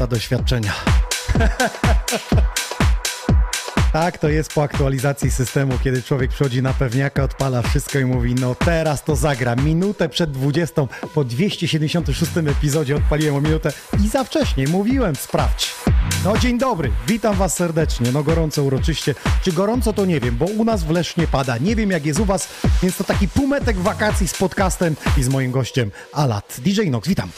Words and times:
lata 0.00 0.14
doświadczenia. 0.14 0.72
tak 3.92 4.18
to 4.18 4.28
jest 4.28 4.54
po 4.54 4.62
aktualizacji 4.62 5.30
systemu, 5.30 5.78
kiedy 5.84 6.02
człowiek 6.02 6.30
przychodzi 6.30 6.62
na 6.62 6.72
pewniaka, 6.72 7.22
odpala 7.22 7.62
wszystko 7.62 7.98
i 7.98 8.04
mówi, 8.04 8.34
no 8.34 8.54
teraz 8.54 9.04
to 9.04 9.16
zagra. 9.16 9.56
Minutę 9.56 10.08
przed 10.08 10.30
20, 10.30 10.86
po 11.14 11.24
276 11.24 12.32
epizodzie 12.36 12.96
odpaliłem 12.96 13.34
o 13.34 13.40
minutę 13.40 13.72
i 14.04 14.08
za 14.08 14.24
wcześnie, 14.24 14.68
mówiłem, 14.68 15.16
sprawdź. 15.16 15.74
No 16.24 16.38
dzień 16.38 16.58
dobry, 16.58 16.90
witam 17.06 17.36
was 17.36 17.56
serdecznie, 17.56 18.12
no 18.12 18.22
gorąco 18.22 18.62
uroczyście. 18.62 19.14
Czy 19.42 19.52
gorąco 19.52 19.92
to 19.92 20.04
nie 20.04 20.20
wiem, 20.20 20.36
bo 20.36 20.44
u 20.44 20.64
nas 20.64 20.84
w 20.84 20.90
Lesznie 20.90 21.26
pada. 21.26 21.58
Nie 21.58 21.76
wiem 21.76 21.90
jak 21.90 22.06
jest 22.06 22.20
u 22.20 22.24
was, 22.24 22.48
więc 22.82 22.96
to 22.96 23.04
taki 23.04 23.28
półmetek 23.28 23.76
wakacji 23.76 24.28
z 24.28 24.38
podcastem 24.38 24.96
i 25.16 25.22
z 25.22 25.28
moim 25.28 25.50
gościem 25.50 25.90
Alat. 26.12 26.56
DJ 26.58 26.90
Nox, 26.90 27.08
witam. 27.08 27.30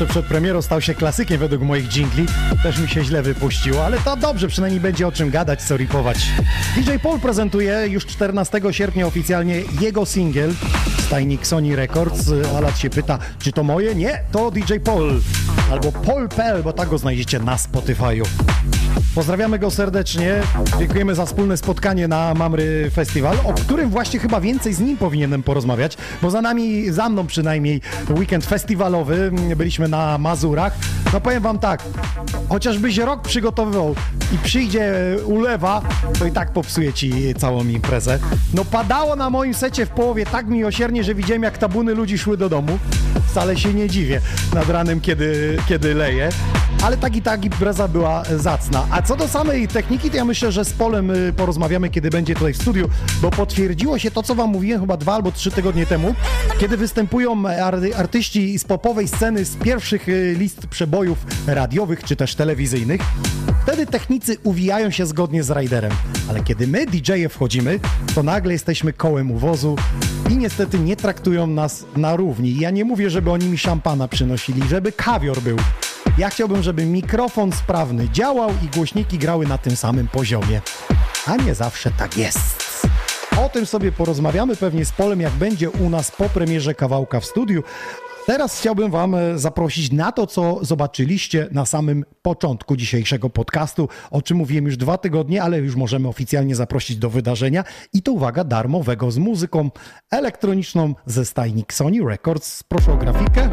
Jeszcze 0.00 0.12
przed 0.12 0.26
premierą 0.26 0.62
stał 0.62 0.80
się 0.80 0.94
klasykiem 0.94 1.38
według 1.38 1.62
moich 1.62 1.88
jingli. 1.88 2.26
Też 2.62 2.78
mi 2.78 2.88
się 2.88 3.04
źle 3.04 3.22
wypuściło, 3.22 3.84
ale 3.84 3.98
to 3.98 4.16
dobrze, 4.16 4.48
przynajmniej 4.48 4.80
będzie 4.80 5.06
o 5.08 5.12
czym 5.12 5.30
gadać, 5.30 5.62
co 5.62 5.76
ripować. 5.76 6.18
DJ 6.76 6.90
Paul 7.02 7.20
prezentuje 7.20 7.86
już 7.88 8.06
14 8.06 8.60
sierpnia 8.70 9.06
oficjalnie 9.06 9.62
jego 9.80 10.06
singiel 10.06 10.54
Stajnik 11.06 11.46
Sony 11.46 11.76
Records. 11.76 12.30
Alat 12.56 12.78
się 12.78 12.90
pyta, 12.90 13.18
czy 13.38 13.52
to 13.52 13.62
moje? 13.62 13.94
Nie, 13.94 14.20
to 14.32 14.50
DJ 14.50 14.74
Paul. 14.84 15.20
Albo 15.72 15.92
Paul 15.92 16.28
Pell, 16.28 16.62
bo 16.62 16.72
tak 16.72 16.88
go 16.88 16.98
znajdziecie 16.98 17.38
na 17.38 17.56
Spotify'u. 17.56 18.26
Pozdrawiamy 19.14 19.58
go 19.58 19.70
serdecznie. 19.70 20.42
Dziękujemy 20.78 21.14
za 21.14 21.26
wspólne 21.26 21.56
spotkanie 21.56 22.08
na 22.08 22.34
Mamry 22.34 22.90
Festival, 22.94 23.36
o 23.44 23.52
którym 23.52 23.90
właśnie 23.90 24.20
chyba 24.20 24.40
więcej 24.40 24.74
z 24.74 24.80
nim 24.80 24.96
powinienem 24.96 25.42
porozmawiać, 25.42 25.96
bo 26.22 26.30
za 26.30 26.42
nami, 26.42 26.90
za 26.90 27.08
mną 27.08 27.26
przynajmniej, 27.26 27.80
weekend 28.10 28.46
festiwalowy. 28.46 29.30
Byliśmy 29.56 29.88
na 29.88 30.18
Mazurach. 30.18 30.72
No 31.12 31.20
powiem 31.20 31.42
wam 31.42 31.58
tak, 31.58 31.82
chociażbyś 32.48 32.98
rok 32.98 33.22
przygotowywał 33.22 33.94
i 34.34 34.38
przyjdzie 34.38 34.92
ulewa, 35.24 35.82
to 36.18 36.26
i 36.26 36.32
tak 36.32 36.52
popsuje 36.52 36.92
ci 36.92 37.34
całą 37.34 37.64
imprezę. 37.64 38.18
No 38.54 38.64
padało 38.64 39.16
na 39.16 39.30
moim 39.30 39.54
secie 39.54 39.86
w 39.86 39.90
połowie 39.90 40.26
tak 40.26 40.46
miłosiernie, 40.46 41.04
że 41.04 41.14
widziałem 41.14 41.42
jak 41.42 41.58
tabuny 41.58 41.94
ludzi 41.94 42.18
szły 42.18 42.36
do 42.36 42.48
domu. 42.48 42.78
Wcale 43.30 43.56
się 43.56 43.74
nie 43.74 43.88
dziwię 43.88 44.20
nad 44.54 44.68
ranem, 44.68 45.00
kiedy, 45.00 45.56
kiedy 45.68 45.94
leje. 45.94 46.28
Ale 46.82 46.96
tak 46.96 47.16
i 47.16 47.22
tak 47.22 47.44
impreza 47.44 47.88
była 47.88 48.22
zacna. 48.36 48.86
A 48.90 49.02
co 49.02 49.16
do 49.16 49.28
samej 49.28 49.68
techniki, 49.68 50.10
to 50.10 50.16
ja 50.16 50.24
myślę, 50.24 50.52
że 50.52 50.64
z 50.64 50.72
Polem 50.72 51.10
y, 51.10 51.32
porozmawiamy, 51.36 51.90
kiedy 51.90 52.10
będzie 52.10 52.34
tutaj 52.34 52.52
w 52.52 52.56
studiu, 52.62 52.88
bo 53.22 53.30
potwierdziło 53.30 53.98
się 53.98 54.10
to, 54.10 54.22
co 54.22 54.34
wam 54.34 54.50
mówiłem 54.50 54.80
chyba 54.80 54.96
dwa 54.96 55.14
albo 55.14 55.32
trzy 55.32 55.50
tygodnie 55.50 55.86
temu, 55.86 56.14
kiedy 56.60 56.76
występują 56.76 57.46
ar- 57.48 57.78
artyści 57.96 58.58
z 58.58 58.64
popowej 58.64 59.08
sceny 59.08 59.44
z 59.44 59.56
pierwszych 59.56 60.08
y, 60.08 60.34
list 60.38 60.66
przebojów 60.66 61.18
radiowych 61.46 62.04
czy 62.04 62.16
też 62.16 62.34
telewizyjnych. 62.34 63.00
Wtedy 63.62 63.86
technicy 63.86 64.36
uwijają 64.42 64.90
się 64.90 65.06
zgodnie 65.06 65.42
z 65.42 65.50
riderem, 65.50 65.92
ale 66.28 66.44
kiedy 66.44 66.66
my, 66.66 66.86
DJ-e, 66.86 67.28
wchodzimy, 67.28 67.80
to 68.14 68.22
nagle 68.22 68.52
jesteśmy 68.52 68.92
kołem 68.92 69.30
uwozu 69.30 69.76
i 70.30 70.36
niestety 70.36 70.78
nie 70.78 70.96
traktują 70.96 71.46
nas 71.46 71.84
na 71.96 72.16
równi. 72.16 72.56
Ja 72.56 72.70
nie 72.70 72.84
mówię, 72.84 73.10
żeby 73.10 73.30
oni 73.30 73.46
mi 73.48 73.58
szampana 73.58 74.08
przynosili, 74.08 74.62
żeby 74.68 74.92
kawior 74.92 75.40
był. 75.40 75.56
Ja 76.18 76.30
chciałbym, 76.30 76.62
żeby 76.62 76.86
mikrofon 76.86 77.52
sprawny 77.52 78.08
działał 78.08 78.50
i 78.64 78.68
głośniki 78.76 79.18
grały 79.18 79.46
na 79.46 79.58
tym 79.58 79.76
samym 79.76 80.08
poziomie. 80.08 80.60
A 81.26 81.36
nie 81.36 81.54
zawsze 81.54 81.90
tak 81.90 82.16
jest. 82.16 82.86
O 83.44 83.48
tym 83.48 83.66
sobie 83.66 83.92
porozmawiamy 83.92 84.56
pewnie 84.56 84.84
z 84.84 84.92
Polem, 84.92 85.20
jak 85.20 85.32
będzie 85.32 85.70
u 85.70 85.90
nas 85.90 86.10
po 86.10 86.28
premierze 86.28 86.74
kawałka 86.74 87.20
w 87.20 87.24
studiu. 87.24 87.62
Teraz 88.26 88.58
chciałbym 88.58 88.90
Wam 88.90 89.14
e, 89.14 89.38
zaprosić 89.38 89.92
na 89.92 90.12
to, 90.12 90.26
co 90.26 90.58
zobaczyliście 90.62 91.48
na 91.52 91.66
samym 91.66 92.04
początku 92.22 92.76
dzisiejszego 92.76 93.30
podcastu, 93.30 93.88
o 94.10 94.22
czym 94.22 94.36
mówiłem 94.36 94.64
już 94.64 94.76
dwa 94.76 94.98
tygodnie, 94.98 95.42
ale 95.42 95.58
już 95.58 95.76
możemy 95.76 96.08
oficjalnie 96.08 96.54
zaprosić 96.56 96.96
do 96.96 97.10
wydarzenia. 97.10 97.64
I 97.92 98.02
to 98.02 98.12
uwaga, 98.12 98.44
darmowego 98.44 99.10
z 99.10 99.18
muzyką 99.18 99.70
elektroniczną 100.10 100.94
ze 101.06 101.24
stajnik 101.24 101.72
Sony 101.72 102.04
Records. 102.08 102.62
Proszę 102.62 102.92
o 102.92 102.96
grafikę. 102.96 103.50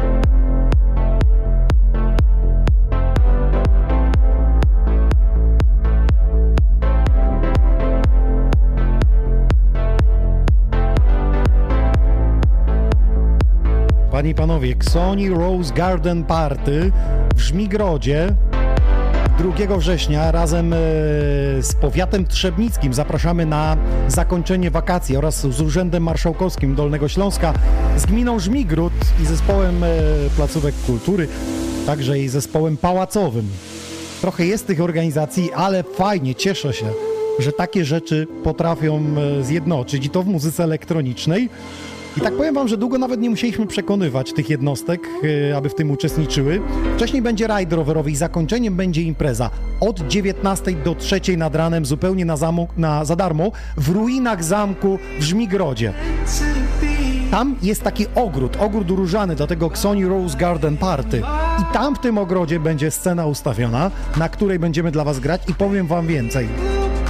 Panie 14.18 14.30
i 14.30 14.34
panowie, 14.34 14.74
Sony 14.80 15.28
Rose 15.30 15.74
Garden 15.74 16.24
Party 16.24 16.92
w 17.36 17.40
Żmigrodzie 17.40 18.34
2 19.66 19.76
września 19.76 20.32
razem 20.32 20.72
e, 20.72 20.76
z 21.62 21.74
powiatem 21.80 22.26
trzebnickim 22.26 22.94
zapraszamy 22.94 23.46
na 23.46 23.76
zakończenie 24.08 24.70
wakacji 24.70 25.16
oraz 25.16 25.40
z 25.40 25.60
Urzędem 25.60 26.02
Marszałkowskim 26.02 26.74
Dolnego 26.74 27.08
Śląska, 27.08 27.54
z 27.96 28.06
gminą 28.06 28.38
Żmigród 28.38 28.92
i 29.22 29.26
zespołem 29.26 29.84
e, 29.84 29.88
placówek 30.36 30.74
kultury, 30.86 31.28
także 31.86 32.18
i 32.18 32.28
zespołem 32.28 32.76
pałacowym. 32.76 33.48
Trochę 34.20 34.46
jest 34.46 34.66
tych 34.66 34.80
organizacji, 34.80 35.52
ale 35.52 35.82
fajnie, 35.82 36.34
cieszę 36.34 36.72
się, 36.72 36.86
że 37.38 37.52
takie 37.52 37.84
rzeczy 37.84 38.26
potrafią 38.44 39.04
e, 39.40 39.44
zjednoczyć 39.44 40.06
i 40.06 40.10
to 40.10 40.22
w 40.22 40.26
muzyce 40.26 40.64
elektronicznej. 40.64 41.48
I 42.16 42.20
tak 42.20 42.36
powiem 42.36 42.54
wam, 42.54 42.68
że 42.68 42.76
długo 42.76 42.98
nawet 42.98 43.20
nie 43.20 43.30
musieliśmy 43.30 43.66
przekonywać 43.66 44.32
tych 44.32 44.50
jednostek, 44.50 45.00
yy, 45.22 45.56
aby 45.56 45.68
w 45.68 45.74
tym 45.74 45.90
uczestniczyły. 45.90 46.60
Wcześniej 46.96 47.22
będzie 47.22 47.46
rajd 47.46 47.72
rowerowy 47.72 48.10
i 48.10 48.16
zakończeniem 48.16 48.76
będzie 48.76 49.02
impreza 49.02 49.50
od 49.80 50.00
19 50.00 50.72
do 50.72 50.94
3 50.94 51.20
nad 51.36 51.54
ranem 51.54 51.86
zupełnie 51.86 52.24
na, 52.24 52.36
zamu, 52.36 52.68
na 52.76 53.04
za 53.04 53.16
darmo 53.16 53.52
w 53.76 53.88
ruinach 53.88 54.44
zamku 54.44 54.98
w 55.20 55.22
Żmigrodzie. 55.22 55.92
Tam 57.30 57.56
jest 57.62 57.82
taki 57.82 58.06
ogród, 58.14 58.56
ogród 58.56 58.90
różany 58.90 59.36
do 59.36 59.46
tego 59.46 59.70
Sony 59.74 60.08
Rose 60.08 60.38
Garden 60.38 60.76
Party. 60.76 61.22
I 61.60 61.72
tam 61.72 61.94
w 61.94 61.98
tym 61.98 62.18
ogrodzie 62.18 62.60
będzie 62.60 62.90
scena 62.90 63.26
ustawiona, 63.26 63.90
na 64.16 64.28
której 64.28 64.58
będziemy 64.58 64.90
dla 64.90 65.04
was 65.04 65.20
grać 65.20 65.42
i 65.48 65.54
powiem 65.54 65.86
wam 65.86 66.06
więcej. 66.06 66.48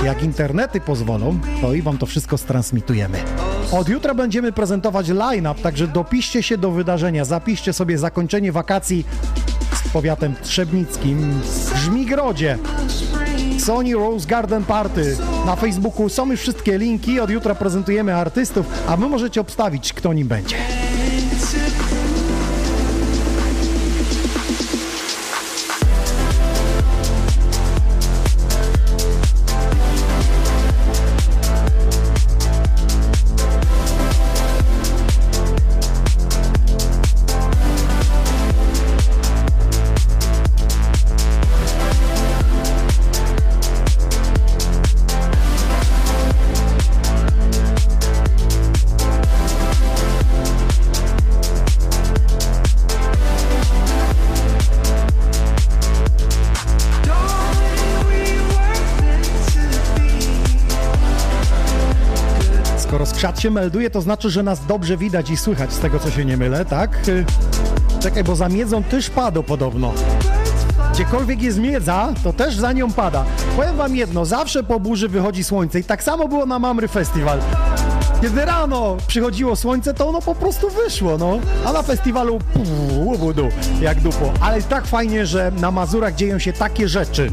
Jak 0.05 0.23
internety 0.23 0.81
pozwolą, 0.81 1.39
to 1.61 1.75
i 1.75 1.83
wam 1.83 1.99
to 1.99 2.07
wszystko 2.07 2.39
stransmitujemy. 2.39 3.19
Od 3.73 3.89
jutra 3.89 4.15
będziemy 4.15 4.53
prezentować 4.53 5.09
line-up, 5.09 5.61
także 5.63 5.89
dopiszcie 5.89 6.43
się 6.43 6.59
do 6.59 6.71
wydarzenia, 6.71 7.25
zapiszcie 7.25 7.73
sobie 7.73 7.99
zakończenie 7.99 8.53
wakacji 8.53 9.07
z 9.85 9.89
powiatem 9.89 10.35
trzebnickim 10.43 11.41
w 11.43 11.77
Żmigrodzie. 11.77 12.59
Sony 13.59 13.95
Rose 13.95 14.27
Garden 14.27 14.65
Party. 14.65 15.17
Na 15.47 15.57
Facebooku 15.57 16.09
są 16.09 16.31
już 16.31 16.41
wszystkie 16.41 16.79
linki, 16.79 17.21
od 17.21 17.31
jutra 17.31 17.55
prezentujemy 17.55 18.15
artystów, 18.15 18.67
a 18.87 18.97
wy 18.97 19.09
możecie 19.09 19.41
obstawić, 19.41 19.93
kto 19.93 20.13
nim 20.13 20.29
będzie. 20.29 20.57
Skrzat 63.39 63.43
się 63.43 63.51
melduje, 63.51 63.91
to 63.91 64.01
znaczy, 64.01 64.31
że 64.31 64.43
nas 64.43 64.67
dobrze 64.67 64.97
widać 64.97 65.31
i 65.31 65.37
słychać 65.37 65.73
z 65.73 65.79
tego, 65.79 65.99
co 65.99 66.11
się 66.11 66.25
nie 66.25 66.37
mylę, 66.37 66.65
tak? 66.65 67.09
Y, 67.09 67.25
Czekaj, 68.01 68.25
bo 68.25 68.37
za 68.37 68.49
miedzą 68.49 68.83
też 68.83 69.11
pada 69.11 69.43
podobno. 69.43 69.93
Gdziekolwiek 70.93 71.43
jest 71.43 71.59
miedza, 71.59 72.09
to 72.25 72.33
też 72.33 72.57
za 72.57 72.73
nią 72.73 72.93
pada. 72.93 73.25
Powiem 73.57 73.77
wam 73.77 73.97
jedno, 73.97 74.25
zawsze 74.25 74.63
po 74.63 74.81
burzy 74.81 75.09
wychodzi 75.09 75.45
słońce 75.45 75.81
i 75.81 75.85
tak 75.85 76.03
samo 76.03 76.29
było 76.29 76.47
na 76.47 76.59
Mamry 76.59 76.89
Festival. 76.89 77.41
Kiedy 78.23 78.45
rano 78.45 78.97
przychodziło 79.07 79.57
słońce, 79.57 79.95
to 79.95 80.09
ono 80.09 80.23
po 80.23 80.35
prostu 80.35 80.71
wyszło, 80.71 81.19
no. 81.19 81.41
A 81.65 81.73
na 81.73 81.83
festiwalu 81.83 82.39
łubudu, 82.97 83.49
jak 83.81 84.01
dupo. 84.01 84.33
Ale 84.41 84.63
tak 84.63 84.87
fajnie, 84.87 85.27
że 85.27 85.53
na 85.61 85.71
Mazurach 85.71 86.15
dzieją 86.15 86.39
się 86.39 86.53
takie 86.53 86.89
rzeczy, 86.89 87.31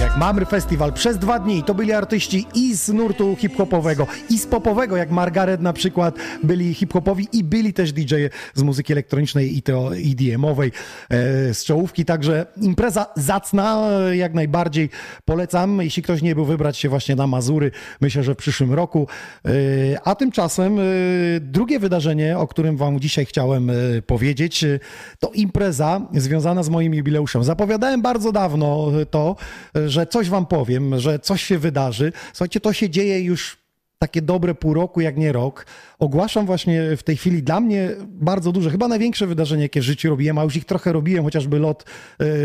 jak 0.00 0.16
Mamry 0.16 0.46
Festival 0.46 0.92
przez 0.92 1.18
dwa 1.18 1.38
dni. 1.38 1.62
To 1.62 1.74
byli 1.74 1.92
artyści 1.92 2.46
i 2.54 2.74
z 2.74 2.88
nurtu 2.88 3.36
hip-hopowego, 3.36 4.06
i 4.30 4.38
z 4.38 4.46
popowego, 4.46 4.96
jak 4.96 5.10
Margaret 5.10 5.60
na 5.60 5.72
przykład, 5.72 6.14
byli 6.42 6.74
hip-hopowi 6.74 7.28
i 7.32 7.44
byli 7.44 7.72
też 7.72 7.92
DJ 7.92 8.14
z 8.54 8.62
muzyki 8.62 8.92
elektronicznej 8.92 9.56
i 9.58 9.62
to 9.62 9.90
EDM-owej, 9.96 10.72
e, 11.10 11.54
z 11.54 11.64
czołówki. 11.64 12.04
Także 12.04 12.46
impreza 12.60 13.06
zacna, 13.16 13.90
e, 13.90 14.16
jak 14.16 14.34
najbardziej 14.34 14.90
polecam. 15.24 15.82
Jeśli 15.82 16.02
ktoś 16.02 16.22
nie 16.22 16.34
był, 16.34 16.44
wybrać 16.44 16.78
się 16.78 16.88
właśnie 16.88 17.16
na 17.16 17.26
Mazury. 17.26 17.70
Myślę, 18.00 18.22
że 18.22 18.34
w 18.34 18.36
przyszłym 18.36 18.74
roku. 18.74 19.08
E, 19.44 19.50
a 20.04 20.14
tymczasem 20.28 20.78
e, 20.78 20.82
drugie 21.40 21.78
wydarzenie, 21.78 22.38
o 22.38 22.46
którym 22.46 22.76
wam 22.76 23.00
dzisiaj 23.00 23.26
chciałem 23.26 23.70
e, 23.70 23.74
powiedzieć, 24.06 24.64
e, 24.64 24.80
to 25.18 25.30
impreza 25.30 26.00
związana 26.14 26.62
z 26.62 26.68
moim 26.68 26.94
jubileuszem. 26.94 27.44
Zapowiadałem 27.44 28.02
bardzo 28.02 28.32
dawno 28.32 28.92
to, 29.10 29.36
że 29.86 30.06
coś 30.06 30.28
wam 30.28 30.46
powiem, 30.46 30.98
że 30.98 31.18
coś 31.18 31.42
się 31.42 31.58
wydarzy. 31.58 32.12
Słuchajcie, 32.32 32.60
to 32.60 32.72
się 32.72 32.90
dzieje 32.90 33.20
już 33.20 33.56
takie 33.98 34.22
dobre 34.22 34.54
pół 34.54 34.74
roku, 34.74 35.00
jak 35.00 35.16
nie 35.16 35.32
rok. 35.32 35.66
Ogłaszam 35.98 36.46
właśnie 36.46 36.96
w 36.96 37.02
tej 37.02 37.16
chwili 37.16 37.42
dla 37.42 37.60
mnie 37.60 37.90
bardzo 38.06 38.52
duże, 38.52 38.70
chyba 38.70 38.88
największe 38.88 39.26
wydarzenie, 39.26 39.62
jakie 39.62 39.80
w 39.80 39.84
życiu 39.84 40.10
robiłem, 40.10 40.38
a 40.38 40.44
już 40.44 40.56
ich 40.56 40.64
trochę 40.64 40.92
robiłem, 40.92 41.24
chociażby 41.24 41.58
lot 41.58 41.84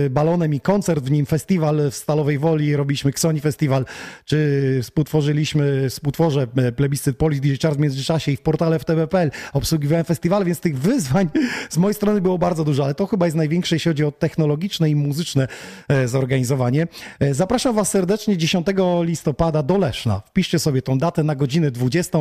y, 0.06 0.10
balonem 0.10 0.54
i 0.54 0.60
koncert 0.60 1.04
w 1.04 1.12
nim, 1.12 1.26
festiwal 1.26 1.92
w 1.92 1.96
Stalowej 1.96 2.40
Woli, 2.40 2.76
robiliśmy 2.76 3.12
Ksoni 3.12 3.40
Festiwal, 3.40 3.86
czy 4.26 4.80
współtworzyliśmy, 4.84 5.90
współtworzę 5.90 6.48
e, 6.58 6.72
plebiscyt 6.72 7.18
Polis 7.18 7.40
DJ 7.40 7.54
Charles 7.62 7.78
w 7.78 7.82
międzyczasie 7.82 8.32
i 8.32 8.38
w 8.38 8.42
portale 8.42 8.80
FTB.pl 8.80 9.32
obsługiwałem 9.54 10.06
festiwal, 10.06 10.46
więc 10.46 10.60
tych 10.60 10.80
wyzwań 10.80 11.30
z 11.70 11.78
mojej 11.78 11.96
strony 11.96 12.22
było 12.22 12.38
bardzo 12.38 12.64
dużo, 12.64 12.84
ale 12.84 12.96
to 12.96 13.08
chyba 13.08 13.26
jest 13.26 13.38
największe, 13.38 13.76
jeśli 13.76 13.90
chodzi 13.90 14.04
o 14.04 14.12
technologiczne 14.12 14.90
i 14.90 14.96
muzyczne 14.96 15.48
e, 15.88 16.08
zorganizowanie. 16.08 16.88
E, 17.20 17.34
Zapraszam 17.34 17.76
Was 17.76 17.90
serdecznie 17.90 18.38
10 18.38 18.68
listopada 19.02 19.64
do 19.64 19.78
Leszna. 19.78 20.20
Wpiszcie 20.20 20.60
sobie 20.60 20.82
tą 20.82 20.98
datę 20.98 21.24
na 21.24 21.36
godzinę 21.36 21.72
20, 21.72 22.20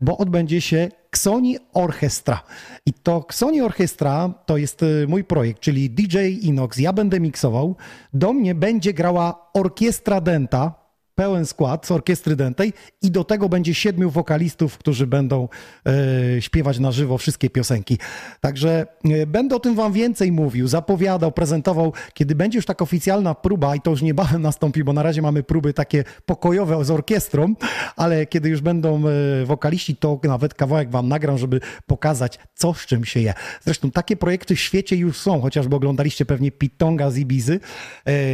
bo 0.00 0.18
odbędzie 0.18 0.60
się 0.60 0.69
Xoni 1.10 1.58
Orchestra. 1.72 2.42
I 2.86 2.92
to 2.92 3.26
Xoni 3.28 3.60
Orchestra 3.62 4.34
to 4.46 4.56
jest 4.56 4.82
y, 4.82 5.06
mój 5.08 5.24
projekt, 5.24 5.60
czyli 5.60 5.90
DJ 5.90 6.18
Inox. 6.42 6.78
Ja 6.78 6.92
będę 6.92 7.20
miksował. 7.20 7.76
Do 8.12 8.32
mnie 8.32 8.54
będzie 8.54 8.92
grała 8.92 9.50
Orkiestra 9.54 10.20
Denta, 10.20 10.79
pełen 11.20 11.46
skład 11.46 11.86
z 11.86 11.90
orkiestry 11.90 12.36
dętej 12.36 12.72
i 13.02 13.10
do 13.10 13.24
tego 13.24 13.48
będzie 13.48 13.74
siedmiu 13.74 14.10
wokalistów, 14.10 14.78
którzy 14.78 15.06
będą 15.06 15.48
e, 15.86 16.42
śpiewać 16.42 16.78
na 16.78 16.92
żywo 16.92 17.18
wszystkie 17.18 17.50
piosenki. 17.50 17.98
Także 18.40 18.86
e, 19.04 19.26
będę 19.26 19.56
o 19.56 19.60
tym 19.60 19.74
wam 19.74 19.92
więcej 19.92 20.32
mówił, 20.32 20.68
zapowiadał, 20.68 21.32
prezentował, 21.32 21.92
kiedy 22.14 22.34
będzie 22.34 22.58
już 22.58 22.66
taka 22.66 22.82
oficjalna 22.82 23.34
próba 23.34 23.76
i 23.76 23.80
to 23.80 23.90
już 23.90 24.02
niebawem 24.02 24.42
nastąpi, 24.42 24.84
bo 24.84 24.92
na 24.92 25.02
razie 25.02 25.22
mamy 25.22 25.42
próby 25.42 25.74
takie 25.74 26.04
pokojowe 26.26 26.84
z 26.84 26.90
orkiestrą, 26.90 27.54
ale 27.96 28.26
kiedy 28.26 28.48
już 28.48 28.60
będą 28.60 29.02
e, 29.08 29.44
wokaliści, 29.44 29.96
to 29.96 30.20
nawet 30.22 30.54
kawałek 30.54 30.90
wam 30.90 31.08
nagram, 31.08 31.38
żeby 31.38 31.60
pokazać, 31.86 32.38
co 32.54 32.74
z 32.74 32.86
czym 32.86 33.04
się 33.04 33.20
je. 33.20 33.34
Zresztą 33.64 33.90
takie 33.90 34.16
projekty 34.16 34.56
w 34.56 34.60
świecie 34.60 34.96
już 34.96 35.18
są, 35.18 35.40
chociażby 35.40 35.76
oglądaliście 35.76 36.26
pewnie 36.26 36.50
Pitonga 36.50 37.10
z 37.10 37.18
Ibizy. 37.18 37.60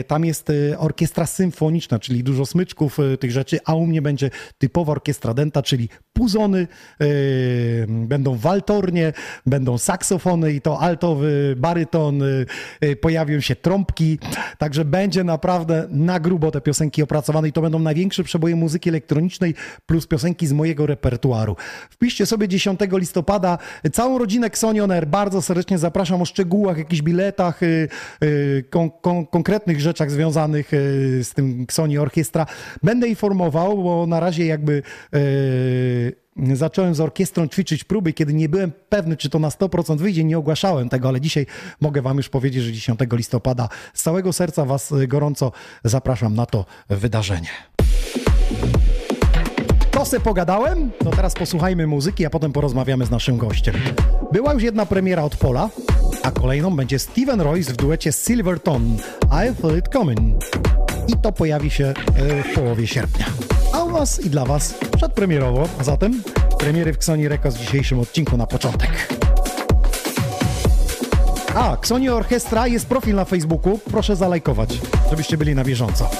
Tam 0.07 0.25
jest 0.25 0.53
orkiestra 0.79 1.27
symfoniczna, 1.27 1.99
czyli 1.99 2.25
dużo 2.25 2.47
smyczków, 2.47 2.76
e, 2.83 3.17
tych 3.17 3.31
rzeczy, 3.31 3.59
a 3.65 3.75
u 3.75 3.87
mnie 3.87 4.03
będzie 4.03 4.31
typowa 4.59 4.93
orkiestra 4.93 5.35
denta, 5.35 5.63
czyli 5.63 5.89
puzony, 6.13 6.67
e, 7.01 7.07
będą 7.87 8.37
waltornie, 8.37 9.13
będą 9.47 9.79
saksofony 9.79 10.53
i 10.53 10.61
to 10.61 10.81
altowy, 10.81 11.55
baryton, 11.59 12.23
e, 12.81 12.97
pojawią 12.97 13.41
się 13.41 13.57
trąbki, 13.57 14.19
także 14.59 14.85
będzie 14.85 15.25
naprawdę 15.25 15.87
na 15.91 16.21
grubo 16.21 16.51
te 16.51 16.61
piosenki 16.61 17.03
opracowane 17.03 17.49
i 17.49 17.53
to 17.53 17.63
będą 17.63 17.79
największe 17.79 18.25
przeboje 18.25 18.57
muzyki 18.57 18.89
elektronicznej 18.89 19.55
plus 19.87 20.07
piosenki 20.07 20.47
z 20.47 20.53
mojego 20.53 20.87
repertuaru. 20.87 21.57
Wpiszcie 21.91 22.27
sobie 22.27 22.49
10 22.49 22.81
listopada 22.93 23.59
całą 23.93 24.19
rodzinę 24.19 24.47
Xonion 24.47 24.91
Air. 24.91 25.07
Bardzo 25.07 25.43
serdecznie 25.43 25.79
zapraszam 25.79 26.23
o 26.23 26.25
szczegółach, 26.25 26.79
jakichś 26.79 27.03
biletach, 27.03 27.63
y, 27.63 27.89
y, 28.23 28.65
kon, 28.71 28.91
kon, 28.91 29.27
konkretnych 29.27 29.81
rzeczach 29.81 30.11
związanych 30.11 30.71
z 31.23 31.35
tym 31.35 31.63
Xoni 31.63 31.99
Orkiestra. 31.99 32.47
Będę 32.83 33.09
informował, 33.09 33.83
bo 33.83 34.07
na 34.07 34.21
razie 34.21 34.47
jakby 34.47 34.83
y, 35.15 36.57
zacząłem 36.57 36.95
z 36.95 37.01
orkiestrą 37.01 37.49
ćwiczyć 37.49 37.85
próby, 37.85 38.13
kiedy 38.13 38.35
nie 38.35 38.49
byłem 38.49 38.73
pewny, 38.89 39.17
czy 39.17 39.31
to 39.31 39.39
na 39.39 39.49
100% 39.49 39.99
wyjdzie, 39.99 40.25
nie 40.25 40.39
ogłaszałem 40.39 40.89
tego, 40.89 41.09
ale 41.09 41.21
dzisiaj 41.21 41.47
mogę 41.81 42.03
wam 42.03 42.17
już 42.17 42.29
powiedzieć, 42.29 42.63
że 42.63 42.73
10 42.73 43.01
listopada 43.13 43.69
z 43.95 44.03
całego 44.03 44.33
serca 44.33 44.65
was 44.65 44.93
y, 44.93 45.07
gorąco 45.07 45.53
zapraszam 45.85 46.35
na 46.35 46.47
to 46.47 46.65
wydarzenie. 46.89 47.49
To 49.97 50.05
se 50.05 50.21
pogadałem, 50.21 50.91
to 50.99 51.11
teraz 51.11 51.35
posłuchajmy 51.35 51.87
muzyki, 51.87 52.27
a 52.27 52.31
potem 52.31 52.53
porozmawiamy 52.53 53.07
z 53.07 53.11
naszym 53.11 53.37
gościem. 53.37 53.75
Była 54.33 54.53
już 54.53 54.63
jedna 54.63 54.87
premiera 54.87 55.23
od 55.23 55.37
Pola, 55.37 55.71
a 56.23 56.31
kolejną 56.31 56.77
będzie 56.77 56.99
Steven 56.99 57.41
Royce 57.41 57.73
w 57.73 57.77
duecie 57.77 58.13
Silverton. 58.13 58.97
I 59.25 59.55
Feel 59.63 59.79
It 59.79 59.89
Coming. 59.89 60.45
I 61.09 61.17
to 61.17 61.33
pojawi 61.33 61.71
się 61.71 61.85
e, 61.85 62.43
w 62.43 62.55
połowie 62.55 62.87
sierpnia. 62.87 63.27
A 63.73 63.83
u 63.83 63.91
was 63.91 64.25
i 64.25 64.31
dla 64.31 64.45
was 64.45 64.75
przedpremierowo, 64.97 65.69
a 65.79 65.85
zatem 65.85 66.23
premiery 66.59 66.93
w 66.93 66.97
Xoni 66.97 67.29
Records 67.29 67.57
w 67.57 67.61
dzisiejszym 67.61 67.99
odcinku 67.99 68.37
na 68.37 68.47
początek. 68.47 68.91
A, 71.55 71.75
Xoni 71.75 72.09
Orchestra 72.09 72.67
jest 72.67 72.87
profil 72.87 73.15
na 73.15 73.25
Facebooku, 73.25 73.79
proszę 73.91 74.17
zalajkować, 74.17 74.81
żebyście 75.11 75.37
byli 75.37 75.55
na 75.55 75.65
bieżąco. 75.65 76.11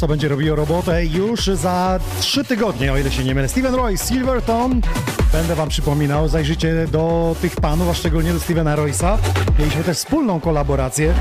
To 0.00 0.08
będzie 0.08 0.28
robiło 0.28 0.56
robotę 0.56 1.06
już 1.06 1.46
za 1.46 2.00
trzy 2.20 2.44
tygodnie, 2.44 2.92
o 2.92 2.98
ile 2.98 3.10
się 3.10 3.24
nie 3.24 3.34
mylę. 3.34 3.48
Steven 3.48 3.74
Royce, 3.74 4.06
Silverton. 4.06 4.80
Będę 5.32 5.54
wam 5.54 5.68
przypominał, 5.68 6.28
zajrzyjcie 6.28 6.86
do 6.92 7.36
tych 7.42 7.56
panów, 7.56 7.88
a 7.88 7.94
szczególnie 7.94 8.32
do 8.32 8.40
Stevena 8.40 8.76
Royce'a. 8.76 9.18
Mieliśmy 9.58 9.84
też 9.84 9.96
wspólną 9.96 10.40
kolaborację. 10.40 11.14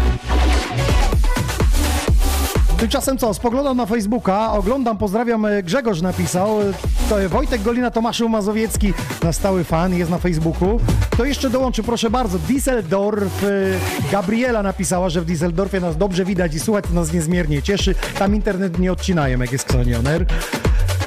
Tymczasem 2.77 3.17
co, 3.17 3.33
spoglądam 3.33 3.77
na 3.77 3.85
Facebooka, 3.85 4.51
oglądam, 4.51 4.97
pozdrawiam, 4.97 5.45
e, 5.45 5.63
Grzegorz 5.63 6.01
napisał, 6.01 6.61
e, 6.61 6.73
to 7.09 7.29
Wojtek 7.29 7.61
Golina, 7.61 7.91
Tomaszu 7.91 8.29
Mazowiecki, 8.29 8.93
nasz 9.23 9.35
stały 9.35 9.63
fan, 9.63 9.93
jest 9.93 10.11
na 10.11 10.17
Facebooku. 10.17 10.79
To 11.17 11.25
jeszcze 11.25 11.49
dołączy, 11.49 11.83
proszę 11.83 12.09
bardzo, 12.09 12.37
Düsseldorf, 12.37 13.43
e, 13.43 14.11
Gabriela 14.11 14.63
napisała, 14.63 15.09
że 15.09 15.21
w 15.21 15.25
Düsseldorfie 15.25 15.81
nas 15.81 15.97
dobrze 15.97 16.25
widać 16.25 16.55
i 16.55 16.59
słuchać 16.59 16.85
nas 16.89 17.13
niezmiernie 17.13 17.61
cieszy. 17.61 17.95
Tam 18.19 18.35
internet 18.35 18.79
nie 18.79 18.91
odcinają, 18.91 19.39
jak 19.39 19.51
jest 19.51 19.65
Xonioner. 19.65 20.25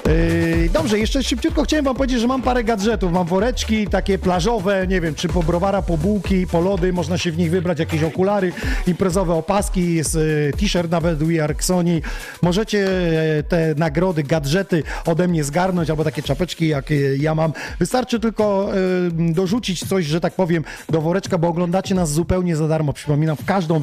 Yy, 0.09 0.69
dobrze, 0.73 0.99
jeszcze 0.99 1.23
szybciutko 1.23 1.63
chciałem 1.63 1.85
wam 1.85 1.97
powiedzieć, 1.97 2.21
że 2.21 2.27
mam 2.27 2.43
parę 2.43 2.65
gadżetów. 2.65 3.13
Mam 3.13 3.27
woreczki 3.27 3.87
takie 3.87 4.19
plażowe, 4.19 4.87
nie 4.87 5.01
wiem, 5.01 5.15
czy 5.15 5.29
po 5.29 5.43
browara, 5.43 5.83
po 5.83 5.99
bułki, 5.99 6.47
po 6.47 6.61
lody, 6.61 6.93
można 6.93 7.19
się 7.19 7.33
w 7.33 7.39
nich 7.39 7.51
wybrać, 7.51 7.79
jakieś 7.79 8.03
okulary, 8.03 8.53
imprezowe 8.87 9.35
opaski, 9.35 9.95
jest 9.95 10.15
yy, 10.15 10.53
t-shirt 10.61 10.91
nawet 10.91 11.19
We 11.19 11.45
Are 11.45 11.55
Xoni. 11.55 12.03
Możecie 12.43 12.79
yy, 12.79 13.43
te 13.49 13.75
nagrody, 13.77 14.23
gadżety 14.23 14.83
ode 15.07 15.29
mnie 15.29 15.45
zgarnąć, 15.45 15.91
albo 15.91 16.05
takie 16.05 16.23
czapeczki, 16.23 16.69
jak 16.69 16.91
ja 17.19 17.35
mam. 17.35 17.53
Wystarczy 17.79 18.21
tylko 18.21 18.71
dorzucić 19.11 19.89
coś, 19.89 20.05
że 20.05 20.21
tak 20.21 20.35
powiem, 20.35 20.65
do 20.89 21.01
woreczka, 21.01 21.39
bo 21.39 21.49
oglądacie 21.49 21.95
nas 21.95 22.13
zupełnie 22.13 22.57
za 22.57 22.69
darmo, 22.69 22.93
przypominam, 22.93 23.37
w 23.37 23.45
każdą 23.45 23.83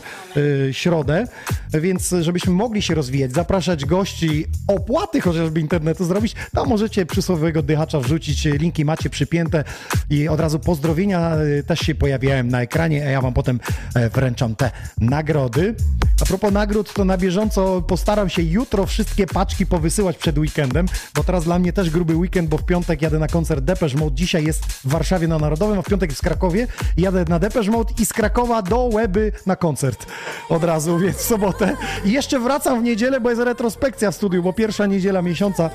środę, 0.72 1.28
więc 1.74 2.16
żebyśmy 2.22 2.54
mogli 2.54 2.82
się 2.82 2.96
rozwijać, 2.96 3.34
zapraszać 3.34 3.86
gości, 3.86 4.46
opłaty 4.68 5.22
chociażby 5.22 5.60
internetu 5.60 6.06
zrobić, 6.16 6.36
to 6.54 6.66
możecie 6.66 7.06
przysłowiowego 7.06 7.62
dychacza 7.62 8.00
wrzucić, 8.00 8.46
linki 8.46 8.86
macie 8.86 9.10
przypięte 9.10 9.64
i 10.10 10.28
od 10.28 10.40
razu 10.40 10.60
pozdrowienia 10.60 11.38
y, 11.38 11.64
też 11.64 11.80
się 11.80 11.96
pojawiają 11.96 12.44
na 12.44 12.62
ekranie, 12.62 13.08
a 13.08 13.10
ja 13.10 13.22
wam 13.22 13.34
potem 13.34 13.60
e, 13.96 14.10
wręczam 14.10 14.56
te 14.56 14.72
nagrody. 14.98 15.76
A 16.22 16.26
propos 16.26 16.52
nagród, 16.52 16.94
to 16.94 17.06
na 17.06 17.18
bieżąco 17.18 17.82
postaram 17.82 18.30
się 18.30 18.42
jutro 18.42 18.86
wszystkie 18.86 19.28
paczki 19.28 19.66
powysyłać 19.66 20.18
przed 20.18 20.38
weekendem, 20.38 20.86
bo 21.16 21.24
teraz 21.24 21.44
dla 21.44 21.60
mnie 21.60 21.74
też 21.74 21.90
gruby 21.90 22.16
weekend, 22.16 22.50
bo 22.50 22.58
w 22.58 22.66
piątek 22.66 23.02
jadę 23.02 23.20
na 23.20 23.28
koncert 23.28 23.64
Depeche 23.64 23.98
Mode, 23.98 24.16
dzisiaj 24.16 24.44
jest 24.46 24.66
w 24.66 24.88
Warszawie 24.88 25.28
na 25.28 25.40
Narodowym, 25.40 25.80
a 25.80 25.82
w 25.82 25.86
piątek 25.86 26.14
w 26.14 26.22
Krakowie 26.22 26.68
jadę 26.98 27.26
na 27.30 27.40
Depeche 27.40 27.72
Mode 27.72 27.94
i 28.00 28.06
z 28.06 28.14
Krakowa 28.14 28.62
do 28.62 28.84
Łeby 28.84 29.32
na 29.46 29.56
koncert 29.56 30.06
od 30.50 30.64
razu, 30.64 31.00
więc 31.00 31.18
w 31.18 31.22
sobotę. 31.22 31.78
I 32.06 32.12
jeszcze 32.12 32.40
wracam 32.40 32.80
w 32.82 32.84
niedzielę, 32.84 33.20
bo 33.20 33.30
jest 33.30 33.42
retrospekcja 33.42 34.12
w 34.12 34.16
studiu, 34.16 34.44
bo 34.44 34.54
pierwsza 34.54 34.86
niedziela 34.86 35.22
miesiąca, 35.22 35.70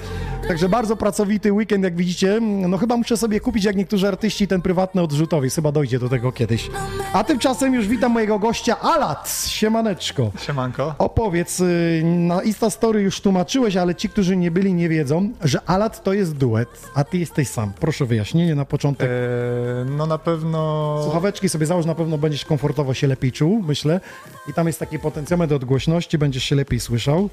Także 0.49 0.69
bardzo 0.69 0.97
pracowity 0.97 1.53
weekend, 1.53 1.85
jak 1.85 1.97
widzicie. 1.97 2.41
No 2.41 2.79
chyba 2.79 2.97
muszę 2.97 3.17
sobie 3.17 3.41
kupić, 3.41 3.65
jak 3.65 3.77
niektórzy 3.77 4.09
artyści, 4.09 4.49
ten 4.49 4.63
prywatny 4.63 5.03
odrzutowy. 5.03 5.51
Chyba 5.51 5.73
dojdzie 5.73 5.99
do 5.99 6.09
tego 6.09 6.33
kiedyś. 6.33 6.71
A 7.13 7.25
tymczasem 7.25 7.75
już 7.75 7.89
witam 7.89 8.13
mojego 8.13 8.39
gościa 8.39 8.81
Alat. 8.81 9.47
Siemaneczko. 9.49 10.31
Siemanko. 10.47 10.95
Opowiedz, 10.99 11.61
y, 11.61 12.03
na 12.05 12.43
Instastory 12.43 13.03
już 13.03 13.21
tłumaczyłeś, 13.21 13.77
ale 13.77 13.95
ci, 13.95 14.09
którzy 14.09 14.37
nie 14.37 14.51
byli, 14.51 14.75
nie 14.75 14.89
wiedzą, 14.89 15.31
że 15.45 15.61
Alat 15.67 16.03
to 16.03 16.13
jest 16.13 16.37
duet, 16.37 16.91
a 16.95 17.05
ty 17.05 17.19
jesteś 17.19 17.49
sam. 17.49 17.73
Proszę 17.81 18.07
wyjaśnienie 18.07 18.55
na 18.55 18.65
początek. 18.65 19.11
Eee, 19.11 19.91
no 19.97 20.07
na 20.07 20.19
pewno... 20.19 21.01
Słuchaweczki 21.03 21.49
sobie 21.49 21.67
załóż, 21.67 21.87
na 21.87 21.95
pewno 21.95 22.19
będziesz 22.19 22.45
komfortowo 22.45 22.95
się 22.95 23.07
lepiej 23.07 23.33
czuł, 23.33 23.63
myślę. 23.67 24.01
I 24.49 24.53
tam 24.53 24.67
jest 24.67 24.79
taki 24.79 24.99
potencjometr 24.99 25.55
od 25.55 25.65
głośności, 25.65 26.19
będziesz 26.19 26.45
się 26.45 26.57
lepiej 26.57 26.81
słyszał. 26.81 27.31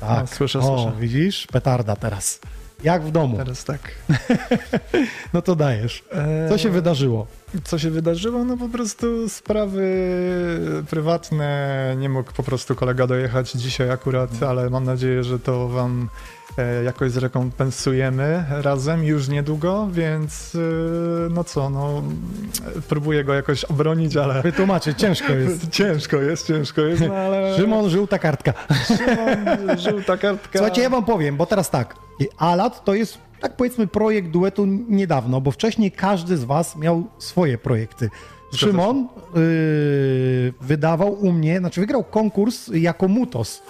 Tak, 0.00 0.20
No, 0.20 0.26
słyszę, 0.26 0.58
o, 0.58 0.62
słyszę. 0.62 0.96
widzisz? 1.00 1.46
Petarda 1.52 1.96
teraz. 1.96 2.40
Jak 2.84 3.02
w 3.04 3.10
domu. 3.10 3.36
Teraz 3.36 3.64
tak. 3.64 3.80
No 5.32 5.42
to 5.42 5.56
dajesz. 5.56 6.04
Co 6.48 6.58
się 6.58 6.68
Eee, 6.68 6.74
wydarzyło? 6.74 7.26
Co 7.64 7.78
się 7.78 7.90
wydarzyło? 7.90 8.44
No 8.44 8.56
po 8.56 8.68
prostu 8.68 9.28
sprawy 9.28 9.84
prywatne. 10.90 11.94
Nie 11.98 12.08
mógł 12.08 12.32
po 12.32 12.42
prostu 12.42 12.74
kolega 12.74 13.06
dojechać 13.06 13.52
dzisiaj 13.52 13.90
akurat, 13.90 14.42
ale 14.42 14.70
mam 14.70 14.84
nadzieję, 14.84 15.24
że 15.24 15.38
to 15.38 15.68
wam 15.68 16.08
e, 16.12 16.39
jakoś 16.84 17.10
zrekompensujemy 17.10 18.44
razem 18.50 19.04
już 19.04 19.28
niedługo, 19.28 19.88
więc 19.92 20.54
e, 20.54 20.58
no 21.30 21.44
co, 21.44 21.70
no 21.70 22.02
próbuję 22.88 23.24
go 23.24 23.34
jakoś 23.34 23.64
obronić, 23.64 24.16
ale 24.16 24.42
Wytłumaczyć, 24.42 24.98
ciężko 24.98 25.32
jest. 25.32 25.68
ciężko 25.78 26.16
jest, 26.16 26.46
ciężko 26.46 26.80
jest, 26.80 27.02
no 27.08 27.14
ale... 27.14 27.56
Szymon, 27.56 27.90
żółta 27.90 28.18
kartka. 28.18 28.52
Szymon, 28.86 29.78
żółta 29.78 30.16
kartka. 30.16 30.58
Słuchajcie, 30.58 30.82
ja 30.82 30.90
wam 30.90 31.04
powiem, 31.04 31.36
bo 31.36 31.46
teraz 31.46 31.70
tak. 31.70 31.96
Alat 32.38 32.84
to 32.84 32.94
jest, 32.94 33.18
tak 33.40 33.56
powiedzmy, 33.56 33.86
projekt 33.86 34.28
duetu 34.28 34.66
niedawno, 34.88 35.40
bo 35.40 35.50
wcześniej 35.50 35.92
każdy 35.92 36.36
z 36.36 36.44
was 36.44 36.76
miał 36.76 37.04
swoje 37.18 37.58
projekty. 37.58 38.10
Szymon 38.54 39.08
yy, 39.34 40.52
wydawał 40.60 41.12
u 41.12 41.32
mnie, 41.32 41.58
znaczy 41.58 41.80
wygrał 41.80 42.04
konkurs 42.04 42.70
jako 42.74 43.08
Mutos. 43.08 43.62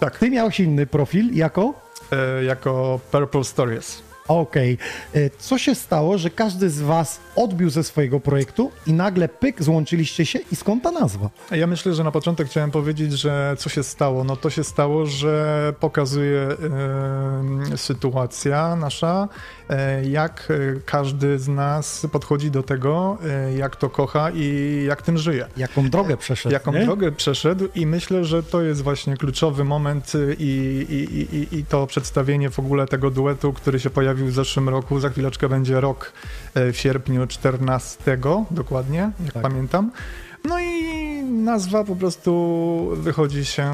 Tak. 0.00 0.18
Ty 0.18 0.30
miałeś 0.30 0.60
inny 0.60 0.86
profil 0.86 1.34
jako? 1.34 1.81
E, 2.12 2.44
jako 2.44 3.00
Purple 3.10 3.44
Stories. 3.44 4.02
Okej. 4.28 4.78
Yy, 5.14 5.30
Co 5.38 5.58
się 5.58 5.74
stało, 5.74 6.18
że 6.18 6.30
każdy 6.30 6.70
z 6.70 6.80
was 6.80 7.20
odbił 7.36 7.70
ze 7.70 7.84
swojego 7.84 8.20
projektu 8.20 8.70
i 8.86 8.92
nagle 8.92 9.28
pyk, 9.28 9.62
złączyliście 9.62 10.26
się 10.26 10.38
i 10.52 10.56
skąd 10.56 10.82
ta 10.82 10.90
nazwa? 10.90 11.30
Ja 11.50 11.66
myślę, 11.66 11.94
że 11.94 12.04
na 12.04 12.10
początek 12.10 12.48
chciałem 12.48 12.70
powiedzieć, 12.70 13.12
że 13.12 13.54
co 13.58 13.68
się 13.68 13.82
stało? 13.82 14.24
No 14.24 14.36
to 14.36 14.50
się 14.50 14.64
stało, 14.64 15.06
że 15.06 15.74
pokazuje 15.80 16.40
e, 16.40 17.76
sytuacja 17.76 18.76
nasza, 18.76 19.28
e, 19.61 19.61
jak 20.10 20.48
e, 20.50 20.80
każdy 20.86 21.38
z 21.38 21.48
nas 21.48 22.06
podchodzi 22.12 22.50
do 22.50 22.62
tego, 22.62 23.18
e, 23.24 23.54
jak 23.54 23.76
to 23.76 23.90
kocha 23.90 24.30
i 24.34 24.84
jak 24.88 25.02
tym 25.02 25.18
żyje. 25.18 25.46
Jaką 25.56 25.90
drogę 25.90 26.16
przeszedł, 26.16 26.52
Jaką 26.52 26.72
nie? 26.72 26.84
drogę 26.84 27.12
przeszedł 27.12 27.68
i 27.74 27.86
myślę, 27.86 28.24
że 28.24 28.42
to 28.42 28.62
jest 28.62 28.82
właśnie 28.82 29.16
kluczowy 29.16 29.64
moment 29.64 30.12
i, 30.38 30.86
i, 30.90 31.36
i, 31.36 31.58
i 31.58 31.64
to 31.64 31.86
przedstawienie 31.86 32.50
w 32.50 32.58
ogóle 32.58 32.86
tego 32.86 33.10
duetu, 33.10 33.52
który 33.52 33.80
się 33.80 33.90
pojawił 33.90 34.26
w 34.26 34.32
zeszłym 34.32 34.68
roku. 34.68 35.00
Za 35.00 35.10
chwileczkę 35.10 35.48
będzie 35.48 35.80
rok 35.80 36.12
e, 36.54 36.72
w 36.72 36.76
sierpniu 36.76 37.26
14 37.26 38.18
dokładnie, 38.50 39.10
jak 39.24 39.32
Tak. 39.34 39.42
pamiętam. 39.42 39.90
No 40.44 40.60
i 40.60 41.22
nazwa 41.22 41.84
po 41.84 41.96
prostu 41.96 42.90
wychodzi 42.96 43.44
się 43.44 43.72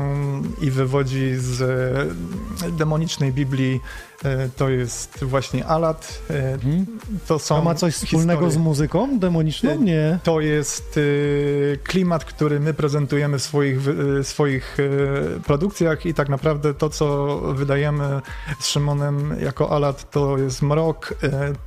i 0.61 0.71
wywodzi 0.71 1.35
z 1.37 1.63
e, 2.67 2.71
demonicznej 2.73 3.33
Biblii. 3.33 3.81
E, 4.25 4.49
To 4.57 4.69
jest 4.69 5.25
właśnie 5.25 5.67
Alat. 5.67 6.23
E, 6.31 6.49
Mhm. 6.55 6.87
To 7.27 7.39
są 7.39 7.57
To 7.57 7.63
ma 7.63 7.75
coś 7.75 7.95
wspólnego 7.95 8.41
historie. 8.41 8.51
z 8.51 8.57
muzyką 8.57 9.19
demoniczną? 9.19 9.83
Nie. 9.83 10.19
To 10.25 10.41
jest 10.41 11.01
klimat, 11.85 12.25
który 12.25 12.61
my 12.61 12.75
prezentujemy 12.75 13.39
w 13.39 13.43
swoich, 13.43 13.79
swoich 14.23 14.77
produkcjach 15.47 16.07
i 16.07 16.15
tak 16.15 16.29
naprawdę 16.29 16.75
to, 16.75 16.91
co 16.91 17.39
wydajemy 17.55 18.21
z 18.61 18.67
Szymonem 18.67 19.37
jako 19.43 19.71
Alat, 19.71 20.11
to 20.11 20.39
jest 20.39 20.63
mrok, 20.63 21.15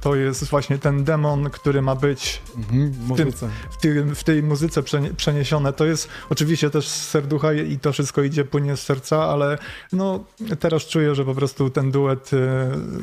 to 0.02 0.16
jest 0.16 0.44
właśnie 0.50 0.78
ten 0.78 1.04
demon, 1.04 1.50
który 1.50 1.82
ma 1.82 1.96
być 1.96 2.42
Mhm, 2.58 2.92
w, 2.92 3.16
tym, 3.18 3.32
w, 3.72 3.78
tym, 3.82 4.16
w 4.16 4.24
tej 4.24 4.44
muzyce 4.44 4.82
przenie- 4.84 5.14
przeniesione. 5.14 5.74
To 5.74 5.86
jest 5.86 6.08
oczywiście 6.30 6.70
też 6.70 6.88
z 6.88 7.10
serducha 7.10 7.54
i 7.54 7.80
to 7.80 7.92
wszystko 7.94 8.22
idzie, 8.24 8.46
płynie 8.46 8.78
z 8.78 8.82
serca, 8.82 9.24
ale 9.24 9.58
no, 9.94 10.24
teraz 10.60 10.84
czuję, 10.86 11.16
że 11.16 11.26
po 11.26 11.36
prostu 11.36 11.70
ten 11.70 11.92
duet 11.92 12.32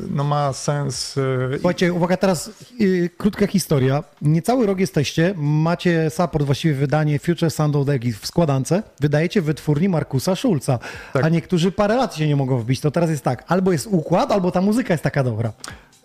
no, 0.09 0.23
ma 0.23 0.53
sens. 0.53 1.17
y, 1.17 1.49
Słuchajcie, 1.53 1.93
uwaga, 1.93 2.17
teraz 2.17 2.51
yy, 2.79 3.09
krótka 3.17 3.47
historia. 3.47 4.03
Niecały 4.21 4.65
rok 4.65 4.79
jesteście, 4.79 5.33
macie 5.37 6.09
support, 6.09 6.45
właściwie 6.45 6.73
wydanie 6.73 7.19
Future 7.19 7.51
Sound 7.51 7.75
of 7.75 7.85
the 7.87 7.99
w 8.21 8.27
składance, 8.27 8.83
wydajecie 8.99 9.41
wytwórni 9.41 9.89
Markusa 9.89 10.35
Schulza, 10.35 10.79
Tak. 11.13 11.25
a 11.25 11.29
niektórzy 11.29 11.71
parę 11.71 11.95
lat 11.95 12.15
się 12.15 12.27
nie 12.27 12.35
mogą 12.35 12.57
wbić. 12.57 12.79
To 12.79 12.91
teraz 12.91 13.09
jest 13.09 13.23
tak, 13.23 13.43
albo 13.47 13.71
jest 13.71 13.87
układ, 13.91 14.31
albo 14.31 14.51
ta 14.51 14.61
muzyka 14.61 14.93
jest 14.93 15.03
taka 15.03 15.23
dobra. 15.23 15.53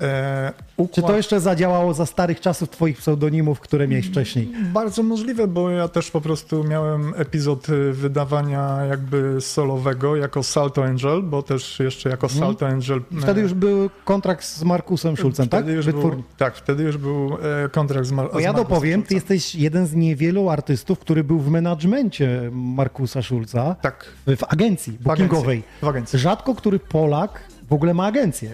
E, 0.04 0.52
Czy 0.76 0.82
układ- 0.82 1.06
to 1.06 1.16
jeszcze 1.16 1.40
zadziałało 1.40 1.94
za 1.94 2.06
starych 2.06 2.40
czasów 2.40 2.70
twoich 2.70 2.98
pseudonimów, 2.98 3.60
które 3.60 3.88
miałeś 3.88 4.06
wcześniej? 4.06 4.52
Bardzo 4.72 5.02
możliwe, 5.02 5.46
bo 5.48 5.70
ja 5.70 5.88
też 5.88 6.10
po 6.10 6.20
prostu 6.20 6.64
miałem 6.64 7.12
epizod 7.16 7.68
y, 7.68 7.92
wydawania 7.92 8.78
jakby 8.90 9.40
solowego 9.40 10.16
jako 10.16 10.42
Salto 10.42 10.84
Angel, 10.84 11.22
bo 11.22 11.42
też 11.42 11.80
jeszcze 11.80 12.10
jako 12.10 12.28
Salto 12.28 12.66
Angel. 12.66 12.96
Mhm. 12.96 13.22
Wtedy 13.22 13.40
już 13.40 13.54
był 13.54 13.90
kontrakt 14.04 14.44
z 14.44 14.62
Markusem 14.62 15.16
Schulzem, 15.16 15.48
tak? 15.48 15.60
wtedy 15.60 15.76
już 15.76 15.86
Wytwórni. 15.86 16.10
był, 16.22 16.30
Tak, 16.38 16.54
wtedy 16.56 16.82
już 16.82 16.96
był 16.96 17.36
e, 17.64 17.68
kontrakt 17.68 18.06
z, 18.06 18.12
Mar- 18.12 18.28
Bo 18.32 18.40
z 18.40 18.42
ja 18.42 18.52
Markusem 18.52 18.68
dopowiem, 18.74 19.02
ty 19.02 19.06
Schulzem. 19.08 19.34
jesteś 19.34 19.54
jeden 19.54 19.86
z 19.86 19.94
niewielu 19.94 20.48
artystów, 20.50 20.98
który 20.98 21.24
był 21.24 21.38
w 21.38 21.50
menadżmencie 21.50 22.50
Markusa 22.52 23.22
Schulza. 23.22 23.76
Tak, 23.82 24.06
w 24.26 24.44
agencji 24.48 24.98
bookingowej. 25.00 25.62
w 25.82 25.88
agencji. 25.88 26.18
Rzadko 26.18 26.54
który 26.54 26.78
Polak 26.78 27.40
w 27.68 27.72
ogóle 27.72 27.94
ma 27.94 28.06
agencję. 28.06 28.50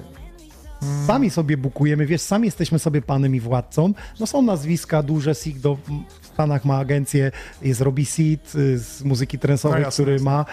Sami 1.06 1.30
sobie 1.30 1.56
bukujemy, 1.56 2.06
wiesz, 2.06 2.20
sami 2.20 2.46
jesteśmy 2.46 2.78
sobie 2.78 3.02
panem 3.02 3.34
i 3.34 3.40
władcą. 3.40 3.92
No 4.20 4.26
są 4.26 4.42
nazwiska 4.42 5.02
duże, 5.02 5.34
Sigdo 5.34 5.76
w 6.22 6.26
Stanach 6.26 6.64
ma 6.64 6.78
agencję, 6.78 7.32
jest 7.62 7.80
Robbie 7.80 8.06
Seed 8.06 8.54
y, 8.54 8.78
z 8.78 9.02
muzyki 9.04 9.38
trensowej, 9.38 9.82
No 9.82 9.90
który 9.90 10.20
ma... 10.20 10.44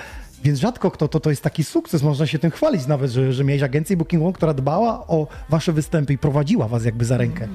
Więc 0.43 0.59
rzadko 0.59 0.91
kto, 0.91 1.07
to, 1.07 1.19
to 1.19 1.29
jest 1.29 1.41
taki 1.41 1.63
sukces, 1.63 2.03
można 2.03 2.27
się 2.27 2.39
tym 2.39 2.51
chwalić 2.51 2.87
nawet, 2.87 3.11
że, 3.11 3.33
że 3.33 3.43
miałeś 3.43 3.63
agencję 3.63 3.97
bookingową, 3.97 4.33
która 4.33 4.53
dbała 4.53 5.07
o 5.07 5.27
wasze 5.49 5.73
występy 5.73 6.13
i 6.13 6.17
prowadziła 6.17 6.67
was 6.67 6.85
jakby 6.85 7.05
za 7.05 7.17
rękę. 7.17 7.47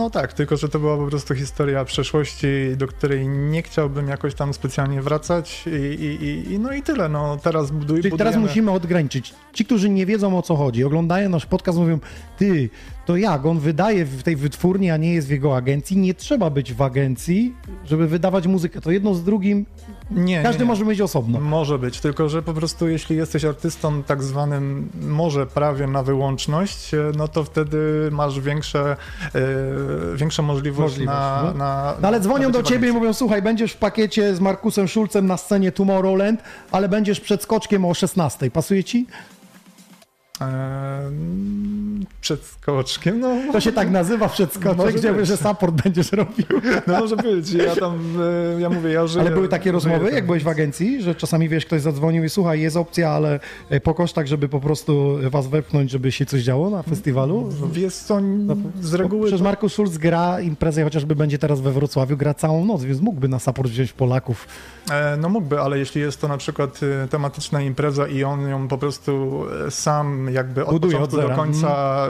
No 0.00 0.10
tak, 0.10 0.32
tylko 0.32 0.56
że 0.56 0.68
to 0.68 0.78
była 0.78 0.96
po 0.96 1.06
prostu 1.06 1.34
historia 1.34 1.84
przeszłości, 1.84 2.46
do 2.76 2.86
której 2.86 3.28
nie 3.28 3.62
chciałbym 3.62 4.08
jakoś 4.08 4.34
tam 4.34 4.54
specjalnie 4.54 5.02
wracać 5.02 5.64
i, 5.66 6.04
i, 6.04 6.52
i, 6.52 6.58
no 6.58 6.72
i 6.72 6.82
tyle. 6.82 7.08
No 7.08 7.36
teraz 7.42 7.70
buduj, 7.70 8.02
Czyli 8.02 8.16
teraz 8.16 8.36
musimy 8.36 8.70
odgraniczyć. 8.70 9.34
Ci, 9.52 9.64
którzy 9.64 9.90
nie 9.90 10.06
wiedzą 10.06 10.38
o 10.38 10.42
co 10.42 10.56
chodzi, 10.56 10.84
oglądają 10.84 11.28
nasz 11.28 11.46
podcast, 11.46 11.78
mówią, 11.78 11.98
ty, 12.38 12.70
to 13.06 13.16
jak, 13.16 13.46
on 13.46 13.58
wydaje 13.58 14.04
w 14.04 14.22
tej 14.22 14.36
wytwórni, 14.36 14.90
a 14.90 14.96
nie 14.96 15.14
jest 15.14 15.28
w 15.28 15.30
jego 15.30 15.56
agencji. 15.56 15.96
Nie 15.96 16.14
trzeba 16.14 16.50
być 16.50 16.74
w 16.74 16.82
agencji, 16.82 17.54
żeby 17.84 18.08
wydawać 18.08 18.46
muzykę. 18.46 18.80
To 18.80 18.90
jedno 18.90 19.14
z 19.14 19.24
drugim, 19.24 19.66
Nie, 20.10 20.42
każdy 20.42 20.58
nie, 20.58 20.64
nie. 20.64 20.68
może 20.68 20.84
być 20.84 21.00
osobno. 21.00 21.40
Może 21.40 21.78
być, 21.78 22.00
tylko 22.00 22.28
że 22.28 22.42
po 22.42 22.54
prostu 22.54 22.88
jeśli 22.88 23.16
jesteś 23.16 23.44
artystą 23.44 24.02
tak 24.02 24.22
zwanym 24.22 24.88
może 25.00 25.46
prawie 25.46 25.86
na 25.86 26.02
wyłączność, 26.02 26.94
e, 26.94 27.12
no 27.16 27.28
to 27.28 27.44
wtedy 27.44 28.08
masz 28.12 28.40
większe, 28.40 28.96
e, 29.34 30.16
większą 30.16 30.42
możliwość, 30.42 30.94
Możliwość, 30.94 31.18
na, 31.18 31.42
no. 31.44 31.54
na... 31.54 31.94
No 32.02 32.08
ale 32.08 32.20
dzwonią 32.20 32.52
do 32.52 32.62
ciebie 32.62 32.88
i 32.88 32.92
mówią, 32.92 33.12
słuchaj, 33.12 33.42
będziesz 33.42 33.72
w 33.72 33.76
pakiecie 33.76 34.34
z 34.34 34.40
Markusem 34.40 34.88
Schulzem 34.88 35.26
na 35.26 35.36
scenie 35.36 35.72
Tomorrowland, 35.72 36.42
ale 36.72 36.88
będziesz 36.88 37.20
przed 37.20 37.42
skoczkiem 37.42 37.84
o 37.84 37.94
16. 37.94 38.50
Pasuje 38.50 38.84
ci? 38.84 39.06
Eee, 40.40 40.46
przed 42.20 42.44
skoczkiem, 42.44 43.20
no, 43.20 43.36
To 43.52 43.60
się 43.60 43.72
tak 43.72 43.90
nazywa 43.90 44.28
przed 44.28 44.50
skoczkiem, 44.54 44.76
Może 44.76 44.92
gdzie 44.92 45.12
być. 45.12 45.26
że 45.26 45.36
support 45.36 45.74
będziesz 45.82 46.12
robił. 46.12 46.46
no 46.86 46.98
może 47.00 47.16
być, 47.16 47.52
ja 47.52 47.76
tam, 47.76 47.98
e, 48.56 48.60
ja 48.60 48.70
mówię, 48.70 48.90
ja 48.90 49.06
żyję... 49.06 49.20
Ale 49.24 49.30
były 49.34 49.48
takie 49.48 49.72
rozmowy, 49.72 50.04
tam. 50.06 50.14
jak 50.14 50.26
byłeś 50.26 50.44
w 50.44 50.48
agencji, 50.48 51.02
że 51.02 51.14
czasami 51.14 51.48
wiesz, 51.48 51.66
ktoś 51.66 51.80
zadzwonił 51.82 52.24
i 52.24 52.28
słuchaj, 52.28 52.60
jest 52.60 52.76
opcja, 52.76 53.10
ale 53.10 53.40
e, 53.70 53.80
po 53.80 53.94
kosztach, 53.94 54.26
żeby 54.26 54.48
po 54.48 54.60
prostu 54.60 55.16
was 55.30 55.46
wepchnąć, 55.46 55.90
żeby 55.90 56.12
się 56.12 56.26
coś 56.26 56.42
działo 56.42 56.70
na 56.70 56.82
festiwalu? 56.82 57.48
Wiesz 57.72 57.94
co, 57.94 58.20
z 58.80 58.94
reguły... 58.94 59.22
Przecież 59.26 59.42
Markus 59.42 59.72
Schulz 59.72 59.96
gra 59.98 60.40
imprezę, 60.40 60.84
chociażby 60.84 61.14
będzie 61.16 61.38
teraz 61.38 61.60
we 61.60 61.72
Wrocławiu, 61.72 62.16
gra 62.16 62.34
całą 62.34 62.64
noc, 62.64 62.84
więc 62.84 63.00
mógłby 63.00 63.28
na 63.28 63.38
support 63.38 63.70
wziąć 63.70 63.92
Polaków. 63.92 64.46
E, 64.90 65.16
No 65.16 65.28
mógłby, 65.28 65.60
ale 65.60 65.78
jeśli 65.78 66.00
jest 66.00 66.20
to 66.20 66.28
na 66.28 66.36
przykład 66.36 66.80
e, 67.04 67.08
tematyczna 67.08 67.62
impreza 67.62 68.06
i 68.06 68.24
on 68.24 68.48
ją 68.48 68.68
po 68.68 68.78
prostu 68.78 69.42
e, 69.66 69.70
sam 69.70 70.29
jakby 70.32 70.64
od 70.66 70.70
Buduje 70.72 70.96
od 70.98 71.10
początku 71.10 71.16
do 71.16 71.22
zera. 71.22 71.34
Mhm. 71.34 71.52
końca 71.52 72.06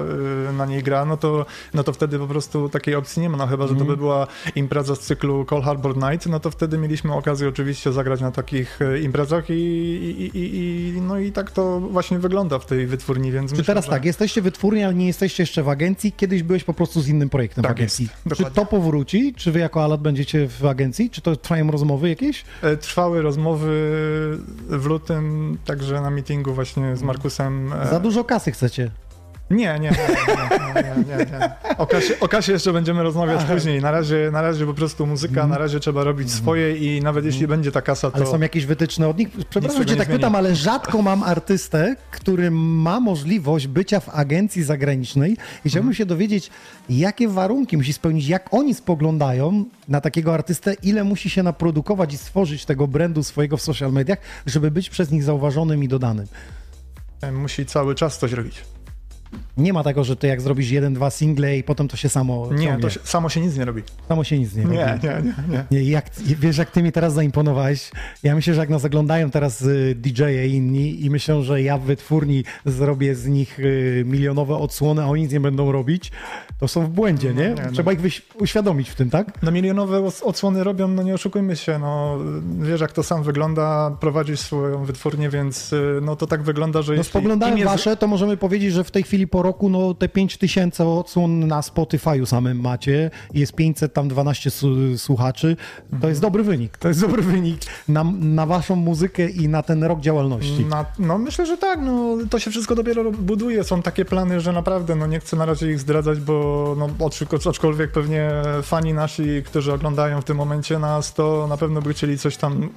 e, 0.48 0.52
na 0.52 0.66
niej 0.66 0.82
gra, 0.82 1.04
no 1.04 1.16
to, 1.16 1.46
no 1.74 1.82
to 1.84 1.92
wtedy 1.92 2.18
po 2.18 2.26
prostu 2.26 2.68
takiej 2.68 2.94
opcji 2.94 3.22
nie 3.22 3.28
ma, 3.28 3.36
no 3.36 3.46
chyba, 3.46 3.62
że 3.66 3.74
to 3.74 3.80
Mhm. 3.80 3.90
by 3.90 3.96
była 3.96 4.26
impreza 4.54 4.94
z 4.94 5.00
cyklu 5.00 5.44
Call 5.50 5.62
Harbor 5.62 5.96
Night, 5.96 6.26
no 6.26 6.40
to 6.40 6.50
wtedy 6.50 6.78
mieliśmy 6.78 7.14
okazję 7.14 7.48
oczywiście 7.48 7.92
zagrać 7.92 8.20
na 8.20 8.30
takich 8.30 8.82
e, 8.82 8.98
imprezach 9.00 9.50
i, 9.50 9.52
i, 9.52 10.38
i, 10.38 10.88
i 10.96 11.00
no 11.00 11.18
i 11.18 11.32
tak 11.32 11.50
to 11.50 11.80
właśnie 11.80 12.18
wygląda 12.18 12.58
w 12.58 12.66
tej 12.66 12.86
wytwórni, 12.86 13.32
więc 13.32 13.50
Czy 13.50 13.56
myślę, 13.56 13.64
teraz 13.64 13.84
że... 13.84 13.90
tak, 13.90 14.04
jesteście 14.04 14.42
wytwórni, 14.42 14.82
ale 14.84 14.94
nie 14.94 15.06
jesteście 15.06 15.42
jeszcze 15.42 15.62
w 15.62 15.68
agencji, 15.68 16.12
kiedyś 16.12 16.42
byłeś 16.42 16.64
po 16.64 16.74
prostu 16.74 17.00
z 17.00 17.08
innym 17.08 17.28
projektem 17.28 17.62
Tak 17.64 17.72
w 17.72 17.76
agencji. 17.76 18.02
jest, 18.04 18.16
Czy 18.22 18.28
dokładnie. 18.28 18.54
to 18.54 18.66
powróci? 18.66 19.34
Czy 19.36 19.52
wy 19.52 19.58
jako 19.58 19.84
Alat 19.84 20.00
będziecie 20.00 20.48
w 20.48 20.66
agencji? 20.66 21.10
Czy 21.10 21.20
to 21.20 21.36
trwają 21.36 21.70
rozmowy 21.70 22.08
jakieś? 22.08 22.44
E, 22.62 22.76
Trwały 22.76 23.22
rozmowy 23.22 23.66
w 24.68 24.86
lutym, 24.86 25.58
także 25.64 26.00
na 26.00 26.10
meetingu 26.10 26.54
właśnie 26.54 26.96
z 26.96 27.02
Markusem. 27.02 27.72
e, 27.72 27.86
Za 27.90 28.00
dużo 28.00 28.09
kasy 28.24 28.52
chcecie. 28.52 28.90
Nie, 29.50 29.78
nie, 29.78 29.90
nie, 31.08 31.16
nie. 31.16 31.50
O, 32.20 32.28
kasie, 32.28 32.52
jeszcze 32.52 32.72
będziemy 32.72 33.02
rozmawiać 33.02 33.44
później. 33.44 33.80
Na 33.80 33.90
razie, 33.90 34.30
na 34.32 34.42
razie 34.42 34.66
po 34.66 34.74
prostu 34.74 35.06
muzyka, 35.06 35.46
na 35.46 35.58
razie 35.58 35.80
trzeba 35.80 36.04
robić 36.04 36.32
swoje 36.32 36.76
i 36.76 37.02
nawet 37.02 37.24
jeśli 37.24 37.46
będzie 37.46 37.72
ta 37.72 37.82
kasa, 37.82 38.10
to... 38.10 38.16
Ale 38.16 38.26
są 38.26 38.40
jakieś 38.40 38.66
wytyczne 38.66 39.08
od 39.08 39.18
nich? 39.18 39.28
Przepraszam, 39.50 39.88
że 39.88 39.96
tak 39.96 40.08
pytam, 40.08 40.34
ale 40.34 40.56
rzadko 40.56 41.02
mam 41.02 41.22
artystę, 41.22 41.96
który 42.10 42.50
ma 42.50 43.00
możliwość 43.00 43.66
bycia 43.66 44.00
w 44.00 44.08
agencji 44.08 44.62
zagranicznej 44.62 45.36
i 45.64 45.68
chciałbym 45.68 45.94
się 45.94 46.06
dowiedzieć, 46.06 46.50
jakie 46.88 47.28
warunki 47.28 47.76
musi 47.76 47.92
spełnić, 47.92 48.28
jak 48.28 48.54
oni 48.54 48.74
spoglądają 48.74 49.64
na 49.88 50.00
takiego 50.00 50.34
artystę, 50.34 50.74
ile 50.82 51.04
musi 51.04 51.30
się 51.30 51.42
naprodukować 51.42 52.14
i 52.14 52.18
stworzyć 52.18 52.64
tego 52.64 52.86
brandu 52.86 53.22
swojego 53.22 53.56
w 53.56 53.62
social 53.62 53.92
mediach, 53.92 54.18
żeby 54.46 54.70
być 54.70 54.90
przez 54.90 55.10
nich 55.10 55.22
zauważonym 55.22 55.84
i 55.84 55.88
dodanym. 55.88 56.26
Musi 57.32 57.66
cały 57.66 57.94
czas 57.94 58.18
coś 58.18 58.32
robić. 58.32 58.64
Nie 59.56 59.72
ma 59.72 59.84
tego, 59.84 60.04
że 60.04 60.16
ty 60.16 60.26
jak 60.26 60.40
zrobisz 60.40 60.70
jeden, 60.70 60.94
dwa 60.94 61.10
single 61.10 61.58
i 61.58 61.62
potem 61.62 61.88
to 61.88 61.96
się 61.96 62.08
samo 62.08 62.48
Nie, 62.52 62.66
ciągnie. 62.66 62.82
to 62.82 62.90
się, 62.90 63.00
samo 63.04 63.28
się 63.28 63.40
nic 63.40 63.56
nie 63.56 63.64
robi. 63.64 63.82
Samo 64.08 64.24
się 64.24 64.38
nic 64.38 64.54
nie 64.54 64.62
robi. 64.62 64.74
Nie, 64.76 64.98
nie, 65.02 65.22
nie, 65.22 65.34
nie. 65.48 65.64
Nie, 65.70 65.90
jak, 65.90 66.10
wiesz, 66.18 66.58
jak 66.58 66.70
ty 66.70 66.82
mi 66.82 66.92
teraz 66.92 67.12
zaimponowałeś, 67.14 67.90
ja 68.22 68.34
myślę, 68.34 68.54
że 68.54 68.60
jak 68.60 68.68
nas 68.68 68.84
oglądają 68.84 69.30
teraz 69.30 69.62
y, 69.62 69.94
DJ-e 69.98 70.46
inni 70.46 71.04
i 71.04 71.10
myślą, 71.10 71.42
że 71.42 71.62
ja 71.62 71.78
w 71.78 71.82
wytwórni 71.82 72.44
zrobię 72.66 73.14
z 73.14 73.26
nich 73.26 73.58
y, 73.60 74.02
milionowe 74.06 74.54
odsłony, 74.56 75.02
a 75.02 75.06
oni 75.06 75.22
nic 75.22 75.32
nie 75.32 75.40
będą 75.40 75.72
robić, 75.72 76.12
to 76.60 76.68
są 76.68 76.86
w 76.86 76.88
błędzie, 76.88 77.34
nie? 77.34 77.48
nie, 77.48 77.54
no. 77.66 77.72
Trzeba 77.72 77.92
ich 77.92 78.00
wyś- 78.00 78.22
uświadomić 78.40 78.90
w 78.90 78.94
tym, 78.94 79.10
tak? 79.10 79.42
No 79.42 79.50
milionowe 79.50 80.10
odsłony 80.22 80.64
robią, 80.64 80.88
no 80.88 81.02
nie 81.02 81.14
oszukujmy 81.14 81.56
się, 81.56 81.78
no 81.78 82.18
wiesz 82.60 82.80
jak 82.80 82.92
to 82.92 83.02
sam 83.02 83.22
wygląda, 83.22 83.96
prowadzisz 84.00 84.40
swoją 84.40 84.84
wytwórnię, 84.84 85.28
więc 85.30 85.72
y, 85.72 85.98
no 86.02 86.16
to 86.16 86.26
tak 86.26 86.42
wygląda, 86.42 86.82
że 86.82 86.92
No 87.26 87.48
im 87.48 87.58
jest- 87.58 87.70
wasze, 87.70 87.96
to 87.96 88.06
możemy 88.06 88.36
powiedzieć, 88.36 88.72
że 88.72 88.84
w 88.84 88.90
tej 88.90 89.02
chwili 89.02 89.19
po 89.26 89.42
roku, 89.42 89.68
no 89.68 89.94
te 89.94 90.08
5000 90.08 90.86
odsłon 90.88 91.46
na 91.46 91.60
Spotify'u 91.60 92.26
samym 92.26 92.60
macie, 92.60 93.10
jest 93.34 93.52
500, 93.54 93.92
tam 93.92 94.08
12 94.08 94.50
su- 94.50 94.98
słuchaczy, 94.98 95.56
to 96.00 96.08
jest 96.08 96.20
dobry 96.20 96.42
wynik, 96.42 96.78
to 96.78 96.88
jest 96.88 97.00
dobry 97.00 97.22
wynik. 97.22 97.60
Na, 97.88 98.04
na 98.20 98.46
waszą 98.46 98.76
muzykę 98.76 99.28
i 99.30 99.48
na 99.48 99.62
ten 99.62 99.84
rok 99.84 100.00
działalności. 100.00 100.64
Na, 100.64 100.84
no 100.98 101.18
myślę, 101.18 101.46
że 101.46 101.56
tak, 101.56 101.78
no 101.82 102.16
to 102.30 102.38
się 102.38 102.50
wszystko 102.50 102.74
dopiero 102.74 103.10
buduje, 103.12 103.64
są 103.64 103.82
takie 103.82 104.04
plany, 104.04 104.40
że 104.40 104.52
naprawdę, 104.52 104.94
no 104.96 105.06
nie 105.06 105.20
chcę 105.20 105.36
na 105.36 105.44
razie 105.46 105.70
ich 105.70 105.78
zdradzać, 105.78 106.20
bo 106.20 106.74
no 106.78 106.88
acz- 106.88 107.48
aczkolwiek 107.50 107.92
pewnie 107.92 108.30
fani 108.62 108.92
nasi, 108.94 109.42
którzy 109.46 109.72
oglądają 109.72 110.20
w 110.20 110.24
tym 110.24 110.36
momencie 110.36 110.78
nas, 110.78 111.14
to 111.14 111.46
na 111.48 111.56
pewno 111.56 111.82
by 111.82 111.94
chcieli 111.94 112.18
coś 112.18 112.36
tam, 112.36 112.68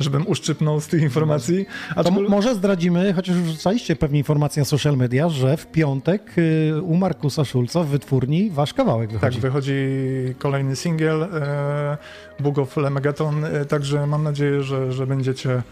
żebym 0.00 0.26
uszczypnął 0.26 0.80
z 0.80 0.86
tych 0.86 1.02
informacji. 1.02 1.66
To 1.94 2.02
Aczkol- 2.02 2.28
może 2.28 2.54
zdradzimy, 2.54 3.12
chociaż 3.12 3.36
już 3.36 3.44
wrzucaliście 3.44 3.96
pewnie 3.96 4.18
informacje 4.18 4.60
na 4.60 4.64
social 4.64 4.96
media, 4.96 5.28
że 5.28 5.56
w 5.56 5.66
piątek 5.66 5.83
y, 6.38 6.82
u 6.82 6.96
Markusa 6.96 7.44
Szulca 7.44 7.82
w 7.82 7.86
wytwórni 7.86 8.50
wasz 8.50 8.74
kawałek 8.74 9.10
Tak, 9.10 9.20
wychodzi. 9.20 9.40
wychodzi 9.40 9.74
kolejny 10.38 10.76
singiel 10.76 11.22
e, 11.22 11.96
Book 12.40 12.58
of 12.58 12.76
Lemegeton, 12.76 13.44
e, 13.44 13.64
także 13.64 14.06
mam 14.06 14.22
nadzieję, 14.22 14.62
że, 14.62 14.92
że 14.92 15.06
będziecie, 15.06 15.62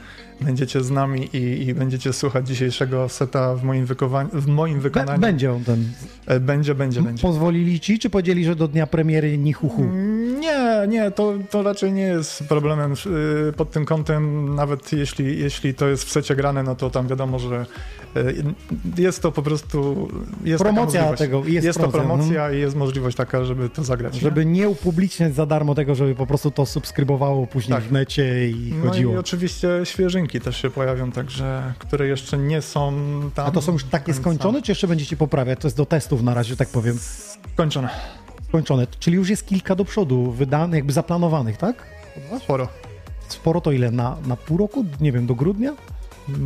będziecie 0.44 0.80
z 0.80 0.90
nami 0.90 1.28
i, 1.36 1.68
i 1.68 1.74
będziecie 1.74 2.12
słuchać 2.12 2.48
dzisiejszego 2.48 3.08
seta 3.08 3.54
w 3.56 3.64
moim, 3.64 3.86
w 4.32 4.46
moim 4.46 4.74
Be- 4.74 4.80
wykonaniu. 4.80 5.20
będzie 5.20 5.52
on 5.52 5.64
ten. 5.64 5.84
E, 6.26 6.40
będzie, 6.40 6.74
będzie, 6.74 7.02
będzie. 7.02 7.22
Pozwolili 7.22 7.80
ci, 7.80 7.98
czy 7.98 8.10
powiedzieli, 8.10 8.44
że 8.44 8.56
do 8.56 8.68
dnia 8.68 8.86
premiery 8.86 9.38
ni 9.38 9.52
hu 9.52 9.68
hu? 9.68 9.84
Nie, 10.40 10.86
nie, 10.88 11.10
to, 11.10 11.34
to 11.50 11.62
raczej 11.62 11.92
nie 11.92 12.02
jest 12.02 12.44
problemem 12.48 12.92
y, 13.48 13.52
pod 13.52 13.70
tym 13.70 13.84
kątem, 13.84 14.54
nawet 14.54 14.92
jeśli, 14.92 15.38
jeśli 15.38 15.74
to 15.74 15.88
jest 15.88 16.04
w 16.04 16.10
secie 16.10 16.36
grane, 16.36 16.62
no 16.62 16.74
to 16.74 16.90
tam 16.90 17.08
wiadomo, 17.08 17.38
że 17.38 17.66
y, 18.16 18.44
jest 18.98 19.22
to 19.22 19.32
po 19.32 19.42
prostu 19.42 20.08
jest 20.44 20.62
Promocja 20.62 21.12
tego, 21.12 21.42
jest 21.46 21.66
jest 21.66 21.78
to 21.80 21.88
promocja, 21.88 22.08
no. 22.08 22.14
promocja 22.16 22.52
i 22.52 22.60
jest 22.60 22.76
możliwość 22.76 23.16
taka, 23.16 23.44
żeby 23.44 23.68
to 23.68 23.84
zagrać. 23.84 24.14
nie? 24.14 24.20
Żeby 24.20 24.46
nie 24.46 24.68
upubliczniać 24.68 25.34
za 25.34 25.46
darmo 25.46 25.74
tego, 25.74 25.94
żeby 25.94 26.14
po 26.14 26.26
prostu 26.26 26.50
to 26.50 26.66
subskrybowało 26.66 27.46
później 27.46 27.74
Tak. 27.78 27.84
w 27.84 27.92
necie 27.92 28.48
i 28.48 28.74
No 28.84 28.90
chodziło. 28.90 29.14
i 29.14 29.16
oczywiście 29.16 29.68
świeżynki 29.84 30.31
też 30.40 30.62
się 30.62 30.70
pojawią, 30.70 31.12
także, 31.12 31.72
które 31.78 32.06
jeszcze 32.06 32.38
nie 32.38 32.62
są 32.62 32.92
tam. 33.34 33.46
A 33.46 33.50
to 33.50 33.62
są 33.62 33.72
już 33.72 33.84
takie 33.84 34.14
skończone, 34.14 34.62
czy 34.62 34.70
jeszcze 34.70 34.88
będziecie 34.88 35.16
poprawiać? 35.16 35.58
To 35.60 35.66
jest 35.68 35.76
do 35.76 35.86
testów 35.86 36.22
na 36.22 36.34
razie, 36.34 36.48
że 36.50 36.56
tak 36.56 36.68
powiem. 36.68 36.98
Skończone. 37.54 37.88
Skończone. 38.48 38.86
Czyli 39.00 39.16
już 39.16 39.28
jest 39.28 39.46
kilka 39.46 39.74
do 39.74 39.84
przodu, 39.84 40.30
wydanych, 40.32 40.74
jakby 40.74 40.92
zaplanowanych, 40.92 41.56
tak? 41.56 41.86
Sporo. 42.40 42.68
Sporo 43.28 43.60
to 43.60 43.72
ile? 43.72 43.90
Na, 43.90 44.16
na 44.26 44.36
pół 44.36 44.56
roku? 44.58 44.84
Nie 45.00 45.12
wiem, 45.12 45.26
do 45.26 45.34
grudnia? 45.34 45.74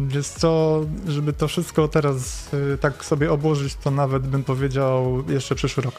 Wiesz 0.09 0.27
co, 0.29 0.81
żeby 1.09 1.33
to 1.33 1.49
wszystko 1.49 1.89
teraz 1.89 2.49
y, 2.55 2.79
tak 2.79 3.05
sobie 3.05 3.33
obłożyć, 3.33 3.75
to 3.75 3.91
nawet 3.91 4.27
bym 4.27 4.45
powiedział 4.45 5.25
jeszcze 5.29 5.55
przyszły 5.55 5.83
rok. 5.83 5.95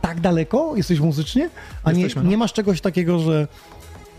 tak 0.00 0.20
daleko 0.20 0.76
jesteś 0.76 1.00
muzycznie, 1.00 1.50
a 1.84 1.92
nie, 1.92 2.00
Jesteśmy, 2.00 2.22
no. 2.22 2.30
nie 2.30 2.36
masz 2.38 2.52
czegoś 2.52 2.80
takiego, 2.80 3.18
że 3.18 3.48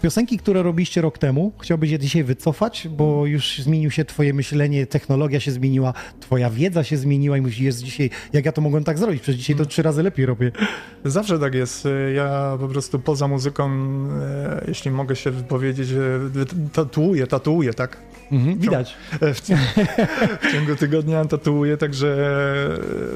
piosenki, 0.05 0.37
które 0.37 0.63
robiliście 0.63 1.01
rok 1.01 1.17
temu, 1.17 1.51
chciałbyś 1.61 1.91
je 1.91 1.99
dzisiaj 1.99 2.23
wycofać, 2.23 2.87
bo 2.97 3.25
już 3.25 3.57
zmienił 3.59 3.91
się 3.91 4.05
twoje 4.05 4.33
myślenie, 4.33 4.87
technologia 4.87 5.39
się 5.39 5.51
zmieniła, 5.51 5.93
twoja 6.19 6.49
wiedza 6.49 6.83
się 6.83 6.97
zmieniła 6.97 7.37
i 7.37 7.41
musi- 7.41 7.63
jest 7.63 7.83
dzisiaj, 7.83 8.09
jak 8.33 8.45
ja 8.45 8.51
to 8.51 8.61
mogłem 8.61 8.83
tak 8.83 8.97
zrobić, 8.97 9.21
przecież 9.21 9.39
dzisiaj 9.41 9.55
to 9.55 9.65
trzy 9.65 9.81
razy 9.81 10.03
lepiej 10.03 10.25
robię. 10.25 10.51
Zawsze 11.05 11.39
tak 11.39 11.53
jest. 11.53 11.87
Ja 12.15 12.57
po 12.59 12.67
prostu 12.67 12.99
poza 12.99 13.27
muzyką, 13.27 13.69
e, 14.21 14.65
jeśli 14.67 14.91
mogę 14.91 15.15
się 15.15 15.31
wypowiedzieć, 15.31 15.89
e, 15.91 15.95
tatuuję, 16.73 17.27
tatuuję, 17.27 17.73
tak? 17.73 17.97
Mhm, 18.31 18.59
widać. 18.59 18.95
E, 19.21 19.33
W, 19.33 19.41
w 20.41 20.51
ciągu 20.51 20.75
tygodnia 20.75 21.25
tatuuję, 21.25 21.77
także 21.77 22.17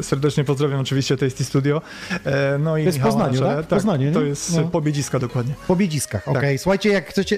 serdecznie 0.01 0.43
pozdrawiam 0.43 0.79
oczywiście 0.79 1.17
Tasty 1.17 1.43
Studio. 1.43 1.81
No 2.59 2.77
i 2.77 2.81
To 2.81 2.85
jest 2.85 2.97
w 2.97 3.01
Michała 3.03 3.25
Poznaniu, 3.25 3.55
tak? 3.55 3.65
W 3.65 3.67
Poznaniu, 3.67 4.11
To 4.13 4.21
jest 4.21 4.55
No. 4.55 4.63
Pobiedziska 4.63 5.19
dokładnie. 5.19 5.53
Po 5.67 5.75
biedziskach, 5.75 6.27
okej. 6.27 6.57
Słuchajcie, 6.57 6.78
jak 6.85 7.09
chcecie... 7.09 7.37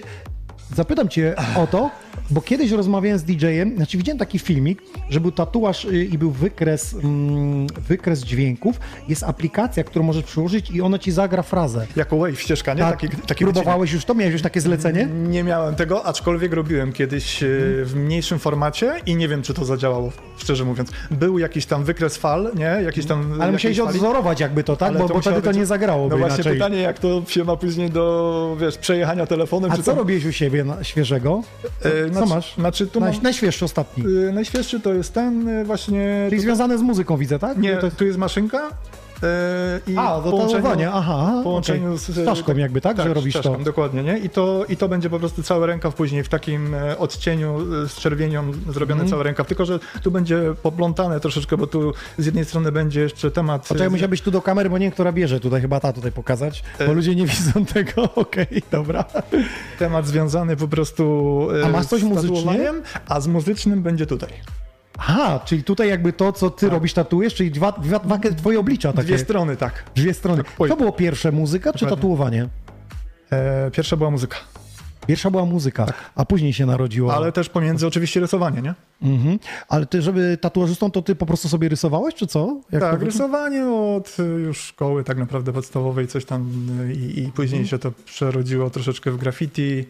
Zapytam 0.76 1.10
cię 1.10 1.36
o 1.56 1.68
to, 1.68 1.90
Bo 2.32 2.42
kiedyś 2.42 2.72
rozmawiałem 2.72 3.20
z 3.20 3.24
DJ-em, 3.24 3.76
znaczy 3.76 3.98
widziałem 3.98 4.20
taki 4.20 4.40
filmik, 4.40 4.82
że 5.10 5.20
był 5.20 5.32
tatuaż 5.32 5.86
y, 5.86 6.06
i 6.06 6.18
był 6.18 6.32
wykres, 6.32 6.94
mm, 6.94 7.68
wykres 7.68 8.24
dźwięków. 8.24 8.80
Jest 9.08 9.24
aplikacja, 9.24 9.84
którą 9.84 10.06
możesz 10.06 10.24
przyłożyć 10.24 10.72
i 10.72 10.82
ona 10.82 11.00
ci 11.00 11.12
zagra 11.12 11.44
frazę. 11.44 11.88
Jako 11.96 12.18
wave 12.18 12.42
ścieżka, 12.42 12.74
nie? 12.74 12.80
Tak, 12.80 13.02
Taki, 13.02 13.18
taki 13.28 13.44
próbowałeś 13.44 13.92
już 13.92 14.06
to? 14.06 14.14
Miałeś 14.14 14.34
już 14.34 14.42
takie 14.42 14.62
zlecenie? 14.62 15.06
Nie 15.06 15.44
miałem 15.44 15.76
tego, 15.76 16.06
aczkolwiek 16.06 16.54
robiłem 16.54 16.94
kiedyś 16.94 17.44
e, 17.44 17.48
w 17.84 17.92
mniejszym 17.96 18.40
formacie 18.40 18.94
i 19.06 19.16
nie 19.16 19.28
wiem, 19.28 19.42
czy 19.42 19.54
to 19.54 19.66
zadziałało, 19.66 20.12
szczerze 20.38 20.66
mówiąc. 20.66 20.90
Był 21.12 21.40
jakiś 21.40 21.66
tam 21.66 21.84
wykres 21.84 22.18
fal, 22.18 22.52
nie? 22.56 22.84
Jakiś 22.86 23.06
tam... 23.06 23.42
Ale 23.42 23.52
musiałeś 23.52 23.80
odzorować 23.80 24.40
jakby 24.40 24.64
to, 24.64 24.76
tak? 24.76 24.90
Ale 24.90 25.00
Bo, 25.00 25.08
bo 25.08 25.14
musiało 25.16 25.38
wtedy 25.38 25.54
to 25.54 25.60
nie 25.60 25.66
zagrało 25.66 26.08
No 26.10 26.18
właśnie 26.18 26.36
inaczej. 26.36 26.54
pytanie, 26.54 26.82
jak 26.82 27.00
to 27.00 27.22
się 27.28 27.44
ma 27.44 27.56
później 27.56 27.90
do, 27.90 28.58
wiesz, 28.60 28.78
przejechania 28.78 29.26
telefonem, 29.26 29.72
A 29.72 29.76
czy 29.76 29.84
co 29.84 29.92
tam... 29.92 30.00
robiłeś 30.00 30.26
u 30.26 30.32
siebie 30.32 30.61
na, 30.64 30.84
świeżego? 30.84 31.44
E, 31.82 32.08
Co 32.08 32.14
znaczy- 32.14 32.30
masz? 32.30 32.56
Znaczy, 32.56 32.88
tu 32.88 33.00
Naj, 33.00 33.14
mam... 33.14 33.24
Najświeższy 33.24 33.66
ostatni. 33.66 34.04
e, 34.30 34.32
Najświeższy 34.32 34.80
to 34.80 34.94
jest 34.94 35.14
ten 35.14 35.48
e, 35.50 35.64
właśnie... 35.66 36.26
Czyli 36.30 36.42
związane 36.42 36.78
z 36.78 36.82
muzyką 36.82 37.18
widzę, 37.18 37.40
tak? 37.40 37.58
Nie, 37.58 37.78
To... 37.78 37.92
tu 37.92 38.06
jest 38.06 38.18
maszynka 38.18 38.70
i 39.88 39.98
A, 39.98 40.22
do 40.22 40.32
połączeniu- 40.32 40.90
aha. 40.94 41.42
połączeniu 41.44 41.86
okej. 41.96 41.98
z, 41.98 42.26
czaszką 42.26 42.56
jakby, 42.56 42.82
tak? 42.82 42.98
że 42.98 43.14
robisz 43.14 43.34
z 43.34 43.38
to. 43.38 43.44
czaszką, 43.44 43.64
dokładnie, 43.64 44.04
nie? 44.04 44.18
I 44.18 44.30
to, 44.30 44.66
I 44.70 44.78
to 44.78 44.88
będzie 44.90 45.10
po 45.10 45.20
prostu 45.20 45.44
cały 45.44 45.68
rękaw 45.68 45.96
później 45.96 46.24
w 46.24 46.30
takim 46.30 46.76
e, 46.76 46.98
odcieniu 46.98 47.58
e, 47.84 47.90
z 47.90 47.96
czerwienią 47.96 48.52
zrobiony 48.70 48.92
Mhm. 49.02 49.10
cały 49.10 49.24
rękaw, 49.24 49.48
tylko 49.48 49.66
że 49.66 49.80
tu 50.04 50.12
będzie 50.12 50.42
poplątane 50.64 51.20
troszeczkę, 51.20 51.58
bo 51.58 51.68
tu 51.68 51.94
z 52.18 52.26
jednej 52.26 52.46
strony 52.46 52.72
będzie 52.72 53.02
jeszcze 53.02 53.32
temat... 53.32 53.62
Poczekaj, 53.68 53.88
e, 53.88 53.90
musiałbyś 53.90 54.22
tu 54.22 54.32
do 54.32 54.42
kamery, 54.42 54.70
bo 54.70 54.78
nie 54.78 54.92
która 54.92 55.12
bierze 55.12 55.40
tutaj, 55.40 55.62
chyba 55.62 55.80
ta 55.80 55.94
tutaj 55.94 56.12
pokazać, 56.12 56.64
bo 56.80 56.86
E. 56.86 56.94
ludzie 56.94 57.16
nie 57.16 57.26
widzą 57.26 57.66
tego, 57.74 58.14
okej, 58.16 58.48
dobra. 58.72 59.06
temat 59.80 60.08
związany 60.08 60.56
po 60.56 60.68
prostu 60.68 61.48
e, 61.62 61.66
A 61.66 61.70
masz 61.70 61.86
coś 61.86 62.02
z 62.02 62.04
muzycznie? 62.04 62.72
a 63.08 63.20
z 63.22 63.28
muzycznym 63.28 63.82
będzie 63.84 64.06
tutaj. 64.06 64.30
Aha, 65.04 65.40
czyli 65.46 65.64
tutaj 65.64 65.90
jakby 65.90 66.14
to, 66.14 66.32
co 66.32 66.50
ty 66.50 66.70
robisz, 66.70 66.94
tatuujesz, 66.94 67.34
czyli 67.34 67.52
dwa, 67.52 67.72
dwa, 67.72 68.00
dwa 68.00 68.20
twoje 68.20 68.60
oblicza 68.60 68.94
takie. 68.94 69.08
Dwie 69.08 69.18
strony, 69.18 69.58
tak. 69.58 69.84
Dwie 69.96 70.14
strony. 70.14 70.44
Oj. 70.60 70.70
To 70.70 70.76
było 70.76 70.92
pierwsze, 70.92 71.32
muzyka 71.32 71.74
czy 71.74 71.86
tatuowanie? 71.86 72.48
E, 73.32 73.72
pierwsza 73.72 73.98
była 73.98 74.12
muzyka, 74.12 74.38
Pierwsza 75.08 75.32
była 75.32 75.46
muzyka, 75.46 75.86
a 76.16 76.26
później 76.26 76.54
się 76.54 76.66
narodziło. 76.66 77.10
Tak. 77.10 77.18
ale 77.18 77.32
też 77.32 77.50
pomiędzy 77.50 77.88
oczywiście 77.88 78.20
rysowanie, 78.20 78.62
nie? 78.62 78.74
Mhm. 79.02 79.40
Ale 79.68 79.86
ty, 79.86 80.02
żeby 80.02 80.38
tatuażystą, 80.42 80.92
to 80.92 81.02
ty 81.02 81.16
po 81.16 81.26
prostu 81.26 81.50
sobie 81.50 81.70
rysowałeś, 81.70 82.16
czy 82.16 82.28
co? 82.28 82.62
Jak 82.72 82.82
tak, 82.82 83.02
rysowanie 83.02 83.66
od 83.68 84.18
y, 84.20 84.24
już 84.24 84.58
szkoły 84.58 85.04
tak 85.04 85.18
naprawdę 85.18 85.54
podstawowej, 85.54 86.08
coś 86.08 86.26
tam 86.26 86.52
y, 86.90 86.94
i, 86.94 87.20
i 87.20 87.32
później 87.32 87.68
się 87.68 87.80
to 87.80 87.92
przerodziło 88.06 88.70
troszeczkę 88.70 89.12
w 89.12 89.18
graffiti. 89.18 89.86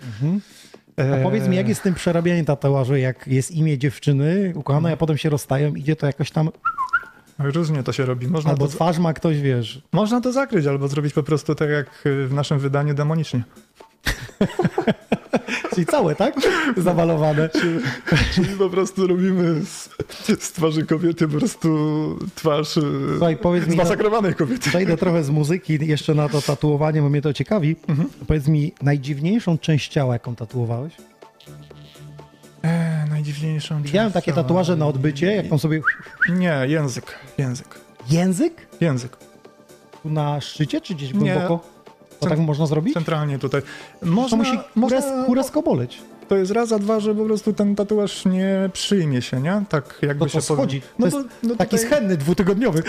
A 0.98 1.02
E, 1.02 1.24
powiedz 1.24 1.48
mi, 1.48 1.56
jak 1.56 1.68
jest 1.68 1.80
z 1.80 1.84
tym 1.84 1.94
przerabianiem 1.94 2.46
tatuażu, 2.46 2.96
jak 2.96 3.28
jest 3.28 3.52
imię 3.52 3.78
dziewczyny 3.78 4.54
ukochanej, 4.56 4.94
a 4.94 4.98
potem 4.98 5.18
się 5.18 5.30
rozstają, 5.30 5.76
idzie 5.76 5.96
to 5.96 6.06
jakoś 6.06 6.32
tam, 6.32 6.50
Różnie 7.40 7.84
to 7.84 7.94
się 7.94 8.06
robi. 8.06 8.28
Można 8.28 8.52
albo 8.52 8.68
to, 8.68 8.72
twarz 8.72 9.00
ma 9.00 9.14
ktoś, 9.14 9.40
wiesz. 9.40 9.82
można 9.92 10.22
to 10.22 10.32
zakryć, 10.32 10.66
albo 10.66 10.88
zrobić 10.88 11.14
po 11.14 11.24
prostu 11.24 11.56
tak 11.56 11.70
jak 11.70 12.02
w 12.28 12.34
naszym 12.34 12.60
wydaniu 12.60 12.94
demonicznie. 12.94 13.44
Czyli 15.74 15.86
całe, 15.86 16.16
tak? 16.16 16.36
Zawalowane. 16.78 17.50
Czyli 18.36 18.48
po 18.58 18.70
prostu 18.70 19.08
robimy 19.08 19.66
z, 19.66 19.90
z 20.44 20.52
twarzy 20.52 20.86
kobiety 20.86 21.28
po 21.28 21.38
prostu 21.38 21.70
twarz 22.36 22.78
y, 22.78 22.82
Słuchaj, 23.12 23.38
powiedz 23.38 23.68
mi, 23.68 23.74
zmasakrowanej 23.74 24.36
kobiety. 24.36 24.70
przejdę 24.70 24.98
trochę 24.98 25.24
z 25.24 25.30
muzyki 25.30 25.88
jeszcze 25.88 26.14
na 26.16 26.30
to 26.30 26.42
tatuowanie, 26.42 27.02
bo 27.02 27.10
mnie 27.10 27.22
to 27.22 27.34
ciekawi. 27.34 27.76
Mhm. 27.88 28.10
Powiedz 28.28 28.48
mi, 28.48 28.74
najdziwniejszą 28.82 29.58
część 29.58 29.92
ciała, 29.92 30.14
jaką 30.14 30.36
tatuowałeś? 30.36 30.94
E, 32.64 33.06
najdziwniejszą 33.10 33.82
Widziałem 33.84 34.08
część 34.12 34.14
takie 34.26 34.32
ciała. 34.32 34.44
tatuaże 34.44 34.76
na 34.76 34.88
odbycie, 34.88 35.36
jak 35.36 35.48
tam 35.48 35.60
sobie... 35.60 35.82
Nie, 36.30 36.60
język. 36.68 37.20
Język. 37.38 37.80
Język? 38.10 38.68
Język. 38.82 39.18
Tu 40.04 40.10
na 40.10 40.42
szczycie, 40.42 40.82
czy 40.82 40.96
gdzieś 40.96 41.14
Nie. 41.14 41.48
To 42.22 42.30
tak 42.30 42.40
można 42.40 42.66
zrobić? 42.66 42.94
Centralnie 42.94 43.40
tutaj. 43.40 43.62
To 44.00 44.06
Można, 44.06 44.38
musi 44.38 44.60
można, 44.76 45.02
kurę, 45.02 45.26
kurę 45.26 45.44
skoboleć. 45.44 46.02
To 46.32 46.38
jest 46.38 46.52
raz, 46.52 46.72
a 46.72 46.80
dwa, 46.80 47.00
że 47.00 47.16
po 47.16 47.26
prostu 47.26 47.54
ten 47.54 47.76
tatuaż 47.76 48.26
nie 48.26 48.70
przyjmie 48.74 49.22
się, 49.22 49.42
nie? 49.42 49.64
Tak 49.70 50.00
jakby 50.02 50.26
To 50.26 50.30
się 50.30 50.38
to 50.38 50.42
schodzi. 50.42 50.82
No, 51.00 51.06
To 51.06 51.12
bo, 51.12 51.18
jest 51.18 51.30
no, 51.44 51.56
Taki 51.56 51.78
tutaj, 51.78 51.88
schenny, 51.88 52.18
dwutygodniowy. 52.18 52.84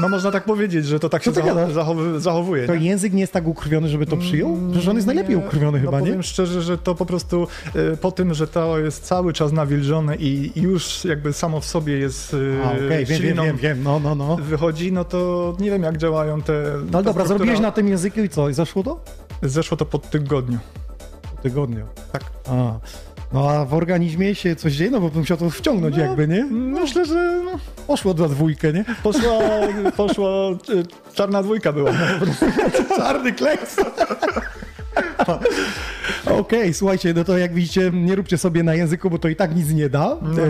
no 0.00 0.08
można 0.08 0.30
tak 0.30 0.44
powiedzieć, 0.44 0.86
że 0.86 1.00
to 1.00 1.08
tak 1.08 1.24
się 1.24 1.32
zachow, 1.32 1.72
zachow, 1.72 1.96
zachowuje. 2.16 2.66
To 2.66 2.74
nie? 2.76 2.86
język 2.86 3.12
nie 3.12 3.20
jest 3.20 3.32
tak 3.32 3.48
ukrwiony, 3.48 3.88
żeby 3.88 4.06
to 4.06 4.16
przyjął? 4.16 4.58
Przecież 4.70 4.88
on 4.88 4.96
jest 4.96 5.06
najlepiej 5.06 5.36
ukrwiony 5.36 5.78
no 5.78 5.84
chyba, 5.84 6.00
nie? 6.00 6.06
powiem 6.06 6.22
szczerze, 6.22 6.62
że 6.62 6.78
to 6.78 6.94
po 6.94 7.06
prostu 7.06 7.46
y, 7.76 7.96
po 7.96 8.12
tym, 8.12 8.34
że 8.34 8.46
to 8.46 8.78
jest 8.78 9.04
cały 9.04 9.32
czas 9.32 9.52
nawilżone 9.52 10.16
i 10.16 10.52
już 10.56 11.04
jakby 11.04 11.32
samo 11.32 11.60
w 11.60 11.64
sobie 11.64 11.98
jest 11.98 12.34
y, 12.34 12.56
A, 12.64 12.72
okej, 12.72 13.04
wiem, 13.06 13.22
wiem, 13.22 13.36
wiem, 13.36 13.56
wiem, 13.56 13.82
no, 13.82 14.00
no, 14.00 14.14
no. 14.14 14.36
wychodzi, 14.36 14.92
no 14.92 15.04
to 15.04 15.56
nie 15.60 15.70
wiem 15.70 15.82
jak 15.82 15.96
działają 15.96 16.42
te... 16.42 16.52
No 16.52 16.82
dobra, 16.84 17.02
struktura. 17.12 17.26
zrobiłeś 17.26 17.60
na 17.60 17.72
tym 17.72 17.88
języku 17.88 18.20
i 18.20 18.28
co? 18.28 18.48
I 18.48 18.54
zeszło 18.54 18.82
to? 18.82 19.00
Zeszło 19.42 19.76
to 19.76 19.84
po 19.84 19.98
tygodniu. 19.98 20.58
Po 21.38 21.42
tygodniu. 21.42 21.86
Tak. 22.12 22.22
A. 22.48 22.72
No 23.32 23.50
a 23.50 23.64
w 23.64 23.74
organizmie 23.74 24.34
się 24.34 24.56
coś 24.56 24.72
dzieje, 24.72 24.90
no 24.90 25.00
bo 25.00 25.08
bym 25.08 25.20
musiał 25.20 25.36
to 25.36 25.50
wciągnąć 25.50 25.96
No, 25.96 26.02
jakby, 26.02 26.28
nie? 26.28 26.44
Myślę, 26.44 27.04
że 27.06 27.40
no, 27.44 27.50
Poszło 27.86 28.14
za 28.14 28.28
dwójkę, 28.28 28.72
nie? 28.72 28.84
poszła, 29.02 29.38
poszła 29.96 30.28
y, 30.50 31.14
czarna 31.14 31.42
dwójka 31.42 31.72
była. 31.72 31.90
Czarny 32.96 33.32
kleks. 33.32 33.76
Okej, 36.30 36.74
słuchajcie, 36.74 37.14
no 37.14 37.24
to 37.24 37.38
jak 37.38 37.54
widzicie, 37.54 37.90
nie 37.94 38.14
róbcie 38.14 38.38
sobie 38.38 38.62
na 38.62 38.74
języku, 38.74 39.10
bo 39.10 39.18
to 39.18 39.28
i 39.28 39.36
tak 39.36 39.56
nic 39.56 39.72
nie 39.72 39.88
da. 39.88 40.16
No. 40.22 40.42
E, 40.42 40.46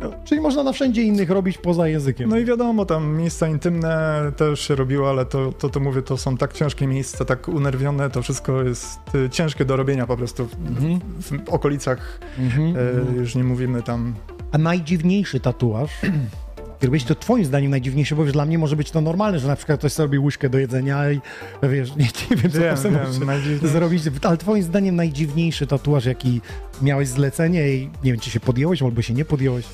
no, 0.00 0.10
czyli 0.24 0.40
można 0.40 0.62
na 0.62 0.72
wszędzie 0.72 1.02
innych 1.02 1.30
robić 1.30 1.58
poza 1.58 1.88
językiem. 1.88 2.30
No 2.30 2.38
i 2.38 2.44
wiadomo, 2.44 2.84
tam 2.86 3.16
miejsca 3.16 3.48
intymne 3.48 4.20
też 4.36 4.60
się 4.60 4.74
robiło, 4.74 5.10
ale 5.10 5.24
to, 5.26 5.52
to, 5.52 5.68
to 5.68 5.80
mówię, 5.80 6.02
to 6.02 6.16
są 6.16 6.36
tak 6.36 6.52
ciężkie 6.52 6.86
miejsca, 6.86 7.24
tak 7.24 7.48
unerwione, 7.48 8.10
to 8.10 8.22
wszystko 8.22 8.62
jest 8.62 8.98
y, 9.14 9.30
ciężkie 9.30 9.64
do 9.64 9.76
robienia 9.76 10.06
po 10.06 10.16
prostu 10.16 10.46
w, 10.46 10.54
Mhm. 10.68 11.00
w 11.22 11.48
okolicach, 11.48 12.20
Mhm. 12.38 12.76
y, 12.76 13.16
już 13.18 13.34
nie 13.34 13.44
mówimy 13.44 13.82
tam... 13.82 14.14
A 14.52 14.58
najdziwniejszy 14.58 15.40
tatuaż, 15.40 15.90
Gdybyś 16.80 17.04
to 17.04 17.14
twoim 17.14 17.44
zdaniem 17.44 17.70
najdziwniejszy, 17.70 18.16
bo 18.16 18.24
wiesz, 18.24 18.32
dla 18.32 18.44
mnie 18.44 18.58
może 18.58 18.76
być 18.76 18.90
to 18.90 19.00
normalne, 19.00 19.38
że 19.38 19.48
na 19.48 19.56
przykład 19.56 19.78
ktoś 19.78 19.92
sobie 19.92 20.04
robi 20.06 20.18
łyżkę 20.18 20.50
do 20.50 20.58
jedzenia 20.58 21.10
i 21.10 21.20
wiesz, 21.62 21.96
nie, 21.96 22.08
nie 22.30 22.36
wiem, 22.36 22.52
co 22.52 22.58
Wiem, 22.58 22.76
to 22.76 22.90
wiem, 22.90 23.68
zrobić, 23.68 24.02
ale 24.22 24.36
twoim 24.36 24.62
zdaniem 24.62 24.96
najdziwniejszy 24.96 25.66
tatuaż, 25.66 26.04
jaki 26.04 26.40
miałeś 26.82 27.08
zlecenie 27.08 27.68
i 27.74 27.90
nie 28.04 28.12
wiem, 28.12 28.20
czy 28.20 28.30
się 28.30 28.40
podjąłeś 28.40 28.82
albo 28.82 29.02
się 29.02 29.14
nie 29.14 29.24
podjąłeś. 29.24 29.64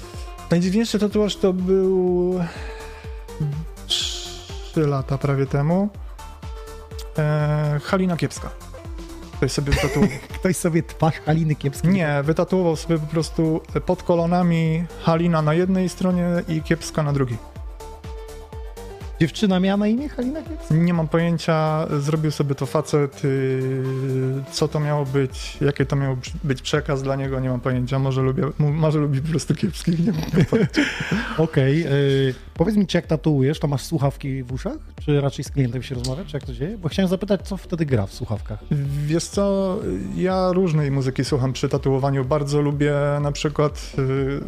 Najdziwniejszy 0.51 0.99
tatuaż 0.99 1.37
to 1.37 1.53
był 1.53 2.41
3 3.87 4.81
lata 4.87 5.19
prawie 5.19 5.47
temu. 5.47 5.89
E, 7.19 7.81
Halina 7.85 8.17
Kiepska. 8.17 8.64
Ktoś 9.45 9.53
sobie 9.53 9.73
wytatuował. 9.73 10.09
Ktoś 10.39 10.57
sobie 10.57 10.83
twarz 10.83 11.15
Haliny 11.15 11.55
Kiepskiej. 11.55 11.91
Nie, 11.91 12.23
wytatuował 12.25 12.77
sobie 12.77 12.99
po 12.99 13.07
prostu 13.07 13.61
pod 13.87 14.03
kolonami 14.03 14.85
Halina 15.03 15.43
na 15.43 15.55
jednej 15.55 15.89
stronie 15.89 16.29
i 16.49 16.63
Kiepska 16.63 17.03
na 17.03 17.13
drugiej. 17.13 17.39
Dziewczyna 19.21 19.61
miała 19.61 19.77
na 19.77 19.87
imię 19.87 20.09
Halina 20.09 20.43
Kiepska? 20.43 20.75
Nie 20.75 20.95
mam 20.95 21.09
pojęcia, 21.09 21.87
zrobił 22.01 22.31
sobie 22.31 22.55
to 22.55 22.67
facet, 22.67 23.25
yy, 23.25 24.43
co 24.53 24.69
to 24.69 24.81
miało 24.81 25.07
być, 25.07 25.57
jaki 25.61 25.87
to 25.87 25.97
miał 25.97 26.17
być 26.45 26.63
przekaz 26.63 27.03
dla 27.03 27.17
niego, 27.17 27.41
nie 27.41 27.49
mam 27.49 27.61
pojęcia, 27.61 27.99
może, 27.99 28.23
lubię, 28.23 28.43
może 28.59 28.99
lubi 28.99 29.23
po 29.23 29.29
prostu 29.29 29.55
kiepskich, 29.55 30.07
nie 30.07 30.13
mam 30.13 30.45
pojęcia. 30.45 30.83
Okej, 31.39 31.87
y, 31.87 32.35
powiedz 32.55 32.77
mi, 32.77 32.87
czy 32.87 32.99
jak 32.99 33.07
tatuujesz, 33.07 33.59
to 33.59 33.69
masz 33.69 33.83
słuchawki 33.83 34.43
w 34.43 34.53
uszach? 34.53 34.77
Czy 35.05 35.21
raczej 35.21 35.45
z 35.45 35.51
klientem 35.51 35.83
się 35.83 35.95
rozmawia, 35.95 36.25
czy 36.25 36.37
jak 36.37 36.45
to 36.45 36.53
dzieje? 36.53 36.79
Bo 36.79 36.89
chciałem 36.89 37.09
zapytać, 37.09 37.41
co 37.49 37.57
wtedy 37.57 37.87
gra 37.87 38.07
w 38.07 38.15
słuchawkach? 38.15 38.59
Wiesz 39.07 39.25
co, 39.25 39.77
ja 40.17 40.53
różnej 40.53 40.91
muzyki 40.91 41.25
słucham 41.25 41.53
przy 41.53 41.69
tatuowaniu, 41.69 42.25
bardzo 42.25 42.63
lubię 42.63 42.95
na 43.23 43.33
przykład 43.33 43.93
yy, 43.99 44.41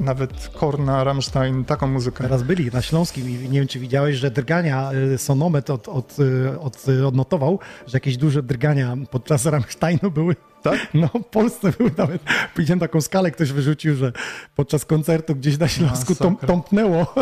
nawet 0.00 0.48
Korna, 0.48 1.04
Rammstein, 1.04 1.64
taką 1.64 1.86
muzykę. 1.86 2.24
Teraz 2.24 2.42
byli 2.42 2.70
na 2.70 2.82
Śląskim 2.82 3.30
i 3.30 3.32
nie 3.32 3.58
wiem, 3.58 3.68
czy 3.68 3.78
widziałeś, 3.78 4.16
że 4.16 4.30
drgania, 4.30 4.92
y, 5.14 5.18
Sonomet 5.18 5.70
od, 5.70 5.88
od, 5.88 6.18
y, 6.18 6.60
od, 6.60 6.88
y, 6.88 7.06
odnotował, 7.06 7.58
że 7.86 7.96
jakieś 7.96 8.16
duże 8.16 8.42
drgania 8.42 8.96
podczas 9.10 9.46
Rammsteinu 9.46 10.10
były. 10.10 10.36
Tak? 10.62 10.88
No, 10.94 11.08
w 11.08 11.24
Polsce 11.26 11.72
były 11.78 11.90
nawet, 11.98 12.22
widziałem 12.56 12.80
taką 12.80 13.00
skalę, 13.00 13.30
ktoś 13.30 13.52
wyrzucił, 13.52 13.94
że 13.96 14.12
podczas 14.56 14.84
koncertu 14.84 15.34
gdzieś 15.36 15.58
na 15.58 15.68
Śląsku 15.68 16.12
Masakra. 16.20 16.48
tąpnęło. 16.48 17.14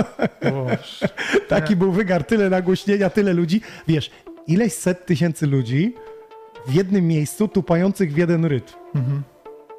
Taki 1.48 1.76
był 1.76 1.92
wygar, 1.92 2.24
tyle 2.24 2.50
nagłośnienia, 2.50 3.10
tyle 3.10 3.32
ludzi. 3.32 3.60
Wiesz, 3.88 4.10
ileś 4.46 4.72
set 4.72 5.06
tysięcy 5.06 5.46
ludzi 5.46 5.94
w 6.66 6.74
jednym 6.74 7.06
miejscu 7.08 7.48
tupających 7.48 8.12
w 8.12 8.16
jeden 8.16 8.44
rytm. 8.44 8.74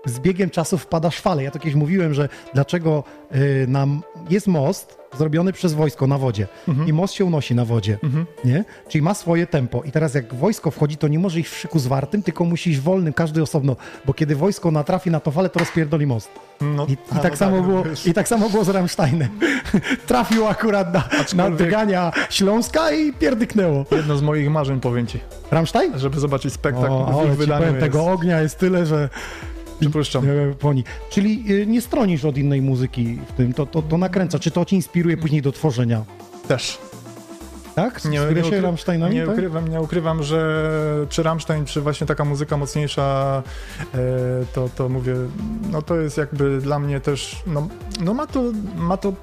Z 0.06 0.20
biegiem 0.20 0.50
czasu 0.50 0.78
wpada 0.78 1.12
szwale. 1.12 1.44
Ja 1.44 1.52
to 1.52 1.60
kiedyś 1.60 1.76
mówiłem, 1.76 2.14
że 2.14 2.30
dlaczego 2.54 3.04
y, 3.36 3.66
nam 3.68 4.02
jest 4.30 4.48
most 4.48 5.02
zrobiony 5.18 5.54
przez 5.54 5.74
wojsko 5.74 6.08
na 6.08 6.18
wodzie 6.18 6.48
i 6.88 6.94
most 6.94 7.14
się 7.14 7.26
unosi 7.26 7.56
na 7.56 7.66
wodzie, 7.66 7.98
nie? 8.46 8.64
Czyli 8.88 9.02
ma 9.02 9.14
swoje 9.14 9.48
tempo 9.48 9.84
i 9.84 9.92
teraz 9.92 10.14
jak 10.14 10.34
wojsko 10.34 10.72
wchodzi, 10.72 10.98
to 10.98 11.08
nie 11.08 11.20
może 11.20 11.40
iść 11.40 11.50
w 11.50 11.58
szyku 11.58 11.80
zwartym, 11.80 12.24
tylko 12.24 12.46
musi 12.46 12.70
iść 12.70 12.80
wolnym, 12.80 13.14
każdy 13.14 13.42
osobno, 13.42 13.76
bo 14.06 14.14
kiedy 14.14 14.36
wojsko 14.36 14.72
natrafi 14.72 15.12
na 15.12 15.20
to 15.20 15.32
falę, 15.32 15.50
to 15.50 15.60
rozpierdoli 15.60 16.08
most. 16.08 16.30
No, 16.62 16.86
I, 16.86 16.92
i, 16.92 16.98
tak 17.22 17.32
no 17.32 17.38
samo 17.38 17.62
było, 17.62 17.84
wiesz. 17.84 18.08
I 18.08 18.14
tak 18.14 18.28
samo 18.28 18.50
było 18.50 18.64
z 18.64 18.70
Rammsteinem. 18.70 19.30
Trafił 20.08 20.48
akurat 20.48 20.94
na, 20.94 21.04
na 21.36 21.50
drgania 21.50 22.12
Śląska 22.30 22.92
i 22.92 23.14
pierdyknęło. 23.14 23.86
Jedno 23.92 24.18
z 24.18 24.22
moich 24.22 24.50
marzeń, 24.50 24.80
powiem 24.80 25.08
ci, 25.08 25.20
Rammstein? 25.52 26.00
żeby 26.00 26.20
zobaczyć 26.20 26.54
spektakl 26.54 26.92
O, 26.92 27.24
w 27.26 27.32
ich 27.32 27.38
wydaniu 27.38 27.66
jest, 27.66 27.80
tego 27.80 28.06
ognia 28.06 28.42
jest 28.42 28.58
tyle, 28.58 28.86
że 28.86 29.10
przypuszczam. 29.82 30.26
nie 30.26 30.54
poni. 30.56 30.84
Czyli 31.10 31.46
y, 31.54 31.68
nie 31.68 31.82
stronisz 31.82 32.26
od 32.26 32.38
innej 32.38 32.62
muzyki 32.62 33.20
w 33.28 33.34
tym, 33.34 33.54
to, 33.54 33.66
to, 33.66 33.82
to 33.82 33.98
nakręca. 33.98 34.40
Czy 34.40 34.52
to 34.52 34.66
ci 34.66 34.76
inspiruje 34.76 35.18
później 35.18 35.42
do 35.42 35.52
tworzenia? 35.52 36.04
Też. 36.48 36.78
Tak? 37.76 38.06
Nie, 38.06 38.10
nie, 38.10 38.18
się 38.18 38.50
ukry- 38.50 38.62
Rammsteinami? 38.62 39.16
nie 39.16 39.26
tak? 39.26 39.34
ukrywam, 39.34 39.68
nie 39.68 39.82
ukrywam, 39.82 40.24
że 40.24 40.72
czy 41.10 41.24
Rammstein, 41.24 41.66
czy 41.66 41.82
właśnie 41.82 42.08
taka 42.08 42.26
muzyka 42.26 42.58
mocniejsza, 42.58 43.44
e, 43.94 43.98
to, 44.54 44.70
to 44.76 44.90
mówię, 44.90 45.16
no 45.72 45.82
to 45.82 45.96
jest 45.96 46.18
jakby 46.18 46.62
dla 46.62 46.80
mnie 46.80 47.00
też, 47.00 47.44
no, 47.48 47.68
no 48.02 48.14
ma 48.14 48.28
to, 48.28 48.44
ma 48.78 48.98
to 48.98 49.14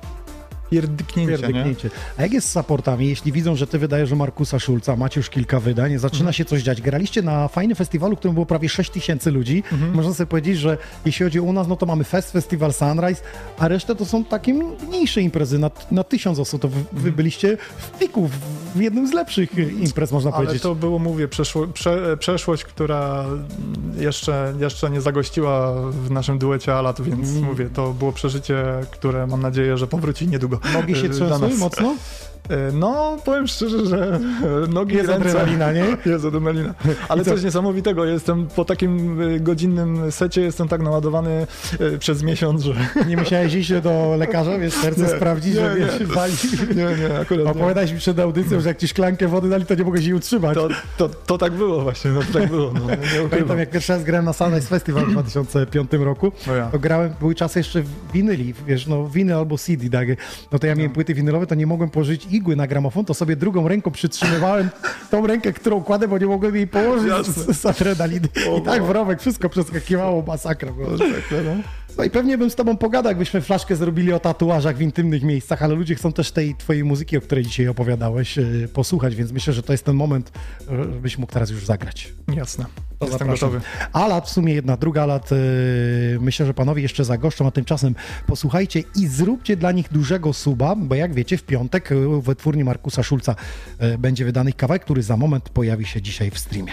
pierdyknięcie? 0.70 1.38
Pierdyknięcie. 1.38 1.90
A 2.16 2.22
jak 2.22 2.32
jest 2.32 2.48
z 2.48 2.52
supportami? 2.52 3.08
Jeśli 3.08 3.32
widzą, 3.32 3.56
że 3.56 3.66
ty 3.66 3.78
wydajesz 3.78 4.12
Markusa 4.12 4.58
Szulca, 4.58 4.96
macie 4.96 5.20
już 5.20 5.30
kilka 5.30 5.60
wydań, 5.60 5.98
zaczyna 5.98 6.18
Mhm. 6.20 6.32
się 6.32 6.44
coś 6.44 6.62
dziać. 6.62 6.82
Graliście 6.82 7.22
na 7.22 7.48
fajnym 7.48 7.76
festiwalu, 7.76 8.16
w 8.16 8.18
którym 8.18 8.34
było 8.34 8.46
prawie 8.46 8.68
6 8.68 8.90
tysięcy 8.90 9.30
ludzi. 9.30 9.62
Mhm. 9.72 9.94
Można 9.94 10.14
sobie 10.14 10.26
powiedzieć, 10.26 10.58
że 10.58 10.78
jeśli 11.04 11.24
chodzi 11.26 11.40
o 11.40 11.42
u 11.42 11.52
nas, 11.52 11.68
no 11.68 11.76
to 11.76 11.86
mamy 11.86 12.04
Fest, 12.04 12.32
Festival 12.32 12.72
Sunrise, 12.72 13.22
a 13.58 13.68
resztę 13.68 13.94
to 13.94 14.06
są 14.06 14.24
takie 14.24 14.54
mniejsze 14.88 15.20
imprezy 15.22 15.58
na, 15.58 15.70
na 15.90 16.04
tysiąc 16.04 16.38
osób. 16.38 16.62
To 16.62 16.68
wy, 16.68 16.80
wy 16.92 17.12
byliście 17.12 17.56
w 17.78 17.98
piku, 17.98 18.28
w, 18.74 18.80
jednym 18.80 19.08
z 19.08 19.12
lepszych 19.12 19.50
imprez, 19.80 20.12
można 20.12 20.30
Ale 20.30 20.36
powiedzieć. 20.44 20.62
to 20.62 20.74
było, 20.74 20.98
mówię, 20.98 21.28
przeszło, 21.28 21.66
prze, 21.66 22.16
przeszłość, 22.16 22.64
która 22.64 23.24
jeszcze, 23.98 24.54
jeszcze 24.60 24.90
nie 24.90 25.00
zagościła 25.00 25.74
w 25.90 26.10
naszym 26.10 26.38
duecie 26.38 26.74
Alat, 26.74 27.00
więc 27.00 27.28
Mm. 27.30 27.42
mówię, 27.44 27.70
to 27.74 27.92
było 27.92 28.12
przeżycie, 28.12 28.64
które 28.90 29.26
mam 29.26 29.42
nadzieję, 29.42 29.76
że 29.78 29.86
powróci 29.86 30.28
niedługo. 30.28 30.57
Nogi 30.74 30.94
się 30.94 31.06
e, 31.06 31.10
trzęsły 31.10 31.48
mocno? 31.48 31.94
E, 32.50 32.72
No, 32.72 33.16
powiem 33.24 33.46
szczerze, 33.46 33.86
że 33.86 34.20
nogi 34.74 34.96
Jest 34.96 35.08
ręce... 35.08 35.28
adrenalina, 35.28 35.72
nie? 35.72 35.84
Jest 36.12 36.24
adrenalina. 36.24 36.74
Ale 37.08 37.24
co? 37.24 37.30
coś 37.30 37.42
niesamowitego. 37.44 38.04
Jestem 38.04 38.46
po 38.46 38.64
takim 38.64 39.20
e, 39.22 39.40
godzinnym 39.40 40.12
secie, 40.12 40.40
jestem 40.40 40.68
tak 40.68 40.82
naładowany 40.82 41.46
e, 41.94 41.98
przez 41.98 42.22
miesiąc, 42.22 42.62
że... 42.62 42.74
Nie 43.08 43.16
musiałeś 43.16 43.54
iść 43.54 43.72
do 43.82 44.14
lekarza, 44.18 44.58
wiesz, 44.58 44.74
serce 44.74 45.02
Nie, 45.02 45.08
sprawdzić, 45.08 45.54
nie, 45.54 45.60
że 45.60 45.74
nie. 45.74 45.86
wiesz, 45.86 46.04
wali. 46.04 46.32
Nie, 46.68 47.08
nie, 47.08 47.18
akurat 47.20 47.44
nie. 47.44 47.50
Opowiadałeś 47.50 47.92
mi 47.92 47.98
przed 47.98 48.18
audycją, 48.18 48.60
że 48.60 48.68
jak 48.68 48.78
ci 48.78 48.88
szklankę 48.88 49.28
wody 49.28 49.48
dali, 49.48 49.66
to 49.66 49.74
nie 49.74 49.84
mogę 49.84 49.98
się 49.98 50.04
jej 50.08 50.14
utrzymać. 50.14 50.54
To, 50.54 50.68
to, 50.96 51.08
to 51.08 51.38
tak 51.38 51.52
było 51.52 51.80
właśnie, 51.82 52.10
no, 52.10 52.20
to 52.32 52.38
tak 52.38 52.48
było. 52.50 52.72
No, 52.74 52.80
nie. 52.90 53.28
Pamiętam, 53.30 53.58
jak 53.58 53.70
pierwszy 53.70 53.92
raz 53.92 54.04
grałem 54.04 54.24
na 54.24 54.32
Sunrise 54.32 54.68
Festival 54.68 55.04
w 55.06 55.10
2005 55.12 55.90
roku, 55.92 56.32
No 56.46 56.54
ja. 56.54 56.66
to 56.70 56.78
grałem, 56.78 57.12
były 57.20 57.34
czasy 57.34 57.58
jeszcze 57.60 57.82
winyli, 58.14 58.54
wiesz, 58.66 58.86
no 58.86 59.08
winy 59.08 59.36
albo 59.36 59.58
CD, 59.58 59.90
tak? 59.90 60.08
No 60.52 60.58
to 60.58 60.66
ja 60.66 60.74
miałem 60.74 60.92
płyty 60.92 61.14
winylowe, 61.14 61.46
to 61.46 61.54
nie 61.54 61.66
mogłem 61.66 61.90
położyć 61.90 62.26
igły 62.30 62.56
na 62.56 62.66
gramofon, 62.66 63.04
to 63.04 63.14
sobie 63.14 63.36
drugą 63.36 63.68
ręką 63.68 63.90
przytrzymywałem 63.90 64.68
tą 65.10 65.26
rękę, 65.26 65.52
którą 65.52 65.82
kładę, 65.82 66.08
bo 66.08 66.18
nie 66.18 66.26
mogłem 66.26 66.56
jej 66.56 66.66
położyć 66.66 67.26
z, 67.26 67.56
z 67.60 67.66
adrenaliny. 67.66 68.28
I 68.58 68.62
tak 68.62 68.84
w 68.84 68.90
rowek 68.90 69.20
wszystko 69.20 69.48
przeskakiwało, 69.48 70.22
masakra. 70.22 70.72
była. 70.72 70.88
No 70.90 70.96
i 72.04 72.10
pewnie 72.10 72.38
bym 72.38 72.50
z 72.50 72.54
tobą 72.54 72.76
pogadał, 72.76 73.10
jakbyśmy 73.10 73.40
flaszkę 73.40 73.76
zrobili 73.76 74.12
o 74.12 74.20
tatuażach 74.20 74.76
w 74.76 74.80
intymnych 74.82 75.22
miejscach, 75.22 75.62
ale 75.62 75.74
ludzie 75.74 75.94
chcą 75.94 76.12
też 76.12 76.32
tej 76.32 76.54
twojej 76.54 76.84
muzyki, 76.84 77.16
o 77.16 77.20
której 77.20 77.44
dzisiaj 77.44 77.68
opowiadałeś, 77.68 78.36
yy, 78.36 78.68
posłuchać, 78.72 79.14
więc 79.14 79.32
myślę, 79.32 79.52
że 79.52 79.62
to 79.62 79.72
jest 79.72 79.84
ten 79.84 79.96
moment, 79.96 80.32
yy, 80.70 80.84
żebyś 80.84 81.18
mógł 81.18 81.32
teraz 81.32 81.50
już 81.50 81.66
zagrać. 81.66 82.12
Jasne, 82.34 82.64
To 82.98 83.06
jestem 83.06 83.18
zapraszam. 83.18 83.50
gotowy. 83.50 83.60
Alat, 83.92 84.26
w 84.26 84.30
sumie 84.30 84.54
jedna, 84.54 84.76
druga 84.76 85.06
lat, 85.06 85.30
yy, 85.30 85.36
myślę, 86.20 86.46
że 86.46 86.54
panowie 86.54 86.82
jeszcze 86.82 87.04
zagoszczą, 87.04 87.46
a 87.46 87.50
tymczasem 87.50 87.94
posłuchajcie 88.26 88.82
i 88.96 89.06
zróbcie 89.06 89.56
dla 89.56 89.72
nich 89.72 89.92
dużego 89.92 90.32
suba, 90.32 90.76
bo 90.76 90.94
jak 90.94 91.14
wiecie, 91.14 91.36
w 91.38 91.42
piątek 91.42 91.88
w 91.94 92.22
wytwórni 92.22 92.64
Markusa 92.64 93.02
Szulca 93.02 93.34
yy, 93.80 93.98
będzie 93.98 94.24
wydany 94.24 94.52
kawałek, 94.52 94.84
który 94.84 95.02
za 95.02 95.16
moment 95.16 95.48
pojawi 95.48 95.86
się 95.86 96.02
dzisiaj 96.02 96.30
w 96.30 96.38
streamie. 96.38 96.72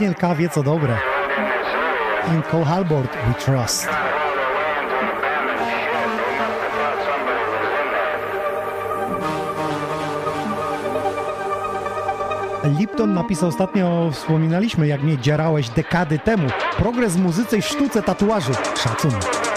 Daniel 0.00 0.14
K. 0.14 0.34
wie 0.34 0.48
co 0.48 0.62
dobre. 0.62 0.96
In 2.34 2.42
Cole 2.42 2.64
Halbord 2.64 3.16
we 3.26 3.34
trust. 3.34 3.88
Lipton 12.78 13.14
napisał 13.14 13.48
ostatnio, 13.48 14.10
wspominaliśmy, 14.12 14.86
jak 14.86 15.02
mnie 15.02 15.18
dzierałeś 15.18 15.68
dekady 15.68 16.18
temu. 16.18 16.48
Progres 16.76 17.16
w 17.16 17.22
muzyce 17.22 17.56
i 17.56 17.62
sztuce 17.62 18.02
tatuażu. 18.02 18.52
Szacun. 18.76 19.49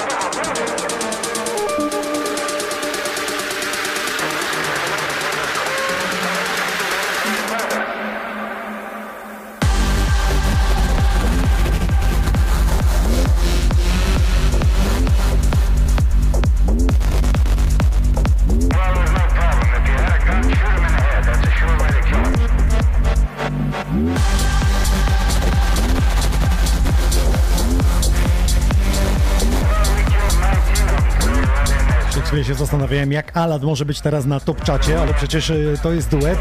Zastanawiałem, 32.93 33.11
jak 33.11 33.37
Alad 33.37 33.63
może 33.63 33.85
być 33.85 34.01
teraz 34.01 34.25
na 34.25 34.39
top 34.39 34.63
czacie, 34.63 35.01
ale 35.01 35.13
przecież 35.13 35.49
y, 35.49 35.77
to 35.83 35.93
jest 35.93 36.09
duet 36.09 36.39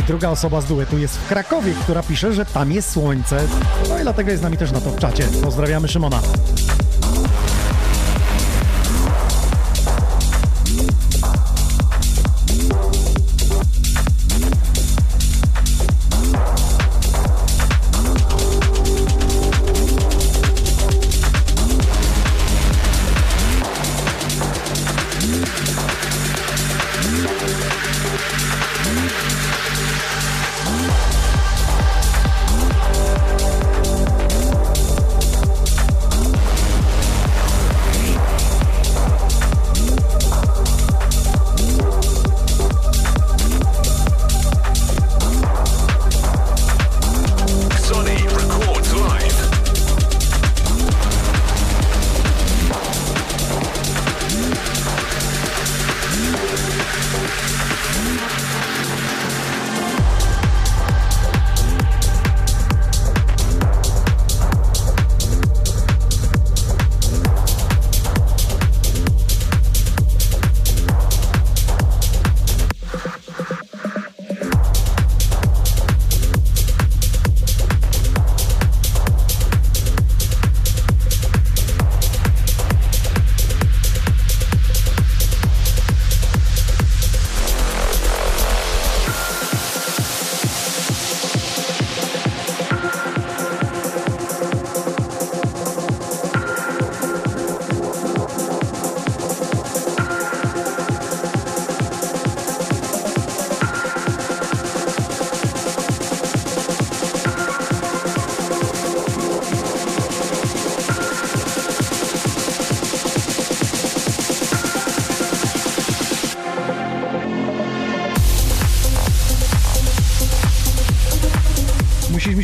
i 0.00 0.02
druga 0.02 0.28
osoba 0.28 0.60
z 0.60 0.66
duetu 0.66 0.98
jest 0.98 1.18
w 1.18 1.28
Krakowie, 1.28 1.72
która 1.82 2.02
pisze, 2.02 2.32
że 2.32 2.46
tam 2.46 2.72
jest 2.72 2.90
słońce. 2.90 3.40
No 3.88 3.98
i 3.98 4.02
dlatego 4.02 4.30
jest 4.30 4.40
z 4.40 4.44
nami 4.44 4.56
też 4.56 4.72
na 4.72 4.80
top 4.80 4.98
czacie. 4.98 5.24
Pozdrawiamy 5.42 5.88
Szymona. 5.88 6.20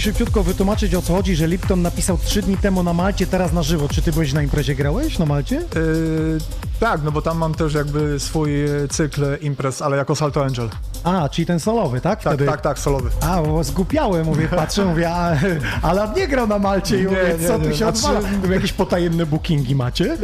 Szybciutko 0.08 0.42
wytłumaczyć 0.42 0.94
o 0.94 1.02
co 1.02 1.14
chodzi, 1.14 1.36
że 1.36 1.46
Lipton 1.46 1.82
napisał 1.82 2.18
trzy 2.18 2.42
dni 2.42 2.56
temu 2.56 2.82
na 2.82 2.92
Malcie, 2.92 3.26
teraz 3.26 3.52
na 3.52 3.62
żywo. 3.62 3.88
Czy 3.88 4.02
ty 4.02 4.12
byłeś 4.12 4.32
na 4.32 4.42
imprezie, 4.42 4.74
grałeś 4.74 5.18
na 5.18 5.26
Malcie? 5.26 5.56
Yy, 5.56 6.38
tak, 6.80 7.02
no 7.02 7.12
bo 7.12 7.22
tam 7.22 7.38
mam 7.38 7.54
też 7.54 7.74
jakby 7.74 8.20
swój 8.20 8.50
cykl 8.90 9.22
imprez, 9.40 9.82
ale 9.82 9.96
jako 9.96 10.16
Salto 10.16 10.44
Angel. 10.44 10.68
A, 11.08 11.28
czyli 11.28 11.46
ten 11.46 11.60
solowy, 11.60 12.00
tak? 12.00 12.22
Tak, 12.22 12.34
Wtedy? 12.34 12.50
tak, 12.50 12.60
tak, 12.60 12.78
solowy. 12.78 13.10
A, 13.20 13.42
bo 13.42 13.64
zgupiałem, 13.64 14.26
mówię, 14.26 14.48
patrzę, 14.56 14.84
mówię, 14.84 15.10
a, 15.10 15.32
nie 16.16 16.28
grał 16.28 16.46
na 16.46 16.58
Malcie 16.58 16.96
i 16.96 16.98
Nie, 16.98 17.04
mówię, 17.08 17.36
nie, 17.40 17.48
co 17.48 17.58
tu 17.58 17.64
nie, 17.64 17.70
się 17.70 17.76
znaczy- 17.76 17.98
odwala? 17.98 18.20
Mówię, 18.42 18.54
jakieś 18.54 18.72
potajemne 18.72 19.26
bookingi 19.26 19.74
macie? 19.74 20.04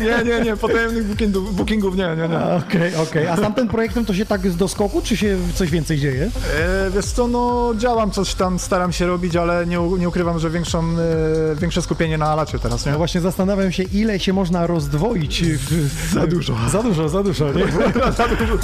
Nie, 0.00 0.24
nie, 0.24 0.40
nie, 0.44 0.56
potajemnych 0.56 1.06
bookingów, 1.06 1.56
bookingów 1.56 1.96
nie, 1.96 2.16
nie, 2.16 2.28
nie. 2.28 2.38
Okej, 2.38 2.96
okej. 2.96 3.26
A 3.28 3.36
z 3.36 3.40
tamtym 3.40 3.68
projektem 3.68 4.04
to 4.04 4.14
się 4.14 4.26
tak 4.26 4.50
z 4.50 4.56
doskoku, 4.56 5.02
czy 5.02 5.16
się 5.16 5.36
coś 5.54 5.70
więcej 5.70 5.98
dzieje? 5.98 6.30
E, 6.60 6.90
wiesz 6.90 7.04
co, 7.06 7.28
no 7.28 7.72
działam 7.78 8.10
coś 8.10 8.34
tam, 8.34 8.58
staram 8.58 8.92
się 8.92 9.06
robić, 9.06 9.36
ale 9.36 9.66
nie, 9.66 9.78
nie 9.98 10.08
ukrywam, 10.08 10.38
że 10.38 10.50
większą, 10.50 10.78
e, 10.80 11.56
większe 11.56 11.82
skupienie 11.82 12.18
na 12.18 12.26
Alacie 12.26 12.58
teraz, 12.58 12.86
nie? 12.86 12.92
No 12.92 12.98
właśnie 12.98 13.20
zastanawiam 13.20 13.72
się, 13.72 13.82
ile 13.82 14.20
się 14.20 14.32
można 14.32 14.66
rozdwoić. 14.66 15.42
W... 15.44 16.12
Za 16.14 16.26
dużo. 16.26 16.54
Za 16.72 16.82
dużo, 16.82 17.08
za 17.08 17.22
dużo, 17.22 17.52
nie? 17.52 17.64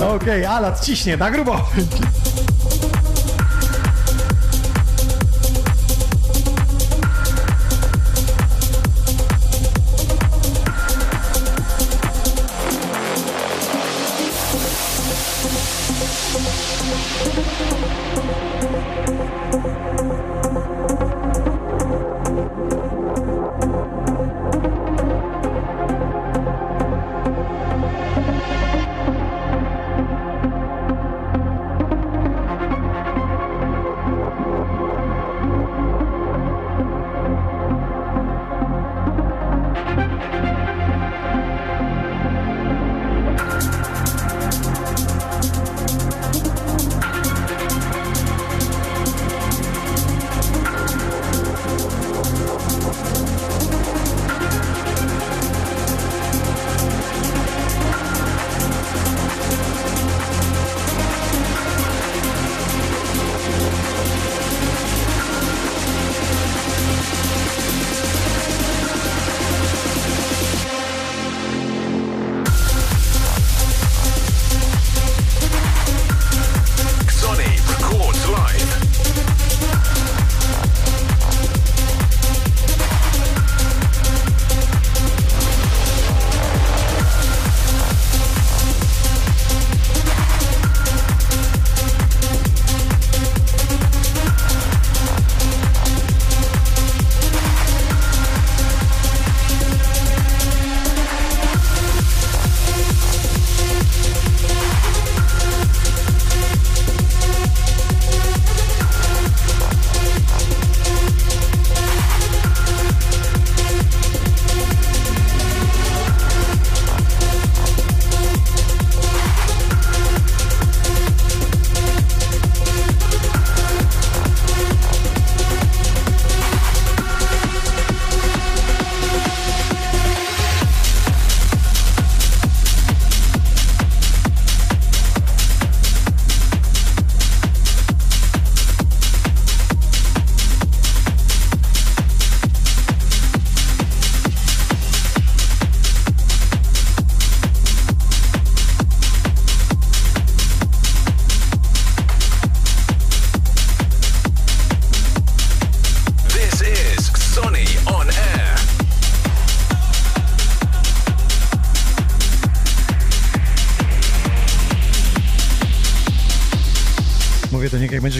Okej, 0.16 0.44
Alat 0.46 0.80
ciśnie, 0.84 1.16
na 1.16 1.30
grubo. 1.38 2.27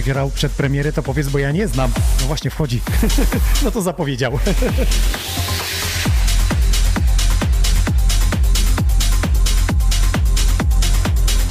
Grał 0.09 0.30
przed 0.30 0.52
premiery, 0.52 0.92
to 0.92 1.02
powiedz, 1.02 1.28
bo 1.28 1.38
ja 1.38 1.52
nie 1.52 1.68
znam. 1.68 1.90
No 2.20 2.26
właśnie, 2.26 2.50
wchodzi. 2.50 2.80
no 3.64 3.70
to 3.70 3.82
zapowiedział. 3.82 4.32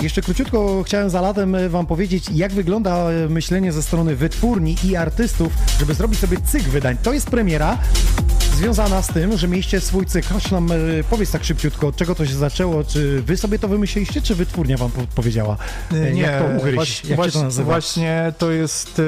Jeszcze 0.02 0.22
króciutko 0.22 0.84
chciałem 0.84 1.10
za 1.10 1.22
latem 1.22 1.56
e, 1.56 1.70
Wam 1.70 1.86
powiedzieć, 1.86 2.26
jak 2.34 2.54
wygląda 2.54 3.12
e, 3.12 3.30
myślenie 3.30 3.72
ze 3.72 3.84
strony 3.84 4.16
wytwórni 4.16 4.76
i 4.84 4.96
artystów, 4.96 5.54
żeby 5.80 5.94
zrobić 5.94 6.20
sobie 6.20 6.38
cykl 6.46 6.70
wydań. 6.70 6.98
To 7.04 7.14
jest 7.14 7.30
premiera 7.30 7.78
związana 8.58 9.02
z 9.02 9.08
tym, 9.08 9.38
że 9.38 9.48
mieliście 9.48 9.82
swój 9.82 10.06
cykl. 10.06 10.34
Chodź 10.34 10.52
nam, 10.52 10.72
e, 10.72 10.76
powiedz 11.10 11.32
tak 11.32 11.44
szybciutko, 11.44 11.88
od 11.88 11.96
czego 11.96 12.16
to 12.16 12.26
się 12.26 12.34
zaczęło. 12.36 12.84
Czy 12.84 13.22
Wy 13.22 13.38
sobie 13.38 13.60
to 13.60 13.68
wymyśliliście, 13.68 14.22
czy 14.22 14.36
wytwórnia 14.36 14.78
Wam 14.78 14.92
po- 14.92 15.02
powiedziała? 15.16 15.58
E, 15.94 16.16
Jak 16.16 16.40
to 16.42 16.46
ugryźć? 16.58 16.76
właśnie, 16.76 17.10
Jak 17.10 17.18
to 17.18 17.24
właśnie, 17.24 17.44
nazywa? 17.44 17.72
właśnie 17.72 18.34
to 18.38 18.52
jest 18.52 19.02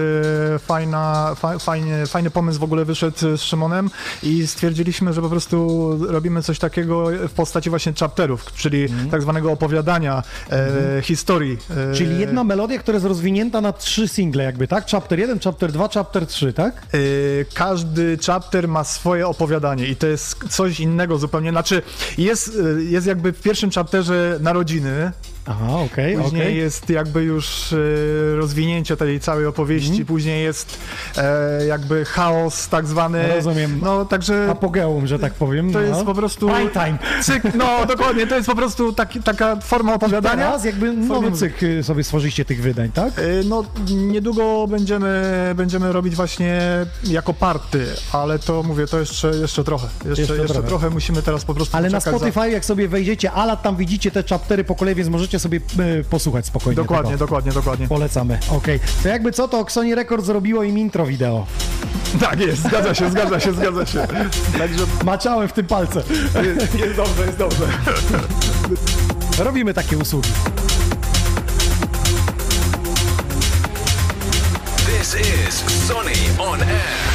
e, 0.56 0.60
fajna, 0.60 1.36
fa, 1.36 1.60
fajnie, 1.60 2.06
fajny 2.08 2.30
pomysł 2.30 2.60
w 2.60 2.64
ogóle 2.64 2.86
wyszedł 2.86 3.18
z 3.38 3.42
Szymonem 3.42 3.90
i 4.24 4.48
stwierdziliśmy, 4.48 5.14
że 5.14 5.22
po 5.22 5.30
prostu 5.30 5.90
robimy 6.08 6.44
coś 6.44 6.60
takiego 6.60 7.06
w 7.28 7.32
postaci 7.32 7.70
właśnie 7.70 7.94
chapterów, 8.00 8.46
czyli 8.54 8.86
tak 9.12 9.22
zwanego 9.22 9.52
opowiadania 9.52 10.24
e, 10.52 11.02
historii. 11.02 11.58
e, 11.70 11.74
Mhm. 11.80 11.96
Czyli 11.96 12.20
jedna 12.20 12.44
melodia, 12.44 12.80
która 12.80 12.96
jest 12.96 13.06
rozwinięta 13.06 13.62
na 13.62 13.74
trzy 13.74 14.08
single 14.08 14.44
jakby, 14.44 14.68
tak? 14.68 14.86
Chapter 14.92 15.20
1, 15.20 15.40
chapter 15.44 15.72
2, 15.72 15.90
chapter 15.94 16.28
3, 16.28 16.54
tak? 16.54 16.74
E, 16.94 16.98
Każdy 17.54 18.18
chapter 18.26 18.68
ma 18.68 18.84
swoje 18.84 19.28
opowiadanie 19.28 19.39
i 19.90 19.96
to 19.96 20.08
jest 20.08 20.38
coś 20.50 20.80
innego 20.80 21.18
zupełnie. 21.18 21.52
Znaczy, 21.52 21.82
jest, 22.18 22.60
e, 22.78 22.84
jest 22.84 23.08
jakby 23.08 23.34
w 23.34 23.42
pierwszym 23.42 23.72
chapterze 23.72 24.38
narodziny, 24.42 25.12
Aha, 25.46 25.80
okej, 25.80 26.18
później 26.18 26.42
okej. 26.42 26.58
jest 26.58 26.90
jakby 26.90 27.24
już 27.24 27.74
e, 27.74 27.78
rozwinięcie 28.36 28.98
tej 28.98 29.20
całej 29.20 29.46
opowieści, 29.46 29.90
Mhm. 29.90 30.06
później 30.06 30.44
jest 30.44 30.78
e, 31.18 31.66
jakby 31.66 32.06
chaos 32.06 32.68
tak 32.70 32.88
zwany. 32.88 33.28
Rozumiem. 33.36 33.80
No, 33.84 34.06
także 34.06 34.48
Apogeum, 34.52 35.08
że 35.08 35.20
tak 35.20 35.34
powiem. 35.34 35.72
to 35.74 35.80
no. 35.80 35.86
jest 35.86 36.04
po 36.04 36.14
prostu... 36.14 36.48
Prime 36.50 36.70
time. 36.72 36.98
Cykl, 37.24 37.50
no, 37.58 37.86
dokładnie, 37.86 38.28
to 38.28 38.36
jest 38.36 38.48
po 38.48 38.56
prostu 38.56 38.94
taki, 38.94 39.24
taka 39.24 39.56
forma 39.56 39.94
opowiadania. 39.94 40.46
Teraz 40.46 40.66
jakby 40.66 40.94
nowy 40.94 41.32
cykl 41.32 41.66
y, 41.66 41.84
sobie 41.84 42.04
stworzyliście 42.04 42.46
tych 42.46 42.62
wydań, 42.62 42.92
tak? 42.92 43.20
E, 43.20 43.22
No, 43.46 43.64
niedługo 43.92 44.68
będziemy, 44.68 45.24
będziemy 45.56 45.92
robić 45.92 46.16
właśnie 46.16 46.60
jako 47.04 47.34
party, 47.34 47.86
ale 48.14 48.40
to 48.40 48.64
mówię, 48.64 48.88
to 48.88 49.00
jeszcze, 49.00 49.28
jeszcze 49.36 49.64
trochę. 49.64 49.88
Jeszcze, 50.06 50.22
Jeszcze 50.22 50.36
jeszcze, 50.38 50.64
trochę. 50.64 50.90
musimy 50.90 51.22
teraz 51.22 51.46
po 51.46 51.54
prostu 51.54 51.78
Ale 51.78 51.90
na 51.90 52.00
Spotify, 52.00 52.50
jak 52.52 52.66
sobie 52.66 52.88
wejdziecie, 52.88 53.32
ala 53.32 53.56
tam 53.56 53.76
widzicie 53.76 54.12
te 54.12 54.24
chaptery 54.24 54.64
po 54.64 54.76
kolei, 54.76 54.96
więc 54.96 55.10
możecie 55.10 55.39
sobie 55.40 55.60
y, 56.00 56.04
posłuchać 56.04 56.46
spokojnie. 56.46 56.76
Dokładnie, 56.76 57.12
tego. 57.12 57.26
dokładnie, 57.26 57.52
dokładnie. 57.52 57.88
Polecamy, 57.88 58.40
okej. 58.52 58.80
To 59.04 59.10
jakby 59.10 59.32
co, 59.32 59.48
to 59.48 59.66
Sony 59.70 59.96
Records 59.96 60.26
zrobiło 60.26 60.64
im 60.64 60.78
intro 60.78 61.06
wideo. 61.06 61.46
Tak 62.20 62.40
jest, 62.40 62.64
zgadza 62.64 62.96
się, 62.96 63.10
zgadza 63.12 63.40
się, 63.40 63.54
zgadza 63.54 63.86
się. 63.86 64.08
Także 64.58 64.86
Maczałem 65.06 65.48
w 65.48 65.54
tym 65.54 65.66
palce. 65.68 66.04
jest, 66.44 66.80
jest 66.80 66.96
dobrze, 66.96 67.26
jest 67.26 67.38
dobrze. 67.38 67.66
Robimy 69.46 69.74
takie 69.74 69.98
usługi. 69.98 70.30
This 74.86 75.16
is 75.16 75.64
Sonny 75.88 76.14
on 76.40 76.62
Air. 76.62 77.09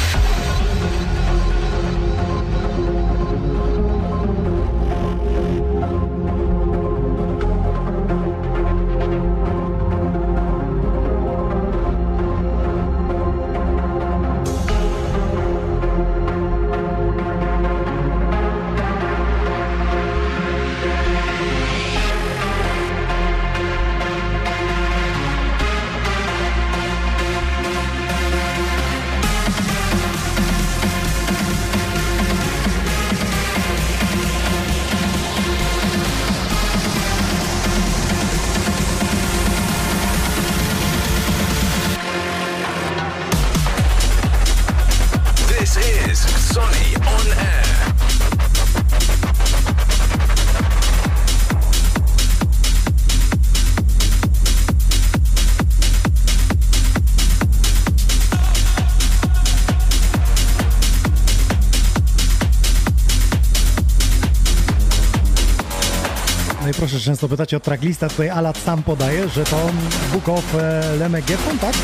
Proszę, 66.77 66.99
często 66.99 67.29
pytacie 67.29 67.57
o 67.57 67.59
tracklista, 67.59 68.09
tutaj 68.09 68.29
Alat 68.29 68.57
sam 68.57 68.83
podaje, 68.83 69.29
że 69.29 69.43
to 69.43 69.69
Book 70.13 70.29
of 70.29 70.55
e, 70.55 70.95
Lemegeton, 70.99 71.59
tak? 71.59 71.75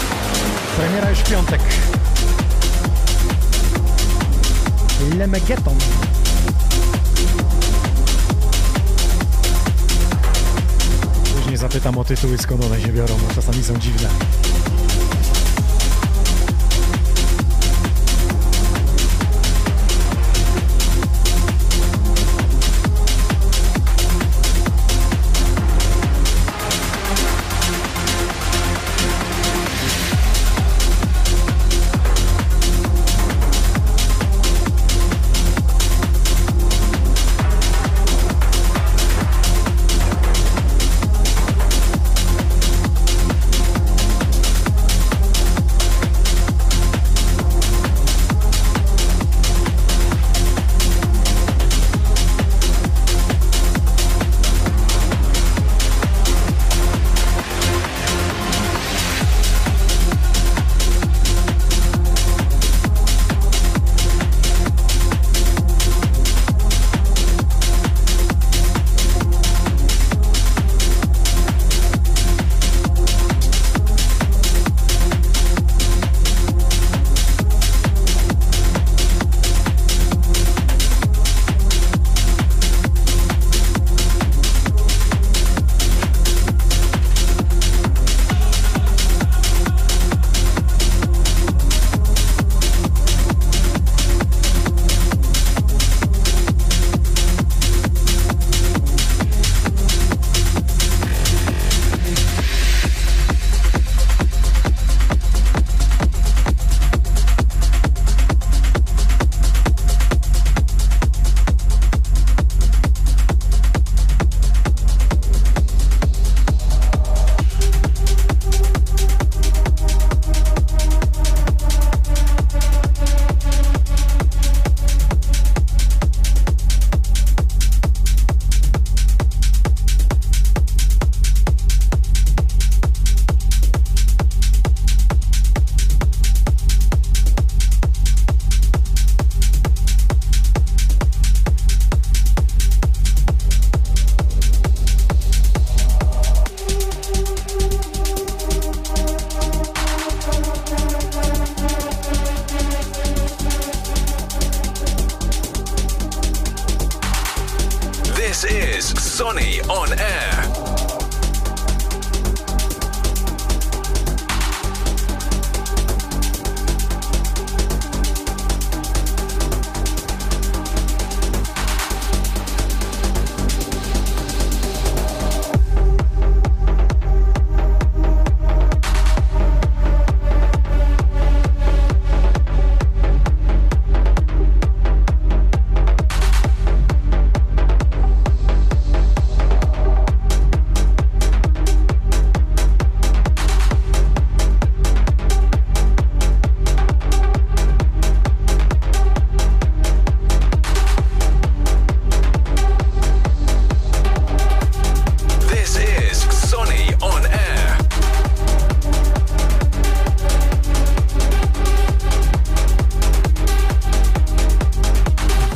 Premiera 0.77 1.09
już 1.09 1.19
w 1.19 1.29
piątek. 1.29 1.61
Lemegeton. 5.17 5.77
Później 11.35 11.57
zapytam 11.57 11.97
o 11.97 12.03
tytuły, 12.03 12.37
skąd 12.37 12.65
one 12.65 12.81
się 12.81 12.87
biorą, 12.87 13.15
bo 13.27 13.35
czasami 13.35 13.63
są 13.63 13.79
dziwne. 13.79 14.09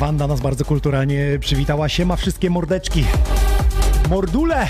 Wanda 0.05 0.27
nas 0.27 0.41
bardzo 0.41 0.65
kulturalnie 0.65 1.39
przywitała. 1.39 1.89
Siema 1.89 2.15
wszystkie 2.15 2.49
mordeczki. 2.49 3.05
Mordule! 4.09 4.67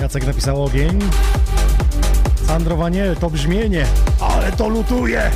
Jacek 0.00 0.26
napisał 0.26 0.64
ogień. 0.64 0.98
Sandro 2.46 2.76
Waniel, 2.76 3.16
to 3.16 3.30
brzmienie, 3.30 3.86
ale 4.20 4.52
to 4.52 4.68
lutuje! 4.68 5.30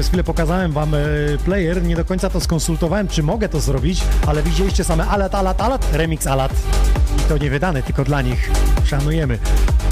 Przez 0.00 0.08
chwilę 0.08 0.24
pokazałem 0.24 0.72
wam 0.72 0.94
e, 0.94 0.98
player, 1.44 1.82
nie 1.82 1.96
do 1.96 2.04
końca 2.04 2.30
to 2.30 2.40
skonsultowałem, 2.40 3.08
czy 3.08 3.22
mogę 3.22 3.48
to 3.48 3.60
zrobić, 3.60 4.02
ale 4.26 4.42
widzieliście 4.42 4.84
same 4.84 5.06
alat, 5.06 5.34
alat, 5.34 5.60
alat, 5.60 5.92
remix 5.92 6.26
alat. 6.26 6.52
I 7.18 7.28
to 7.28 7.38
nie 7.38 7.50
wydane, 7.50 7.82
tylko 7.82 8.04
dla 8.04 8.22
nich. 8.22 8.50
Szanujemy. 8.84 9.38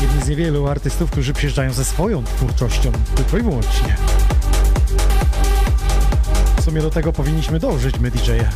Jedni 0.01 0.23
z 0.23 0.29
niewielu 0.29 0.69
artystów, 0.69 1.11
którzy 1.11 1.33
przyjeżdżają 1.33 1.73
ze 1.73 1.85
swoją 1.85 2.25
twórczością, 2.25 2.93
tylko 3.15 3.39
i 3.39 3.43
wyłącznie. 3.43 3.97
W 6.57 6.65
sumie 6.65 6.83
do 6.83 6.91
tego 6.91 7.13
powinniśmy 7.13 7.59
dążyć, 7.59 7.99
my 8.01 8.11
DJ-e. 8.11 8.51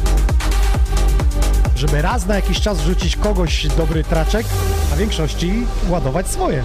Żeby 1.77 2.03
raz 2.03 2.27
na 2.27 2.35
jakiś 2.35 2.61
czas 2.61 2.79
wrzucić 2.79 3.17
kogoś 3.17 3.67
dobry 3.67 4.05
traczek, 4.05 4.47
a 4.93 4.95
w 4.95 4.99
większości 4.99 5.67
ładować 5.89 6.29
swoje. 6.29 6.63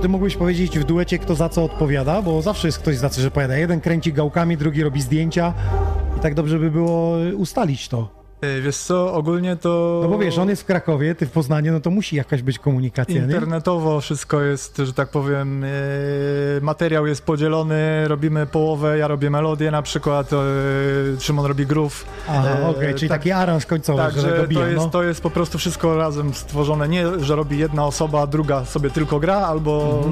Ty 0.00 0.08
mógłbyś 0.08 0.36
powiedzieć 0.36 0.78
w 0.78 0.84
duecie, 0.84 1.18
kto 1.18 1.34
za 1.34 1.48
co 1.48 1.64
odpowiada? 1.64 2.22
Bo 2.22 2.42
zawsze 2.42 2.68
jest 2.68 2.78
ktoś 2.78 2.96
za 2.96 3.08
coś 3.08 3.24
odpowiada. 3.24 3.56
Jeden 3.56 3.80
kręci 3.80 4.12
gałkami, 4.12 4.56
drugi 4.56 4.82
robi 4.82 5.00
zdjęcia. 5.00 5.54
I 6.16 6.20
tak 6.20 6.34
dobrze 6.34 6.58
by 6.58 6.70
było 6.70 7.16
ustalić 7.36 7.88
to. 7.88 8.19
E, 8.40 8.60
Wiesz 8.60 8.76
co, 8.76 9.14
ogólnie 9.14 9.56
to... 9.56 10.00
No 10.02 10.08
bo 10.08 10.18
wiesz, 10.18 10.38
on 10.38 10.48
jest 10.48 10.62
w 10.62 10.64
Krakowie, 10.64 11.14
ty 11.14 11.26
w 11.26 11.30
Poznaniu, 11.30 11.72
no 11.72 11.80
to 11.80 11.90
musi 11.90 12.16
jakaś 12.16 12.42
być 12.42 12.58
komunikacja, 12.58 13.14
nie? 13.14 13.20
Internetowo 13.20 14.00
wszystko 14.00 14.40
jest, 14.40 14.76
że 14.76 14.92
tak 14.92 15.08
powiem, 15.08 15.64
e, 15.64 15.68
materiał 16.62 17.06
jest 17.06 17.24
podzielony, 17.24 18.08
robimy 18.08 18.46
połowę, 18.46 18.98
ja 18.98 19.08
robię 19.08 19.30
melodię 19.30 19.70
na 19.70 19.82
przykład, 19.82 20.32
e, 20.32 20.36
Szymon 21.20 21.46
robi 21.46 21.66
groove. 21.66 22.04
Aha, 22.28 22.56
okej, 22.68 22.94
czyli 22.94 23.08
tak- 23.08 23.18
taki 23.20 23.32
aranż 23.32 23.66
końcowy, 23.66 24.02
Tak, 24.02 24.14
że 24.20 24.46
to, 24.54 24.66
jest, 24.66 24.76
no. 24.76 24.88
to 24.90 25.02
jest 25.02 25.20
po 25.20 25.30
prostu 25.30 25.58
wszystko 25.58 25.96
razem 25.96 26.34
stworzone. 26.34 26.88
Nie, 26.88 27.04
że 27.20 27.36
robi 27.36 27.58
jedna 27.58 27.86
osoba, 27.86 28.26
druga 28.26 28.64
sobie 28.64 28.90
tylko 28.90 29.20
gra, 29.20 29.36
albo 29.36 30.02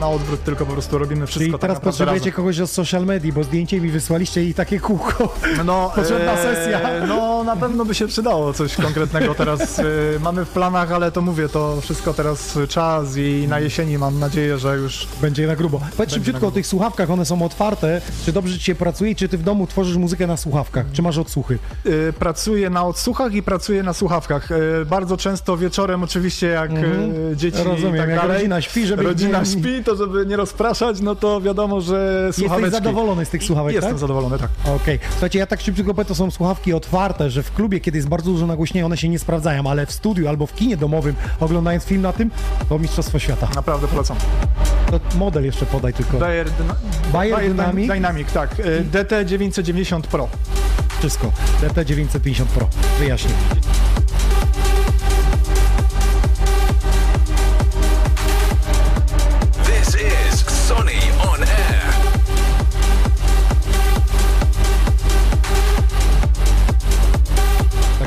na 0.00 0.08
odwrót, 0.08 0.44
tylko 0.44 0.66
po 0.66 0.72
prostu 0.72 0.98
robimy 0.98 1.26
wszystko 1.26 1.42
Mhm. 1.42 1.42
Czyli 1.42 1.52
tak 1.52 1.60
teraz 1.60 1.80
potrzebujecie 1.80 2.24
razem. 2.30 2.36
kogoś 2.36 2.60
od 2.60 2.70
social 2.70 3.04
media, 3.06 3.32
bo 3.32 3.44
zdjęcie 3.44 3.80
mi 3.80 3.88
wysłaliście 3.90 4.44
i 4.44 4.54
takie 4.54 4.80
kółko. 4.80 5.34
No, 5.64 5.90
Potrzebna 5.96 6.36
sesja. 6.36 6.80
No, 7.08 7.44
na 7.44 7.56
pewno 7.56 7.71
by 7.76 7.94
się 7.94 8.06
przydało 8.06 8.52
coś 8.52 8.76
konkretnego 8.76 9.34
teraz. 9.34 9.78
e, 9.78 9.84
mamy 10.20 10.44
w 10.44 10.48
planach, 10.48 10.92
ale 10.92 11.12
to 11.12 11.20
mówię, 11.22 11.48
to 11.48 11.80
wszystko 11.80 12.14
teraz 12.14 12.58
czas 12.68 13.16
i 13.16 13.46
na 13.48 13.60
jesieni 13.60 13.98
mam 13.98 14.18
nadzieję, 14.18 14.58
że 14.58 14.76
już 14.76 15.08
Będzie 15.22 15.46
na 15.46 15.56
grubo. 15.56 15.80
Powiedz 15.96 16.12
szybciutko 16.14 16.46
o 16.46 16.50
tych 16.50 16.66
słuchawkach, 16.66 17.10
one 17.10 17.24
są 17.24 17.42
otwarte. 17.42 18.00
Czy 18.24 18.32
dobrze 18.32 18.58
ci 18.58 18.64
się 18.64 18.74
pracuje, 18.74 19.14
czy 19.14 19.28
ty 19.28 19.38
w 19.38 19.42
domu 19.42 19.66
tworzysz 19.66 19.96
muzykę 19.96 20.26
na 20.26 20.36
słuchawkach? 20.36 20.86
Czy 20.92 21.02
masz 21.02 21.18
odsłuchy? 21.18 21.58
e, 22.08 22.12
pracuję 22.12 22.70
na 22.70 22.84
odsłuchach 22.84 23.34
i 23.34 23.42
pracuję 23.42 23.82
na 23.82 23.92
słuchawkach. 23.92 24.48
E, 24.52 24.84
bardzo 24.84 25.16
często 25.16 25.56
wieczorem 25.56 26.02
oczywiście, 26.02 26.46
jak 26.46 26.70
dzieci 27.34 27.58
Mhm. 27.58 27.74
Rozumiem, 27.76 27.96
i 27.96 27.98
tak 27.98 28.08
jak 28.08 28.18
dalej. 28.18 28.36
rodzina 28.36 28.60
śpi, 28.60 28.86
żeby 28.86 29.02
Rodzina 29.02 29.38
nie- 29.40 29.46
śpi, 29.46 29.84
to 29.84 29.96
żeby 29.96 30.26
nie 30.26 30.36
rozpraszać, 30.36 31.00
no 31.00 31.14
to 31.14 31.40
wiadomo, 31.40 31.80
że 31.80 32.28
słuchaweczki. 32.32 32.64
Jesteś 32.64 32.84
zadowolony 32.84 33.24
z 33.24 33.28
tych 33.30 33.44
słuchawek, 33.44 33.74
Jestem 33.74 33.92
tak? 33.92 34.00
zadowolony, 34.00 34.38
tak. 34.38 34.48
Okej. 34.76 34.98
Słuchajcie, 35.10 35.38
ja 35.38 35.46
tak 35.46 35.60
szybciutko 35.60 35.94
powiem, 35.94 36.06
to 36.08 36.14
są 36.14 36.30
słuchawki 36.30 36.72
otwarte, 36.74 37.30
że 37.30 37.42
w 37.42 37.52
klubie, 37.52 37.61
kiedy 37.70 37.98
jest 37.98 38.08
bardzo 38.08 38.30
dużo 38.30 38.46
nagłośnienia, 38.46 38.86
one 38.86 38.96
się 38.96 39.08
nie 39.08 39.18
sprawdzają, 39.18 39.66
ale 39.66 39.86
w 39.86 39.92
studiu 39.92 40.28
albo 40.28 40.46
w 40.46 40.54
kinie 40.54 40.76
domowym, 40.76 41.14
oglądając 41.40 41.84
film 41.84 42.02
na 42.02 42.12
tym, 42.12 42.30
to 42.68 42.78
mistrzostwo 42.78 43.18
świata. 43.18 43.48
Naprawdę 43.54 43.88
polecam. 43.88 44.16
To 44.90 45.00
model 45.18 45.44
jeszcze 45.44 45.66
podaj 45.66 45.92
tylko. 45.94 46.18
Bayer, 46.18 46.46
Dyna- 46.50 46.74
Bayer 47.12 47.48
Dynamic? 47.48 47.88
Dynamic, 47.88 48.32
tak. 48.32 48.56
E, 48.60 48.84
DT990 49.04 50.00
Pro. 50.02 50.28
Wszystko. 50.98 51.32
DT950 51.62 52.44
Pro. 52.44 52.68
Wyjaśnię. 52.98 53.30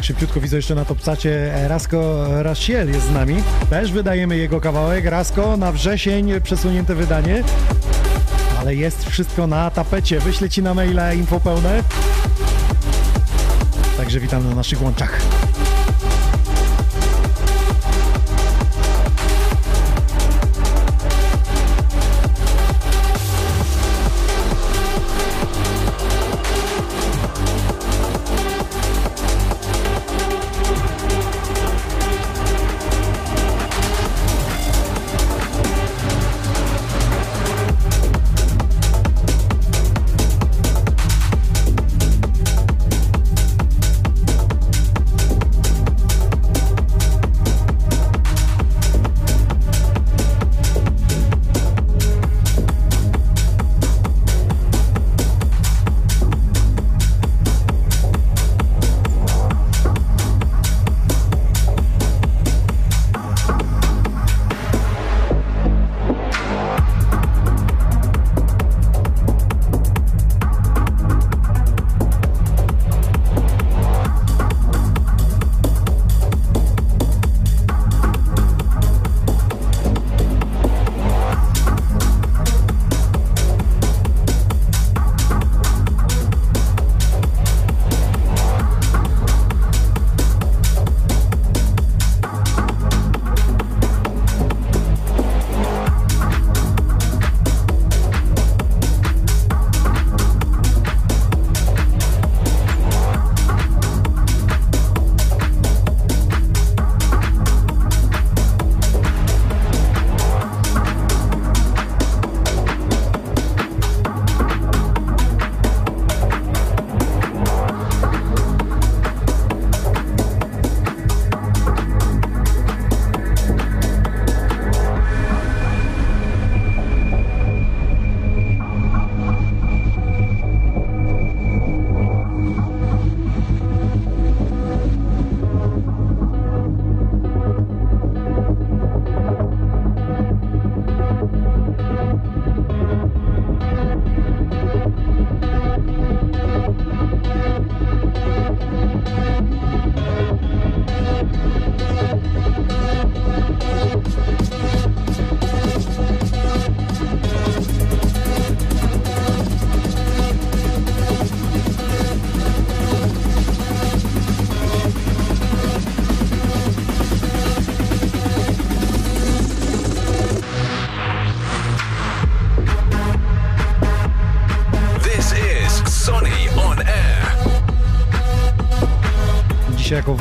Szybciutko 0.05 0.41
widzę 0.41 0.55
jeszcze 0.55 0.75
na 0.75 0.85
topcacie 0.85 1.53
Rasko 1.67 2.25
Rasiel 2.43 2.91
jest 2.91 3.07
z 3.07 3.11
nami. 3.11 3.43
Też 3.69 3.91
wydajemy 3.91 4.37
jego 4.37 4.61
kawałek. 4.61 5.05
Rasko 5.05 5.57
na 5.57 5.71
wrzesień 5.71 6.41
przesunięte 6.41 6.95
wydanie. 6.95 7.43
Ale 8.59 8.75
jest 8.75 9.09
wszystko 9.09 9.47
na 9.47 9.71
tapecie. 9.71 10.19
Wyślę 10.19 10.49
ci 10.49 10.63
na 10.63 10.73
maila 10.73 11.13
info 11.13 11.39
pełne. 11.39 11.83
Także 13.97 14.19
witam 14.19 14.49
na 14.49 14.55
naszych 14.55 14.81
łączach. 14.81 15.21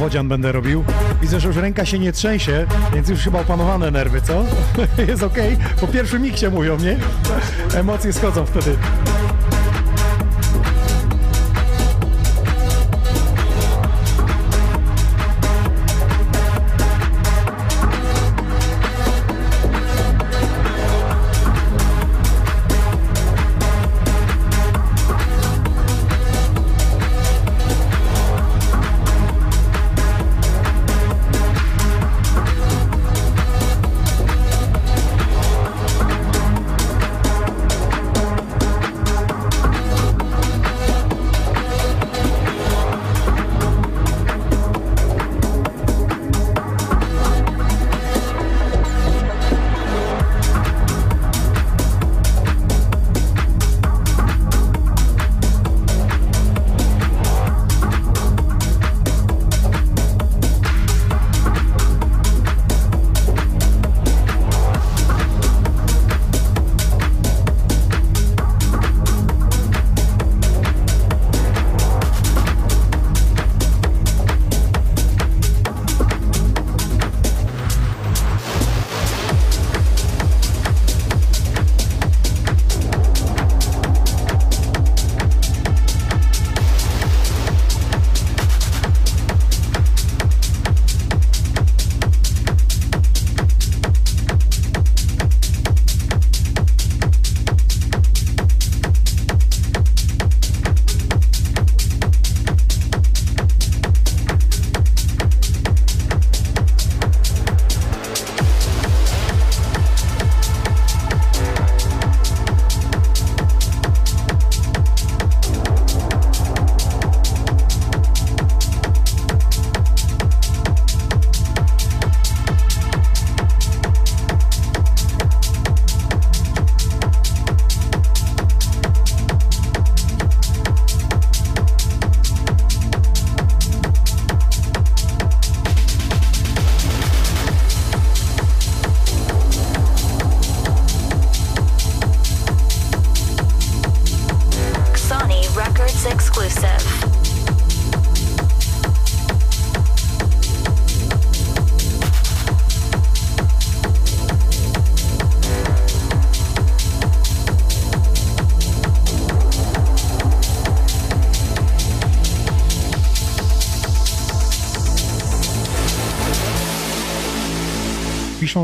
Wodzian 0.05 0.29
będę 0.29 0.53
robił. 0.53 0.85
Widzę, 1.23 1.41
że 1.41 1.49
już 1.49 1.57
ręka 1.57 1.85
się 1.85 1.99
nie 1.99 2.13
trzęsie, 2.13 2.67
więc 2.95 3.09
już 3.09 3.21
chyba 3.21 3.41
opanowane 3.41 3.91
nerwy, 3.91 4.21
co? 4.23 4.45
Jest 5.09 5.23
okej. 5.23 5.57
Po 5.81 5.87
pierwszym 5.87 6.23
miksie 6.23 6.49
mówią, 6.49 6.79
nie? 6.79 6.97
Emocje 7.79 8.13
schodzą 8.13 8.47
wtedy. 8.47 8.77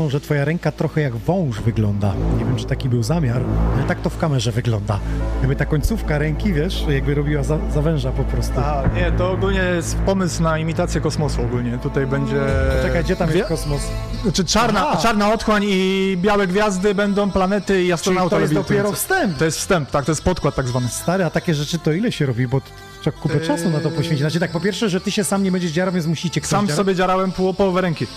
Że 0.09 0.21
twoja 0.21 0.45
ręka 0.45 0.71
trochę 0.71 1.01
jak 1.01 1.15
wąż 1.15 1.59
wygląda. 1.61 2.13
Nie 2.39 2.45
wiem, 2.45 2.55
czy 2.55 2.65
taki 2.65 2.89
był 2.89 3.03
zamiar, 3.03 3.41
ale 3.75 3.83
tak 3.83 4.01
to 4.01 4.09
w 4.09 4.17
kamerze 4.17 4.51
wygląda. 4.51 4.99
Jakby 5.39 5.55
ta 5.55 5.65
końcówka 5.65 6.17
ręki, 6.17 6.53
wiesz, 6.53 6.85
jakby 6.89 7.15
robiła 7.15 7.43
za, 7.43 7.57
za 7.73 7.81
węża 7.81 8.11
po 8.11 8.23
prostu. 8.23 8.59
A, 8.59 8.83
nie, 8.95 9.11
to 9.11 9.31
ogólnie 9.31 9.59
jest 9.59 9.97
pomysł 9.97 10.43
na 10.43 10.57
imitację 10.57 11.01
kosmosu 11.01 11.41
ogólnie. 11.41 11.77
Tutaj 11.77 12.07
będzie... 12.07 12.35
Czekaj, 12.81 13.03
gdzie 13.03 13.15
tam 13.15 13.29
Wie- 13.29 13.37
jest 13.37 13.49
kosmos? 13.49 13.81
Znaczy 14.23 14.45
czarna, 14.45 14.87
Aha. 14.89 14.99
czarna 15.01 15.33
otchłań 15.33 15.63
i 15.67 16.17
białe 16.21 16.47
gwiazdy 16.47 16.95
będą 16.95 17.31
planety 17.31 17.73
i 17.73 17.77
Czyli 17.77 17.93
astronauta 17.93 18.35
to 18.35 18.41
jest 18.41 18.53
dopiero 18.53 18.89
to. 18.89 18.95
wstęp. 18.95 19.37
To 19.37 19.45
jest 19.45 19.57
wstęp, 19.57 19.91
tak, 19.91 20.05
to 20.05 20.11
jest 20.11 20.23
podkład 20.23 20.55
tak 20.55 20.67
zwany. 20.67 20.87
Stary, 20.89 21.25
a 21.25 21.29
takie 21.29 21.53
rzeczy 21.53 21.79
to 21.79 21.91
ile 21.93 22.11
się 22.11 22.25
robi? 22.25 22.47
Bo 22.47 22.61
trzeba 23.01 23.17
kupę 23.17 23.35
Eee. 23.41 23.47
czasu 23.47 23.69
na 23.69 23.79
to 23.79 23.89
poświęcić. 23.89 24.19
Znaczy 24.19 24.39
tak, 24.39 24.51
po 24.51 24.59
pierwsze, 24.59 24.89
że 24.89 25.01
ty 25.01 25.11
się 25.11 25.23
sam 25.23 25.43
nie 25.43 25.51
będziesz 25.51 25.71
dziarał, 25.71 25.93
więc 25.93 26.05
musicie 26.07 26.41
ktoś 26.41 26.49
Sam 26.49 26.65
dziarać. 26.65 26.77
sobie 26.77 26.95
dziarałem 26.95 27.31
połowę 27.31 27.81
ręki. 27.81 28.07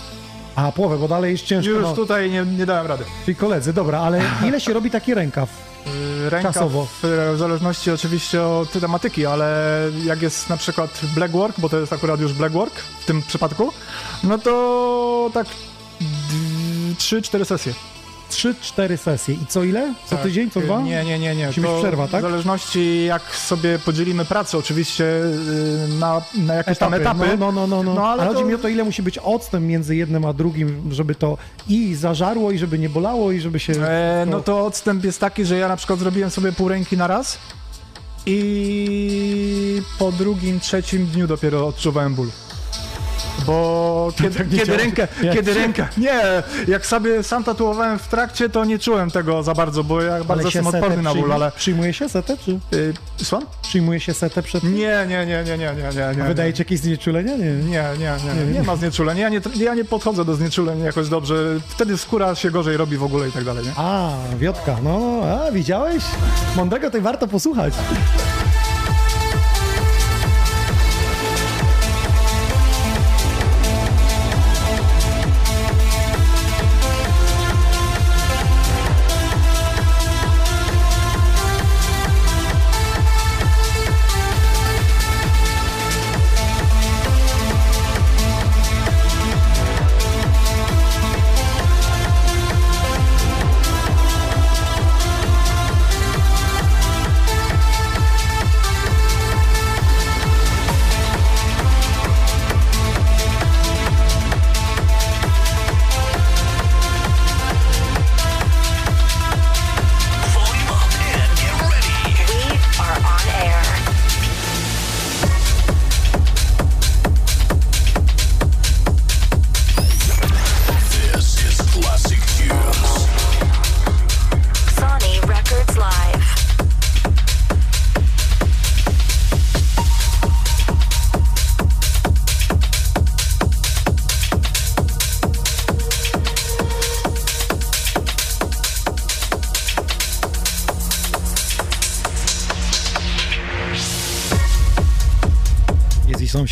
A, 0.55 0.71
połowę, 0.71 0.97
bo 0.97 1.07
dalej 1.07 1.31
jest 1.31 1.43
ciężko. 1.43 1.71
Już 1.71 1.83
no. 1.83 1.93
tutaj 1.93 2.31
nie, 2.31 2.45
nie 2.45 2.65
dałem 2.65 2.87
rady. 2.87 3.03
Czyli 3.25 3.35
koledzy, 3.35 3.73
dobra, 3.73 3.99
ale 3.99 4.21
ile 4.47 4.61
się 4.61 4.73
robi 4.73 4.91
taki 4.91 5.13
rękaw? 5.13 5.49
Yy, 5.85 6.29
Ręka 6.29 6.53
Czasowo. 6.53 6.85
W, 6.85 6.99
w 7.35 7.37
zależności 7.37 7.91
oczywiście 7.91 8.43
od 8.43 8.71
tematyki, 8.71 9.25
ale 9.25 9.79
jak 10.05 10.21
jest 10.21 10.49
na 10.49 10.57
przykład 10.57 11.01
black 11.15 11.33
work, 11.33 11.59
bo 11.59 11.69
to 11.69 11.79
jest 11.79 11.93
akurat 11.93 12.19
już 12.19 12.33
black 12.33 12.53
work 12.53 12.73
w 12.75 13.05
tym 13.05 13.21
przypadku, 13.21 13.73
no 14.23 14.37
to 14.37 15.29
tak 15.33 15.47
3-4 16.97 17.45
sesje. 17.45 17.73
3-4 18.35 18.97
sesje. 18.97 19.35
I 19.35 19.45
co 19.47 19.63
ile? 19.63 19.93
Co 20.05 20.15
Tak, 20.15 20.23
tydzień, 20.25 20.51
co 20.51 20.59
yy, 20.59 20.65
dwa? 20.65 20.81
Nie, 20.81 21.03
nie, 21.05 21.19
nie, 21.19 21.35
nie. 21.35 21.47
Musi 21.47 21.61
być 21.61 21.69
To 21.69 21.79
przerwa, 21.79 22.07
tak? 22.07 22.21
W 22.21 22.27
zależności 22.29 23.05
jak 23.05 23.35
sobie 23.35 23.79
podzielimy 23.79 24.25
pracę 24.25 24.57
oczywiście 24.57 25.03
yy, 25.03 25.99
na, 25.99 26.21
na 26.37 26.53
jakieś 26.53 26.77
tam 26.77 26.93
etapy. 26.93 27.37
No, 27.39 27.51
no, 27.51 27.67
no, 27.67 27.67
no, 27.67 27.83
no. 27.83 27.93
No, 27.93 28.07
ale 28.07 28.21
ale 28.21 28.31
chodzi 28.31 28.43
to- 28.43 28.47
mi 28.49 28.53
o 28.55 28.57
to, 28.57 28.67
ile 28.67 28.83
musi 28.83 29.03
być 29.03 29.17
odstęp 29.17 29.65
między 29.65 29.95
jednym 29.95 30.25
a 30.25 30.33
drugim, 30.33 30.89
żeby 30.91 31.15
to 31.15 31.37
i 31.69 31.95
zażarło, 31.95 32.51
i 32.51 32.57
żeby 32.57 32.79
nie 32.79 32.89
bolało, 32.89 33.31
i 33.31 33.39
żeby 33.39 33.59
się... 33.59 33.73
E, 33.73 34.25
no 34.29 34.39
to 34.39 34.65
odstęp 34.65 35.03
jest 35.03 35.19
taki, 35.19 35.45
że 35.45 35.57
ja 35.57 35.67
na 35.67 35.75
przykład 35.77 35.99
zrobiłem 35.99 36.29
sobie 36.29 36.51
pół 36.51 36.67
ręki 36.69 36.97
na 36.97 37.07
raz 37.07 37.37
i 38.25 39.81
po 39.99 40.11
drugim, 40.11 40.59
trzecim 40.59 41.05
dniu 41.05 41.27
dopiero 41.27 41.67
odczuwałem 41.67 42.15
ból. 42.15 42.27
Bo 43.45 44.11
kiedy, 44.21 44.37
tak 44.37 44.51
nie 44.51 44.59
kiedy 44.59 44.77
rękę, 44.77 45.07
Jak 45.23 45.35
kiedy 45.35 45.53
rękę, 45.53 45.87
nie, 45.97 46.43
jak 46.67 46.85
sobie 46.85 47.23
sam 47.23 47.43
tatuowałem 47.43 47.99
w 47.99 48.07
trakcie, 48.07 48.49
to 48.49 48.65
nie 48.65 48.79
czułem 48.79 49.11
tego 49.11 49.43
za 49.43 49.53
bardzo, 49.53 49.83
bo 49.83 50.01
ja 50.01 50.23
bardzo 50.23 50.33
ale 50.33 50.51
się 50.51 50.59
jestem 50.59 50.67
odporny 50.67 51.01
na 51.01 51.15
ból, 51.15 51.33
ale... 51.33 51.51
Przyjmuje 51.51 51.93
się 51.93 52.09
setę, 52.09 52.37
czy... 52.37 52.59
Y, 52.77 52.93
Słucham? 53.17 53.47
Przyjmuje 53.61 53.99
się 53.99 54.13
setę 54.13 54.43
przed... 54.43 54.63
Nie, 54.63 55.05
nie, 55.09 55.25
nie, 55.25 55.25
nie, 55.25 55.43
nie, 55.43 55.57
nie, 55.57 55.89
nie, 55.95 56.17
nie. 56.17 56.23
Wydajecie 56.23 56.63
jakieś 56.63 56.79
znieczulenia? 56.79 57.37
Nie. 57.37 57.45
Nie, 57.45 57.83
nie, 57.99 58.17
nie, 58.25 58.45
nie, 58.45 58.53
nie 58.53 58.63
ma 58.63 58.75
znieczulenia. 58.75 59.21
Ja 59.21 59.29
nie, 59.29 59.41
ja 59.55 59.75
nie 59.75 59.85
podchodzę 59.85 60.25
do 60.25 60.35
znieczuleń 60.35 60.79
jakoś 60.79 61.09
dobrze. 61.09 61.35
Wtedy 61.67 61.97
skóra 61.97 62.35
się 62.35 62.51
gorzej 62.51 62.77
robi 62.77 62.97
w 62.97 63.03
ogóle 63.03 63.29
i 63.29 63.31
tak 63.31 63.43
dalej, 63.43 63.65
nie? 63.65 63.71
A, 63.75 64.09
Wiotka, 64.39 64.77
no, 64.83 65.21
a, 65.23 65.51
widziałeś? 65.51 66.03
Mądrego 66.55 66.91
tej 66.91 67.01
warto 67.01 67.27
posłuchać. 67.27 67.73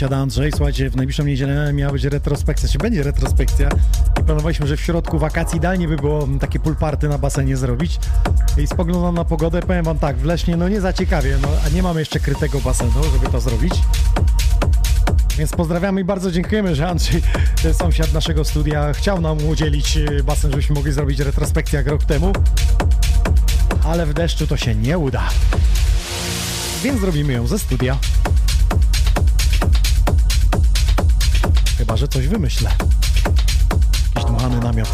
Sąsiad 0.04 0.20
Andrzej. 0.20 0.52
Słuchajcie, 0.52 0.90
w 0.90 0.96
najbliższą 0.96 1.24
niedzielę 1.24 1.74
miała 1.74 1.92
być 1.92 2.04
retrospekcja, 2.04 2.70
czy 2.70 2.78
będzie 2.78 3.04
retrospekcja. 3.04 3.70
I 4.22 4.24
planowaliśmy, 4.24 4.68
że 4.68 4.78
w 4.78 4.82
środku 4.82 5.20
wakacji 5.20 5.58
idealnie 5.58 5.88
by 5.88 5.96
było 5.96 6.28
takie 6.40 6.60
pool 6.60 6.76
party 6.76 7.10
na 7.10 7.18
basenie 7.18 7.58
zrobić. 7.58 8.00
I 8.58 8.68
spoglądam 8.68 9.16
na 9.16 9.26
pogodę, 9.26 9.62
powiem 9.62 9.86
wam 9.86 10.00
tak, 10.00 10.18
w 10.18 10.26
Lesznie 10.26 10.58
no 10.58 10.70
nie 10.70 10.82
za 10.82 10.94
ciekawie, 10.94 11.38
no, 11.42 11.48
a 11.66 11.70
nie 11.70 11.84
mamy 11.84 12.00
jeszcze 12.00 12.20
krytego 12.20 12.60
basenu, 12.60 13.04
żeby 13.14 13.32
to 13.32 13.42
zrobić. 13.42 13.74
Więc 15.38 15.52
pozdrawiamy 15.52 16.02
i 16.02 16.04
bardzo 16.04 16.32
dziękujemy, 16.32 16.76
że 16.76 16.88
Andrzej, 16.88 17.22
ten 17.64 17.74
sąsiad 17.74 18.14
naszego 18.14 18.46
studia, 18.46 18.94
chciał 18.94 19.22
nam 19.22 19.38
udzielić 19.48 19.98
e, 19.98 20.24
basen, 20.24 20.52
żebyśmy 20.52 20.76
mogli 20.76 20.92
zrobić 20.92 21.20
retrospekcję 21.20 21.78
jak 21.78 21.88
rok 21.88 22.04
temu. 22.04 22.34
Ale 23.86 24.06
w 24.06 24.14
deszczu 24.14 24.48
to 24.48 24.58
się 24.58 24.76
nie 24.76 24.98
uda. 24.98 25.30
Więc 26.84 27.02
zrobimy 27.02 27.34
ją 27.34 27.48
ze 27.48 27.60
studia. 27.60 27.98
Chyba, 31.94 32.00
że 32.00 32.08
coś 32.08 32.28
wymyślę. 32.28 32.72
Jakiś 34.16 34.26
dmuchany 34.26 34.60
namiot. 34.60 34.90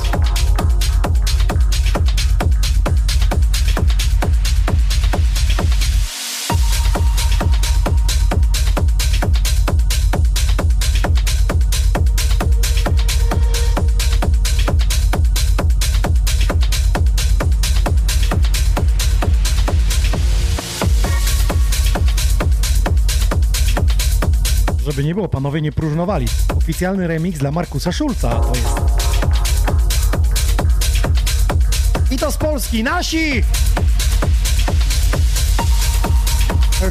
Nie 25.09 25.15
było, 25.15 25.27
panowie 25.27 25.61
nie 25.61 25.71
próżnowali. 25.71 26.27
Oficjalny 26.57 27.07
remix 27.07 27.39
dla 27.39 27.51
Markusa 27.51 27.91
Szulca 27.91 28.29
to 28.39 28.53
jest. 28.55 28.67
I 32.11 32.17
to 32.17 32.31
z 32.31 32.37
Polski, 32.37 32.83
nasi! 32.83 33.43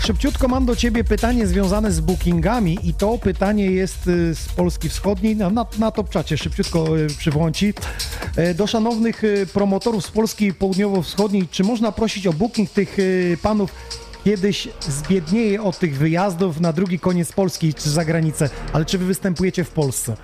Szybciutko 0.01 0.49
mam 0.49 0.66
do 0.66 0.77
Ciebie 0.77 1.05
pytanie 1.05 1.47
związane 1.47 1.93
z 1.93 2.01
bookingami 2.01 2.79
i 2.83 2.95
to 2.95 3.19
pytanie 3.19 3.64
jest 3.64 4.07
y, 4.07 4.35
z 4.35 4.49
Polski 4.49 4.89
Wschodniej, 4.89 5.37
na, 5.37 5.51
na, 5.79 5.91
topczacie 5.91 6.39
szybciutko 6.39 6.99
y, 6.99 7.07
przywołam 7.19 7.53
Ci. 7.53 7.75
E, 8.37 8.55
Do 8.55 8.66
szanownych 8.66 9.25
y, 9.25 9.47
promotorów 9.53 10.07
z 10.07 10.11
Polski 10.11 10.55
Południowo-Wschodniej, 10.55 11.49
czy 11.51 11.64
można 11.64 11.93
prosić 11.93 12.27
o 12.27 12.33
booking 12.33 12.71
tych 12.71 12.97
panów 13.43 13.75
kiedyś 14.29 14.68
zbiednieje 14.81 15.62
od 15.62 15.79
tych 15.79 15.99
wyjazdów 15.99 16.61
na 16.61 16.72
drugi 16.72 16.99
koniec 16.99 17.33
Polski 17.33 17.74
czy 17.74 17.91
za 17.91 18.05
granicę, 18.05 18.51
ale 18.72 18.85
czy 18.85 18.99
Wy 18.99 19.05
występujecie 19.05 19.64
w 19.64 19.70
Polsce? 19.70 20.16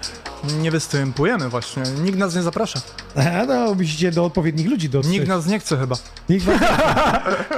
Nie 0.61 0.71
występujemy 0.71 1.49
właśnie, 1.49 1.83
nikt 2.03 2.19
nas 2.19 2.35
nie 2.35 2.43
zaprasza. 2.43 2.81
E, 3.17 3.47
No, 3.47 3.75
musicie 3.75 4.11
do 4.13 4.25
odpowiednich 4.25 4.69
ludzi 4.69 4.89
dotrzeć. 4.89 5.13
Nikt 5.13 5.29
nas 5.29 5.47
nie 5.47 5.59
chce 5.59 5.77
chyba. 5.77 5.97
Nikt 6.29 6.45
was... 6.45 6.61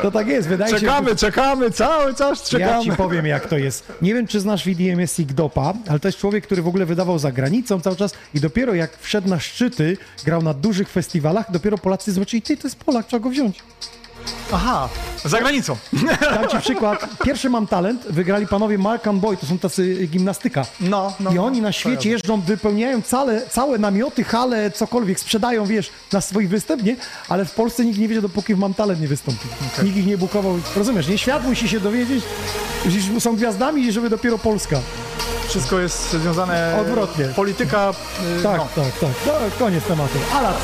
To 0.03 0.11
tak 0.11 0.27
jest, 0.27 0.49
wydaje 0.49 0.75
się... 0.75 0.81
Czekamy, 0.81 1.17
czekamy, 1.17 1.71
cały 1.71 2.15
czas 2.15 2.53
Ja 2.53 2.59
czekamy. 2.59 2.85
ci 2.85 2.93
powiem, 2.93 3.27
jak 3.27 3.49
to 3.49 3.59
jest. 3.59 3.93
Nie 4.03 4.15
wiem, 4.15 4.27
czy 4.27 4.41
znasz 4.41 4.65
VDMS 4.65 5.19
Igdopa, 5.21 5.75
ale 5.89 6.01
to 6.01 6.09
jest 6.09 6.19
człowiek, 6.19 6.45
który 6.47 6.63
w 6.63 6.69
ogóle 6.69 6.87
wydawał 6.87 7.19
za 7.19 7.33
granicą 7.33 7.81
cały 7.81 7.97
czas 7.97 8.13
i 8.35 8.41
dopiero 8.41 8.75
jak 8.75 8.99
wszedł 9.01 9.29
na 9.29 9.41
szczyty, 9.41 9.97
grał 10.25 10.43
na 10.43 10.55
dużych 10.55 10.89
festiwalach, 10.89 11.51
dopiero 11.53 11.79
Polacy 11.79 12.13
zobaczyli, 12.13 12.43
ty, 12.43 12.57
to 12.57 12.69
jest 12.69 12.77
Polak, 12.79 13.07
trzeba 13.07 13.23
go 13.23 13.31
wziąć. 13.31 13.63
Aha, 14.53 14.89
za 15.25 15.39
granicą. 15.41 15.77
Dam 16.21 16.49
ci 16.49 16.59
przykład. 16.59 17.07
Pierwszy 17.25 17.51
Mam 17.51 17.67
Talent 17.67 18.03
wygrali 18.11 18.47
panowie 18.47 18.79
Mark 18.79 19.07
and 19.07 19.21
Boy, 19.21 19.37
to 19.37 19.47
są 19.47 19.59
tacy 19.59 20.07
gimnastyka. 20.07 20.67
No, 20.81 21.13
no. 21.21 21.33
I 21.33 21.39
oni 21.39 21.61
na 21.61 21.73
świecie 21.73 22.11
jeżdżą, 22.11 22.41
wypełniają 22.41 23.03
całe, 23.03 23.47
całe 23.47 23.79
namioty, 23.79 24.25
hale, 24.25 24.71
cokolwiek, 24.71 25.21
sprzedają, 25.21 25.67
wiesz, 25.67 25.91
na 26.13 26.21
swój 26.21 26.47
występ, 26.47 26.83
nie? 26.83 26.97
Ale 27.29 27.45
w 27.45 27.53
Polsce 27.53 27.85
nikt 27.85 27.99
nie 27.99 28.09
wiedział, 28.09 28.23
dopóki 28.23 28.55
w 28.55 28.59
Mam 28.59 28.75
Talent 28.75 29.01
nie 29.01 29.09
wystąpił. 29.09 29.51
Nikt 29.83 29.97
ich 29.97 30.07
nie 30.07 30.19
bukował, 30.19 30.59
rozumiesz, 30.77 31.09
nie? 31.09 31.19
Świat 31.19 31.45
musi 31.45 31.69
się 31.69 31.81
dowiedzieć, 31.81 32.25
że 32.87 33.21
są 33.21 33.37
gwiazdami 33.37 33.83
i 33.83 33.93
żeby 33.93 34.11
dopiero 34.11 34.39
Polska. 34.39 34.81
Wszystko 35.49 35.79
jest 35.79 36.11
związane... 36.11 36.79
Odwrotnie. 36.81 37.25
Polityka... 37.25 37.91
y, 38.41 38.43
Tak, 38.43 38.57
no. 38.59 38.69
tak, 38.85 38.99
tak. 39.01 39.11
No, 39.27 39.33
koniec 39.59 39.85
tematu. 39.85 40.19
Alat. 40.35 40.57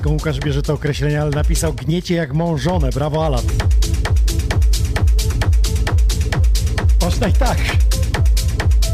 Skąd 0.00 0.20
Łukasz 0.20 0.40
bierze 0.40 0.62
to 0.62 0.74
określenie, 0.74 1.22
ale 1.22 1.30
napisał 1.30 1.72
gniecie 1.72 2.14
jak 2.14 2.34
mążone. 2.34 2.90
Brawo 2.90 3.26
Alan. 3.26 3.44
Można 7.02 7.30
tak. 7.30 7.58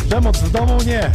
Przemoc 0.09 0.39
w 0.39 0.51
domu 0.51 0.79
nie. 0.87 1.13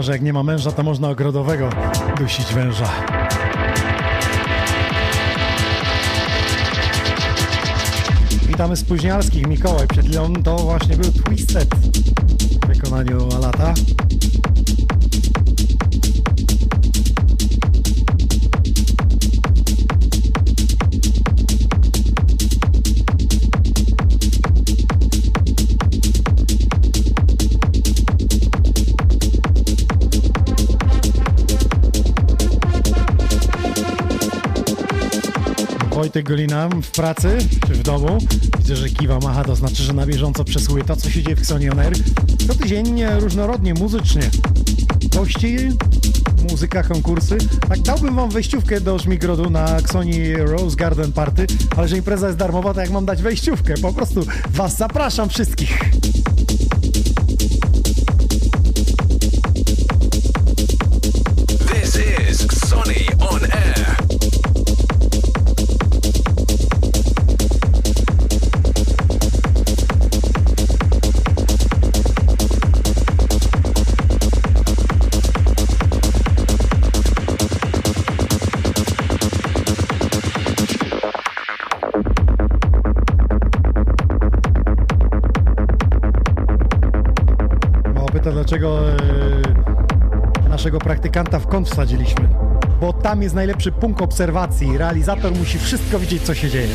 Że 0.00 0.12
jak 0.12 0.22
nie 0.22 0.32
ma 0.32 0.42
męża, 0.42 0.72
to 0.72 0.82
można 0.82 1.08
ogrodowego 1.08 1.70
dusić 2.18 2.54
węża. 2.54 2.88
Witamy 8.48 8.76
spóźnialskich, 8.76 9.46
Mikołaj. 9.46 9.86
Przed 9.88 10.06
chwilą 10.06 10.32
to 10.32 10.56
właśnie 10.56 10.96
był 10.96 11.12
Twisted 11.12 11.68
w 11.74 12.66
wykonaniu 12.66 13.28
Alata. 13.36 13.74
Wojtek 36.12 36.28
Golina 36.28 36.68
w 36.68 36.90
pracy 36.90 37.38
czy 37.66 37.74
w 37.74 37.82
domu. 37.82 38.18
Widzę, 38.58 38.76
że 38.76 38.88
kiwa 38.88 39.18
macha, 39.18 39.44
to 39.44 39.56
znaczy, 39.56 39.82
że 39.82 39.92
na 39.92 40.06
bieżąco 40.06 40.44
przesłuje 40.44 40.84
to, 40.84 40.96
co 40.96 41.10
się 41.10 41.22
dzieje 41.22 41.36
w 41.36 41.38
Xonion 41.38 41.78
Air. 41.78 41.92
Co 42.46 42.54
tydzień 42.54 43.04
różnorodnie, 43.20 43.74
muzycznie. 43.74 44.22
Gości 45.16 45.56
muzyka, 46.50 46.82
konkursy. 46.82 47.38
Tak 47.68 47.80
dałbym 47.80 48.14
wam 48.14 48.30
wejściówkę 48.30 48.80
do 48.80 48.98
Żmigrodu 48.98 49.50
na 49.50 49.76
Xoni 49.76 50.36
Rose 50.36 50.76
Garden 50.76 51.12
Party, 51.12 51.46
ale 51.76 51.88
że 51.88 51.96
impreza 51.96 52.26
jest 52.26 52.38
darmowa, 52.38 52.74
to 52.74 52.80
jak 52.80 52.90
mam 52.90 53.06
dać 53.06 53.22
wejściówkę? 53.22 53.74
Po 53.82 53.92
prostu 53.92 54.20
was 54.50 54.76
zapraszam 54.76 55.28
wszystkich. 55.28 55.78
Naszego 91.12 91.30
praktykanta 91.30 91.38
w 91.38 91.46
kąt 91.46 91.68
wsadziliśmy. 91.68 92.28
Bo 92.80 92.92
tam 92.92 93.22
jest 93.22 93.34
najlepszy 93.34 93.72
punkt 93.72 94.02
obserwacji. 94.02 94.78
Realizator 94.78 95.32
musi 95.32 95.58
wszystko 95.58 95.98
widzieć, 95.98 96.22
co 96.22 96.34
się 96.34 96.50
dzieje. 96.50 96.68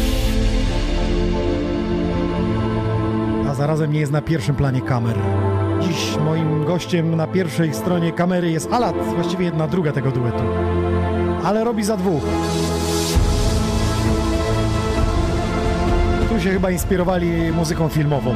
A 3.49 3.53
zarazem 3.53 3.91
nie 3.91 3.99
jest 3.99 4.11
na 4.11 4.21
pierwszym 4.21 4.55
planie 4.55 4.81
kamer. 4.81 5.17
Dziś 5.81 6.17
moim 6.25 6.65
gościem 6.65 7.15
na 7.15 7.27
pierwszej 7.27 7.73
stronie 7.73 8.11
kamery 8.11 8.51
jest 8.51 8.73
Alat, 8.73 8.95
właściwie 9.15 9.45
jedna 9.45 9.67
druga 9.67 9.91
tego 9.91 10.11
duetu. 10.11 10.43
Ale 11.43 11.63
robi 11.63 11.83
za 11.83 11.97
dwóch. 11.97 12.23
Tu 16.29 16.41
się 16.41 16.49
chyba 16.49 16.71
inspirowali 16.71 17.51
muzyką 17.51 17.89
filmową. 17.89 18.35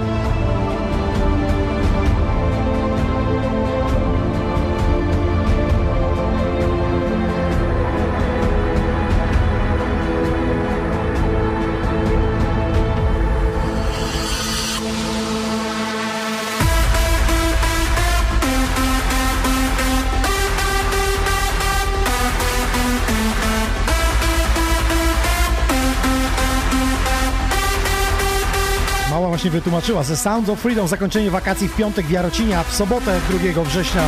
Właśnie 29.42 29.60
wytłumaczyła, 29.60 30.04
ze 30.04 30.18
Sounds 30.18 30.50
of 30.50 30.60
Freedom 30.60 30.88
zakończenie 30.88 31.32
wakacji 31.32 31.68
w 31.68 31.76
piątek 31.76 32.06
w 32.06 32.12
Jarocinie, 32.12 32.60
a 32.60 32.64
w 32.64 32.76
sobotę 32.76 33.20
2 33.54 33.64
września 33.64 34.02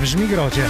w 0.00 0.04
Żmigrodzie. 0.04 0.62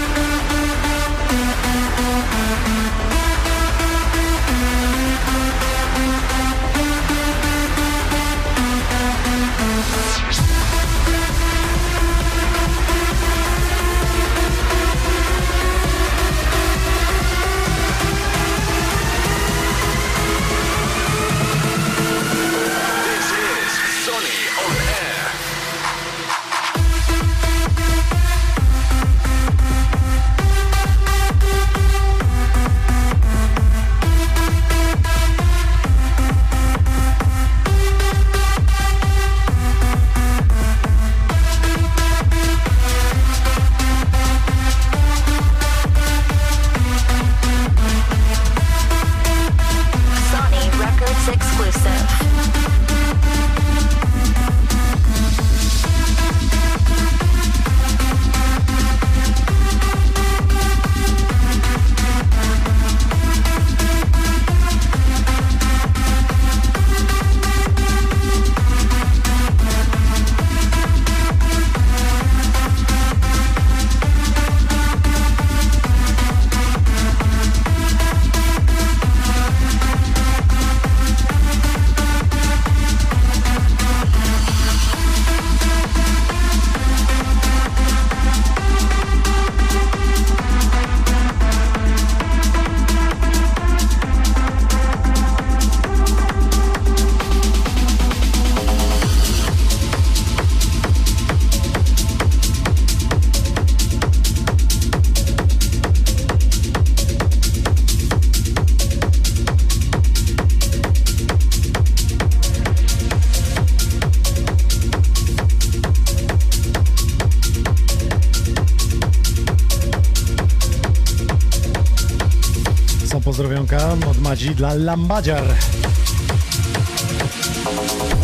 Pozdrowionka 123.71 124.11
od 124.11 124.19
Madzi 124.19 124.55
dla 124.55 124.75
Lambadziar. 124.75 125.45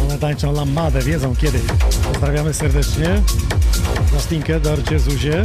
One 0.03 0.19
tańczą 0.19 0.53
lambadę, 0.53 1.01
wiedzą 1.01 1.37
kiedy. 1.37 1.59
Pozdrawiamy 2.13 2.55
serdecznie. 2.55 3.23
Justinkę, 4.13 4.61
Dorcie, 4.61 4.99
Zuzie. 4.99 5.43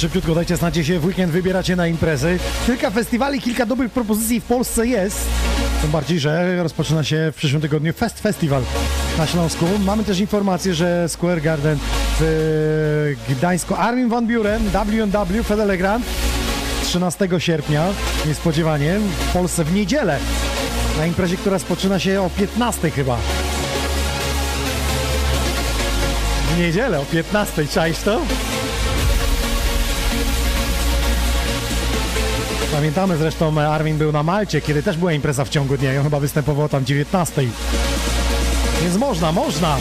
Szybciutko 0.00 0.34
dajcie 0.34 0.56
znać, 0.56 0.74
gdzie 0.74 0.84
się 0.84 1.00
w 1.00 1.04
weekend 1.04 1.32
wybieracie 1.32 1.76
na 1.76 1.86
imprezy. 1.86 2.38
Kilka 2.66 2.90
festiwali, 2.90 3.40
kilka 3.40 3.66
dobrych 3.66 3.92
propozycji 3.92 4.40
w 4.40 4.44
Polsce 4.44 4.86
jest. 4.86 5.26
Tym 5.82 5.90
bardziej, 5.90 6.20
że 6.20 6.62
rozpoczyna 6.62 7.04
się 7.04 7.30
w 7.32 7.36
przyszłym 7.36 7.62
tygodniu 7.62 7.92
Fest 7.92 8.20
Festival 8.20 8.62
na 9.18 9.26
Śląsku. 9.26 9.66
Mamy 9.84 10.04
też 10.04 10.20
informację, 10.20 10.74
że 10.74 11.08
Square 11.08 11.42
Garden 11.42 11.78
w 12.20 13.14
Gdańsku 13.28 13.74
Armin 13.74 14.08
van 14.08 14.26
Buren, 14.26 14.62
W&W, 14.70 15.42
Fedele 15.44 15.78
Grand 15.78 16.04
13 16.84 17.28
sierpnia, 17.38 17.86
niespodziewanie, 18.26 18.98
w 19.28 19.32
Polsce 19.32 19.64
w 19.64 19.74
niedzielę. 19.74 20.18
Na 20.98 21.06
imprezie, 21.06 21.36
która 21.36 21.52
rozpoczyna 21.52 21.98
się 21.98 22.22
o 22.22 22.30
15 22.30 22.90
chyba. 22.90 23.18
W 26.54 26.58
niedzielę 26.58 27.00
o 27.00 27.04
15, 27.04 27.66
czaisz 27.66 27.98
to? 27.98 28.20
Pamiętamy 32.72 33.16
zresztą, 33.16 33.60
e, 33.60 33.68
Armin 33.68 33.98
był 33.98 34.12
na 34.12 34.22
Malcie, 34.22 34.60
kiedy 34.60 34.82
też 34.82 34.96
była 34.96 35.12
impreza 35.12 35.44
w 35.44 35.48
ciągu 35.48 35.76
dnia 35.76 35.94
i 35.94 35.98
on 35.98 36.04
chyba 36.04 36.20
występował 36.20 36.68
tam 36.68 36.84
19. 36.84 37.42
Więc 38.82 38.96
można, 38.96 39.32
można. 39.32 39.76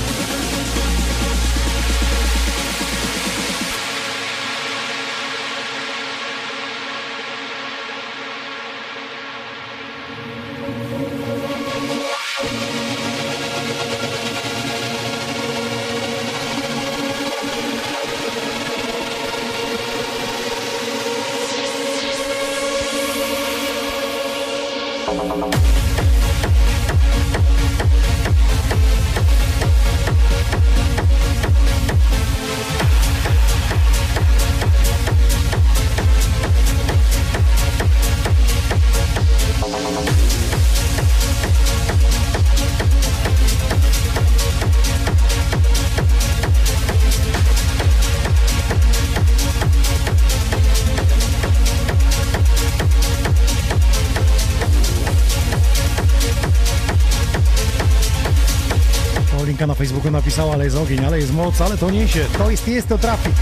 Jest 60.70 60.82
ogień, 60.82 61.06
ale 61.06 61.20
jest 61.20 61.34
moc, 61.34 61.62
ale 61.62 61.78
to 61.78 61.92
niesie. 61.92 62.26
To 62.38 62.52
jest, 62.52 62.68
jest 62.68 62.88
to 62.88 62.98
trafik. 62.98 63.36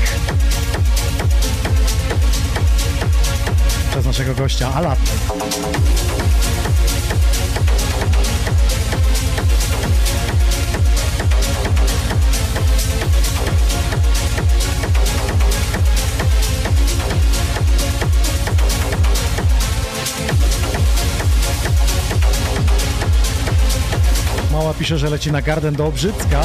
Przez 3.91 4.05
naszego 4.05 4.35
gościa, 4.35 4.73
Alat. 4.73 4.99
Mała 24.51 24.73
pisze, 24.73 24.97
że 24.97 25.09
leci 25.09 25.31
na 25.31 25.41
garden 25.41 25.75
do 25.75 25.85
Obrzycka. 25.85 26.41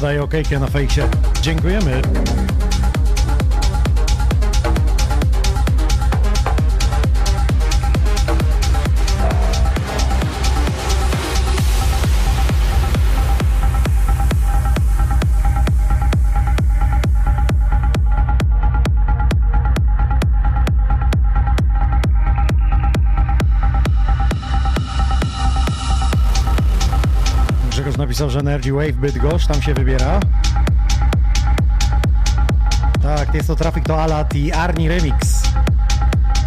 Daje 0.00 0.22
okejkę 0.22 0.58
na 0.58 0.66
fejksie. 0.66 1.02
Dziękujemy. 1.42 2.02
Że 28.28 28.40
Energy 28.40 28.72
Wave 28.72 28.92
Bydgoszcz, 28.92 29.46
tam 29.46 29.62
się 29.62 29.74
wybiera. 29.74 30.20
Tak, 33.02 33.34
jest 33.34 33.46
to 33.46 33.56
Traffic 33.56 33.84
to 33.84 34.02
Alat 34.02 34.34
i 34.34 34.52
Arni 34.52 34.88
Remix. 34.88 35.42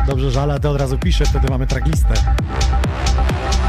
Dobrze, 0.07 0.31
że 0.31 0.41
Alat 0.41 0.65
od 0.65 0.77
razu 0.77 0.97
pisze, 0.97 1.25
wtedy 1.25 1.47
mamy 1.49 1.67
tracklistę. 1.67 2.13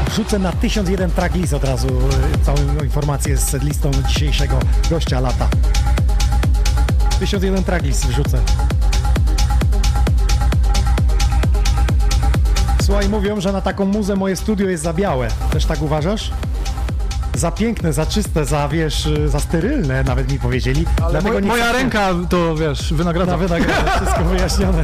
Wrzucę 0.09 0.39
na 0.39 0.51
1001 0.51 1.11
tracklist 1.11 1.53
od 1.53 1.63
razu 1.63 1.87
y, 1.87 2.45
całą 2.45 2.57
informację 2.83 3.37
z 3.37 3.53
listą 3.53 3.91
dzisiejszego 4.07 4.59
gościa 4.89 5.19
lata. 5.19 5.47
1001 7.19 7.63
tracklist 7.63 8.07
wrzucę. 8.07 8.39
Słuchaj, 12.81 13.09
mówią, 13.09 13.41
że 13.41 13.51
na 13.51 13.61
taką 13.61 13.85
muzę 13.85 14.15
moje 14.15 14.35
studio 14.35 14.69
jest 14.69 14.83
za 14.83 14.93
białe. 14.93 15.27
Też 15.51 15.65
tak 15.65 15.81
uważasz? 15.81 16.31
Za 17.35 17.51
piękne, 17.51 17.93
za 17.93 18.05
czyste, 18.05 18.45
za 18.45 18.67
wiesz, 18.67 19.09
za 19.25 19.39
sterylne 19.39 20.03
nawet 20.03 20.31
mi 20.31 20.39
powiedzieli. 20.39 20.85
Ale 21.01 21.11
Dlatego 21.21 21.47
moja 21.47 21.71
ręka 21.71 22.09
to 22.29 22.55
wiesz, 22.55 22.93
wynagradza. 22.93 23.31
na 23.31 23.37
wynagrodę, 23.37 23.91
wszystko 23.95 24.23
wyjaśnione. 24.23 24.81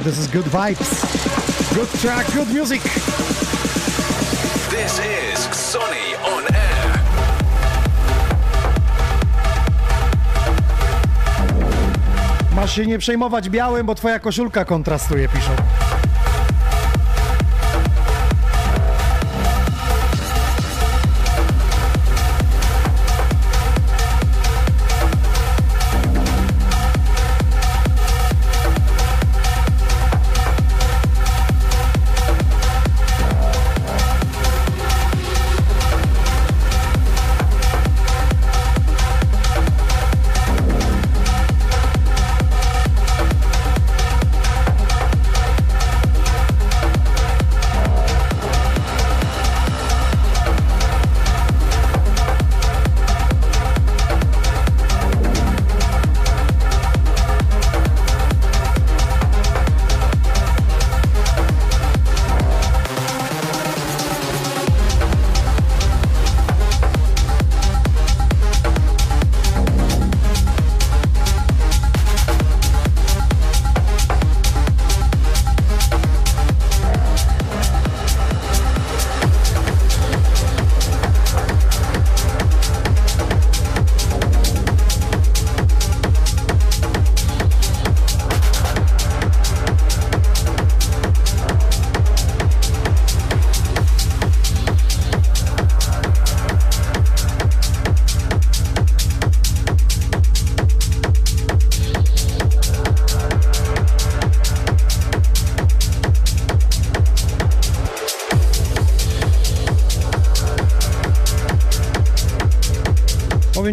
Pisze, 0.00 0.04
this 0.04 0.18
is 0.18 0.28
good 0.28 0.44
vibes. 0.44 1.74
Good 1.74 1.88
track, 2.00 2.26
good 2.32 2.48
music. 2.48 2.82
This 4.70 4.98
is 4.98 5.46
Xoni 5.46 6.16
on 6.24 6.44
air. 6.44 7.00
Masz 12.54 12.74
się 12.74 12.86
nie 12.86 12.98
przejmować 12.98 13.50
białym, 13.50 13.86
bo 13.86 13.94
twoja 13.94 14.18
koszulka 14.18 14.64
kontrastuje, 14.64 15.28
piszą. 15.28 15.79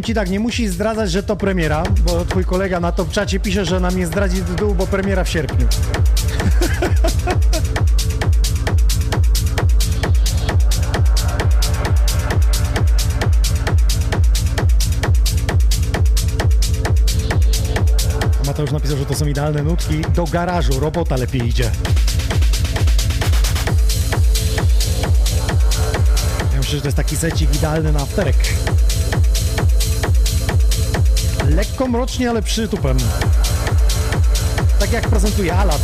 Ci 0.07 0.13
tak, 0.13 0.29
nie 0.29 0.39
musisz 0.39 0.71
zdradzać, 0.71 1.11
że 1.11 1.23
to 1.23 1.35
premiera, 1.35 1.83
bo 2.05 2.25
twój 2.25 2.45
kolega 2.45 2.79
na 2.79 2.91
top 2.91 3.11
czacie 3.11 3.39
pisze, 3.39 3.65
że 3.65 3.79
nam 3.79 3.97
nie 3.97 4.07
zdradzi 4.07 4.41
tytułu, 4.41 4.75
bo 4.75 4.87
premiera 4.87 5.23
w 5.23 5.29
sierpniu. 5.29 5.67
Mateusz 18.45 18.71
napisał, 18.71 18.97
że 18.97 19.05
to 19.05 19.15
są 19.15 19.25
idealne 19.25 19.63
nutki. 19.63 20.01
Do 20.15 20.25
garażu, 20.25 20.79
robota 20.79 21.15
lepiej 21.15 21.47
idzie. 21.47 21.71
Ja 26.53 26.57
myślę, 26.57 26.75
że 26.75 26.81
to 26.81 26.87
jest 26.87 26.97
taki 26.97 27.17
secik 27.17 27.55
idealny 27.55 27.91
na 27.91 27.99
afterek. 27.99 28.56
Mrocznie, 31.89 32.29
ale 32.29 32.41
przytupem. 32.41 32.97
Tak 34.79 34.91
jak 34.91 35.07
prezentuje 35.07 35.55
Alat. 35.55 35.81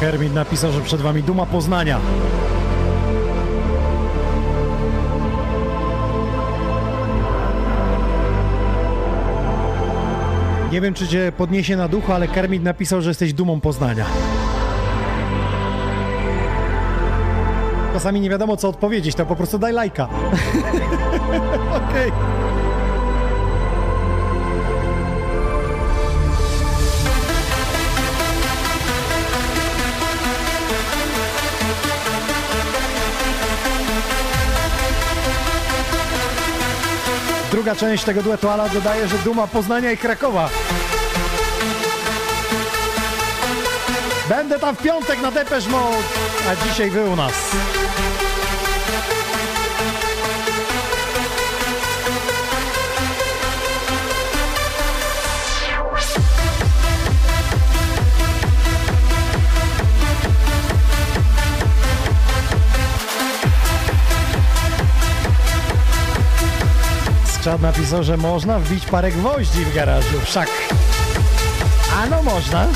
Kermit 0.00 0.34
napisał, 0.34 0.72
że 0.72 0.80
przed 0.80 1.00
wami 1.00 1.22
duma 1.22 1.46
Poznania. 1.46 2.00
Nie 10.78 10.82
wiem, 10.82 10.94
czy 10.94 11.08
cię 11.08 11.32
podniesie 11.36 11.76
na 11.76 11.88
duchu, 11.88 12.12
ale 12.12 12.28
Kermit 12.28 12.62
napisał, 12.62 13.02
że 13.02 13.10
jesteś 13.10 13.32
dumą 13.32 13.60
Poznania. 13.60 14.04
Czasami 17.92 18.20
nie 18.20 18.30
wiadomo, 18.30 18.56
co 18.56 18.68
odpowiedzieć, 18.68 19.14
to 19.14 19.26
po 19.26 19.36
prostu 19.36 19.58
daj 19.58 19.72
lajka. 19.72 20.08
Okej. 21.88 22.12
Druga 37.50 37.76
część 37.76 38.04
tego 38.04 38.22
duetu 38.22 38.48
Ala 38.48 38.68
dodaje, 38.68 39.08
że 39.08 39.18
duma 39.18 39.46
Poznania 39.46 39.92
i 39.92 39.96
Krakowa. 39.96 40.50
Będę 44.28 44.58
tam 44.58 44.76
w 44.76 44.82
piątek 44.82 45.22
na 45.22 45.30
Depeche 45.30 45.70
Mode, 45.70 45.96
a 46.50 46.68
dzisiaj 46.68 46.90
wy 46.90 47.04
u 47.04 47.16
nas. 47.16 47.32
Skrzat 67.48 67.62
napisał, 67.62 68.02
że 68.02 68.16
można 68.16 68.58
wbić 68.58 68.86
parę 68.86 69.10
gwoździ 69.10 69.64
w 69.64 69.74
garażu. 69.74 70.20
Wszak. 70.24 70.48
A 72.02 72.06
no 72.06 72.22
można. 72.22 72.66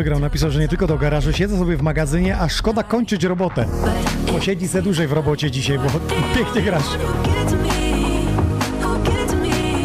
Wygrał, 0.00 0.20
napisał, 0.20 0.50
że 0.50 0.60
nie 0.60 0.68
tylko 0.68 0.86
do 0.86 0.98
garażu, 0.98 1.32
siedzę 1.32 1.58
sobie 1.58 1.76
w 1.76 1.82
magazynie, 1.82 2.38
a 2.38 2.48
szkoda 2.48 2.82
kończyć 2.82 3.24
robotę. 3.24 3.66
Bo 4.32 4.40
siedzi 4.40 4.68
se 4.68 4.82
dłużej 4.82 5.06
w 5.06 5.12
robocie 5.12 5.50
dzisiaj, 5.50 5.78
bo 5.78 5.84
pięknie 6.36 6.62
grasz. 6.62 6.84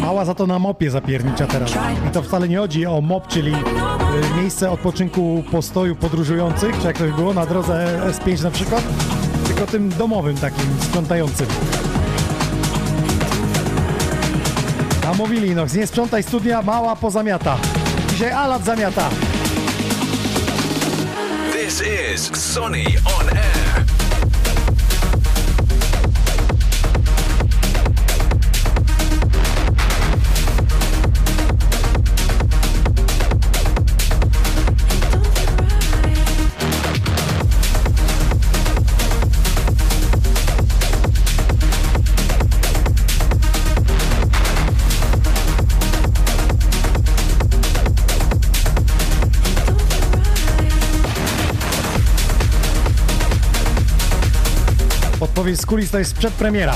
Mała 0.00 0.24
za 0.24 0.34
to 0.34 0.46
na 0.46 0.58
mopie 0.58 0.90
zapiernicza 0.90 1.46
teraz. 1.46 1.70
I 2.08 2.10
to 2.12 2.22
wcale 2.22 2.48
nie 2.48 2.58
chodzi 2.58 2.86
o 2.86 3.00
mop, 3.00 3.26
czyli 3.28 3.52
y, 3.52 4.40
miejsce 4.40 4.70
odpoczynku 4.70 5.44
postoju 5.50 5.96
podróżujących, 5.96 6.78
czy 6.80 6.86
jak 6.86 6.98
to 6.98 7.04
było, 7.04 7.34
na 7.34 7.46
drodze 7.46 8.00
S5 8.10 8.42
na 8.42 8.50
przykład, 8.50 8.84
tylko 9.46 9.66
tym 9.66 9.88
domowym 9.88 10.36
takim, 10.36 10.66
sprzątającym. 10.80 11.46
A 15.10 15.14
mówili 15.14 15.48
Inox, 15.48 15.74
nie 15.74 15.86
sprzątaj 15.86 16.22
studia, 16.22 16.62
mała 16.62 16.96
pozamiata. 16.96 17.56
Dzisiaj 18.10 18.30
Alat 18.30 18.64
zamiata. 18.64 19.10
This 21.76 22.30
is 22.32 22.40
Sonny 22.42 22.96
on 23.20 23.35
kulis 55.66 55.90
to 55.90 55.98
jest 55.98 56.14
przedpremiera. 56.14 56.74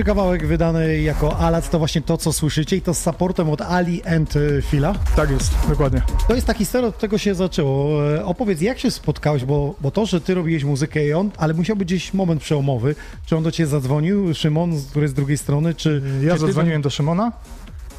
Pierwszy 0.00 0.14
kawałek 0.14 0.46
wydany 0.46 1.00
jako 1.00 1.38
Alat 1.38 1.70
to 1.70 1.78
właśnie 1.78 2.02
to, 2.02 2.16
co 2.16 2.32
słyszycie 2.32 2.76
i 2.76 2.80
to 2.82 2.94
z 2.94 2.98
supportem 2.98 3.50
od 3.50 3.60
Ali 3.60 4.02
and 4.04 4.34
Phila. 4.70 4.94
Tak 5.16 5.30
jest, 5.30 5.52
dokładnie. 5.68 6.02
To 6.28 6.34
jest 6.34 6.46
ta 6.46 6.54
historia, 6.54 6.88
od 6.88 6.98
tego 6.98 7.18
się 7.18 7.34
zaczęło. 7.34 8.04
E, 8.14 8.24
Opowiedz, 8.24 8.60
jak 8.60 8.78
się 8.78 8.90
spotkałeś, 8.90 9.44
bo, 9.44 9.74
bo 9.80 9.90
to, 9.90 10.06
że 10.06 10.20
ty 10.20 10.34
robiłeś 10.34 10.64
muzykę 10.64 11.06
i 11.06 11.12
on, 11.12 11.30
ale 11.36 11.54
musiał 11.54 11.76
być 11.76 11.88
gdzieś 11.88 12.14
moment 12.14 12.42
przełomowy. 12.42 12.94
Czy 13.26 13.36
on 13.36 13.42
do 13.42 13.50
ciebie 13.52 13.66
zadzwonił, 13.66 14.34
Szymon, 14.34 14.72
który 14.90 15.04
jest 15.04 15.14
z 15.14 15.16
drugiej 15.16 15.38
strony, 15.38 15.74
czy... 15.74 16.02
Ja 16.22 16.34
czy 16.34 16.40
ty 16.40 16.46
zadzwoniłem 16.46 16.82
do 16.82 16.90
Szymona. 16.90 17.32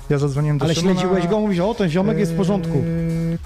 Ja 0.10 0.18
zadzwoniłem 0.18 0.58
do 0.58 0.66
Ale 0.66 0.76
Szymona. 0.76 1.00
śledziłeś 1.00 1.28
go, 1.28 1.40
mówisz, 1.40 1.60
o, 1.60 1.74
ten 1.74 1.90
ziomek 1.90 2.18
jest 2.18 2.34
w 2.34 2.38
porządku. 2.38 2.78
Eee, 2.78 3.38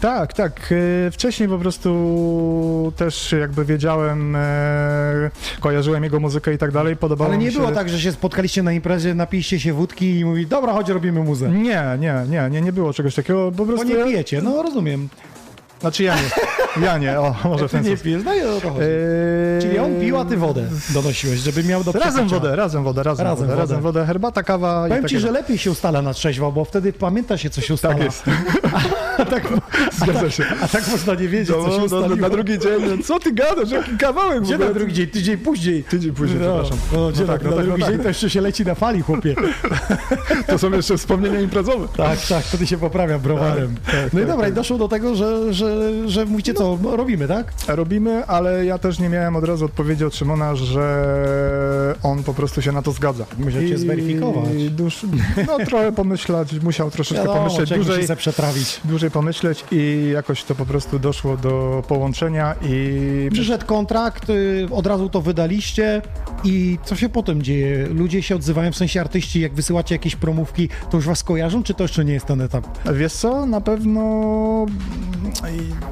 Tak, 0.00 0.32
tak. 0.32 0.74
E, 1.06 1.10
Wcześniej 1.10 1.48
po 1.48 1.58
prostu 1.58 2.92
też 2.96 3.34
jakby 3.40 3.64
wiedziałem, 3.64 4.36
e, 4.36 5.30
kojarzyłem 5.60 6.04
jego 6.04 6.20
muzykę 6.20 6.54
i 6.54 6.58
tak 6.58 6.72
dalej. 6.72 6.96
Podobało 6.96 7.28
Ale 7.30 7.38
nie 7.38 7.46
mi 7.46 7.52
się... 7.52 7.58
było 7.58 7.70
tak, 7.72 7.88
że 7.88 8.00
się 8.00 8.12
spotkaliście 8.12 8.62
na 8.62 8.72
imprezie, 8.72 9.14
napiliście 9.14 9.60
się 9.60 9.72
wódki 9.72 10.18
i 10.18 10.24
mówi, 10.24 10.46
dobra, 10.46 10.72
chodź, 10.72 10.88
robimy 10.88 11.22
muzę. 11.24 11.50
Nie, 11.50 11.82
nie, 11.98 12.14
nie, 12.28 12.48
nie, 12.50 12.60
nie 12.60 12.72
było 12.72 12.92
czegoś 12.92 13.14
takiego. 13.14 13.44
Po 13.50 13.56
Bo 13.56 13.66
prostu. 13.66 13.88
nie 13.88 13.94
ja- 13.94 14.04
pijecie, 14.04 14.42
no 14.42 14.62
rozumiem. 14.62 15.08
Znaczy 15.80 16.02
ja 16.04 16.14
nie. 16.14 16.30
Ja 16.84 16.98
nie, 16.98 17.20
o, 17.20 17.34
może 17.44 17.68
w 17.68 17.72
ten 17.72 17.82
nie 17.82 17.88
sposób. 17.88 18.04
pijesz, 18.04 18.22
no 18.24 18.34
i 18.34 18.40
o 18.40 18.60
to 18.60 18.70
chodzi. 18.70 18.80
Eee, 18.84 19.62
Czyli 19.62 19.78
on 19.78 20.00
pił, 20.00 20.18
a 20.18 20.24
ty 20.24 20.36
wodę 20.36 20.68
donosiłeś, 20.90 21.40
żeby 21.40 21.64
miał 21.64 21.84
do 21.84 21.92
Razem 21.92 22.28
wodę, 22.28 22.56
razem 22.56 22.84
wodę, 22.84 23.02
razem, 23.02 23.26
Razem 23.26 23.36
wodę, 23.46 23.50
wodę. 23.56 23.60
razem 23.62 23.80
wodę, 23.80 24.06
herbata, 24.06 24.42
kawa 24.42 24.86
i 24.86 24.88
Powiem 24.88 25.08
ci, 25.08 25.14
takie- 25.14 25.20
że 25.26 25.30
lepiej 25.32 25.58
się 25.58 25.70
ustala 25.70 26.02
na 26.02 26.14
trzeźwo, 26.14 26.52
bo 26.52 26.64
wtedy 26.64 26.92
pamięta 26.92 27.38
się, 27.38 27.50
co 27.50 27.60
się 27.60 27.74
ustala. 27.74 27.94
Tak 27.94 28.04
jest. 28.04 28.22
A 29.18 29.24
tak, 29.24 29.42
Zgadza 30.02 30.30
się. 30.30 30.44
a 30.62 30.68
tak 30.68 30.88
można 30.88 31.14
nie 31.14 31.28
wiedzieć, 31.28 31.56
co 31.56 31.62
się 31.62 31.68
No, 31.70 31.76
no, 31.78 31.84
ustaliło. 31.84 32.16
na 32.16 32.30
drugi 32.30 32.58
dzień, 32.58 32.72
no, 32.98 33.04
co 33.04 33.18
ty 33.20 33.32
gadasz, 33.32 33.70
jaki 33.70 33.96
kawałek 33.98 34.42
Gdzie 34.42 34.58
na 34.58 34.72
drugi 34.72 34.92
dzień? 34.92 35.06
Tydzień 35.06 35.36
później. 35.38 35.84
Tydzień 35.84 36.12
później, 36.12 36.40
no, 36.40 36.46
przepraszam. 36.64 36.78
No, 36.92 37.10
No 37.20 37.26
tak, 37.26 37.42
na, 37.44 37.50
no 37.50 37.56
na 37.56 37.56
tak, 37.56 37.56
no 37.58 37.62
drugi 37.62 37.82
tak. 37.82 37.90
dzień 37.90 38.00
to 38.02 38.08
jeszcze 38.08 38.30
się 38.30 38.40
leci 38.40 38.64
na 38.64 38.74
fali, 38.74 39.02
chłopie. 39.02 39.34
To 40.46 40.58
są 40.58 40.70
jeszcze 40.70 40.96
wspomnienia 40.98 41.40
imprezowe. 41.40 41.88
Tak, 41.96 42.18
tak, 42.28 42.44
wtedy 42.44 42.66
się 42.66 42.78
poprawia 42.78 43.18
browarem. 43.18 43.74
no 44.12 44.20
i 44.20 44.26
dobra, 44.26 44.48
i 44.48 44.52
doszło 44.52 44.78
do 44.78 44.88
tego, 44.88 45.14
że, 45.14 45.52
że 46.06 46.26
mówicie 46.26 46.54
co, 46.54 46.78
no, 46.82 46.96
robimy, 46.96 47.28
tak? 47.28 47.52
Robimy, 47.68 48.26
ale 48.26 48.64
ja 48.64 48.78
też 48.78 48.98
nie 48.98 49.08
miałem 49.08 49.36
od 49.36 49.44
razu 49.44 49.64
odpowiedzi 49.64 50.04
od 50.04 50.14
Szymona, 50.16 50.54
że 50.54 51.94
on 52.02 52.22
po 52.22 52.34
prostu 52.34 52.62
się 52.62 52.72
na 52.72 52.82
to 52.82 52.92
zgadza. 52.92 53.24
Musiał 53.38 53.62
cię 53.62 53.78
zweryfikować. 53.78 54.70
Dusz, 54.70 55.06
no 55.46 55.58
trochę 55.66 55.92
pomyśleć, 55.92 56.62
musiał 56.62 56.90
troszeczkę 56.90 57.22
Wiadomo, 57.24 57.38
pomyśleć 57.38 57.70
dłużej, 57.70 58.06
se 58.06 58.16
przetrawić. 58.16 58.80
dłużej 58.84 59.10
pomyśleć 59.10 59.64
i 59.72 60.10
jakoś 60.14 60.44
to 60.44 60.54
po 60.54 60.66
prostu 60.66 60.98
doszło 60.98 61.36
do 61.36 61.82
połączenia 61.88 62.54
i 62.62 63.28
Przyszedł 63.32 63.66
kontrakt, 63.66 64.30
y, 64.30 64.68
od 64.70 64.86
razu 64.86 65.08
to 65.08 65.20
wydaliście 65.20 66.02
i 66.44 66.78
co 66.84 66.96
się 66.96 67.08
potem 67.08 67.42
dzieje? 67.42 67.86
Ludzie 67.86 68.22
się 68.22 68.36
odzywają, 68.36 68.72
w 68.72 68.76
sensie 68.76 69.00
artyści, 69.00 69.40
jak 69.40 69.54
wysyłacie 69.54 69.94
jakieś 69.94 70.16
promówki, 70.16 70.68
to 70.90 70.96
już 70.96 71.06
was 71.06 71.22
kojarzą, 71.24 71.62
czy 71.62 71.74
to 71.74 71.84
jeszcze 71.84 72.04
nie 72.04 72.12
jest 72.12 72.26
ten 72.26 72.40
etap? 72.40 72.66
Wiesz 72.94 73.12
co, 73.12 73.46
na 73.46 73.60
pewno 73.60 74.66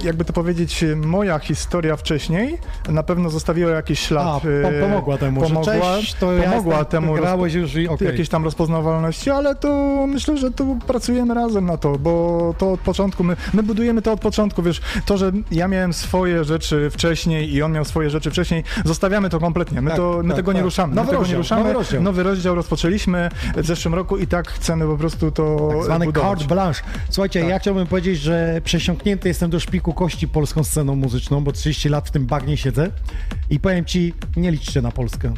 jakby 0.02 0.24
to 0.24 0.32
powiedzieć, 0.32 0.84
moja 0.96 1.38
historia 1.38 1.96
wcześniej 1.96 2.58
na 2.88 3.02
pewno 3.02 3.30
zostawiła 3.30 3.70
jakiś 3.70 4.00
ślad. 4.00 4.26
A, 4.26 4.40
po, 4.40 4.48
e, 4.48 4.80
pomogła 4.80 5.18
temu, 5.18 5.40
pomogła, 5.40 5.72
cześć, 5.74 6.14
to 6.14 6.32
ja 6.32 6.42
pomogła 6.50 6.78
jestem, 6.78 6.90
temu 7.02 7.14
grałeś 7.14 7.54
już 7.54 7.74
i 7.74 7.88
okej. 7.88 8.08
jakiejś 8.08 8.28
tam 8.28 8.44
rozpoznawalności, 8.44 9.30
ale 9.30 9.54
to 9.54 10.04
myślę, 10.08 10.36
że 10.36 10.50
tu 10.50 10.78
pracujemy 10.86 11.34
razem 11.34 11.66
na 11.66 11.76
to, 11.76 11.98
bo 11.98 12.54
to 12.58 12.72
od 12.72 12.80
początku, 12.80 13.24
my, 13.24 13.36
my 13.54 13.62
budujemy 13.62 14.02
to 14.02 14.12
od 14.12 14.20
początku, 14.20 14.62
wiesz, 14.62 14.80
to, 15.06 15.18
że 15.18 15.32
ja 15.50 15.68
miałem 15.68 15.92
swoje 15.92 16.44
rzeczy 16.44 16.90
wcześniej 16.90 17.54
i 17.54 17.62
on 17.62 17.72
miał 17.72 17.84
swoje 17.84 18.10
rzeczy 18.10 18.30
wcześniej, 18.30 18.64
zostawiamy 18.84 19.30
to 19.30 19.40
kompletnie, 19.40 19.80
my, 19.82 19.90
Tak, 19.90 19.96
to, 19.98 20.20
my 20.22 20.28
tak, 20.28 20.36
tego 20.36 20.50
tak. 20.52 20.56
nie 20.56 20.62
ruszamy, 20.62 20.94
Nowy 20.94 21.12
rozdział, 21.12 21.30
nie 21.32 21.36
ruszamy, 21.38 21.62
nowy 21.62 21.74
rozdział. 21.74 22.02
nowy 22.02 22.22
rozdział 22.22 22.54
rozpoczęliśmy 22.54 23.28
w 23.56 23.66
zeszłym 23.66 23.94
roku 23.94 24.16
i 24.16 24.26
tak 24.26 24.48
chcemy 24.48 24.86
po 24.86 24.96
prostu 24.96 25.30
to 25.30 25.68
Tak 25.72 25.84
zwany 25.84 26.04
budować. 26.06 26.28
carte 26.38 26.54
blanche. 26.54 26.82
Słuchajcie, 27.10 27.40
Tak. 27.40 27.48
ja 27.48 27.58
chciałbym 27.58 27.86
powiedzieć, 27.86 28.18
że 28.20 28.60
przesiąknięty 28.64 29.28
jestem 29.28 29.50
do 29.58 29.62
szpiku 29.62 29.92
kości 29.92 30.28
polską 30.28 30.64
sceną 30.64 30.96
muzyczną, 30.96 31.44
bo 31.44 31.52
30 31.52 31.88
lat 31.88 32.08
w 32.08 32.10
tym 32.10 32.26
bagnie 32.26 32.56
siedzę 32.56 32.90
i 33.50 33.60
powiem 33.60 33.84
ci, 33.84 34.14
nie 34.36 34.50
liczcie 34.50 34.82
na 34.82 34.90
Polskę. 34.90 35.34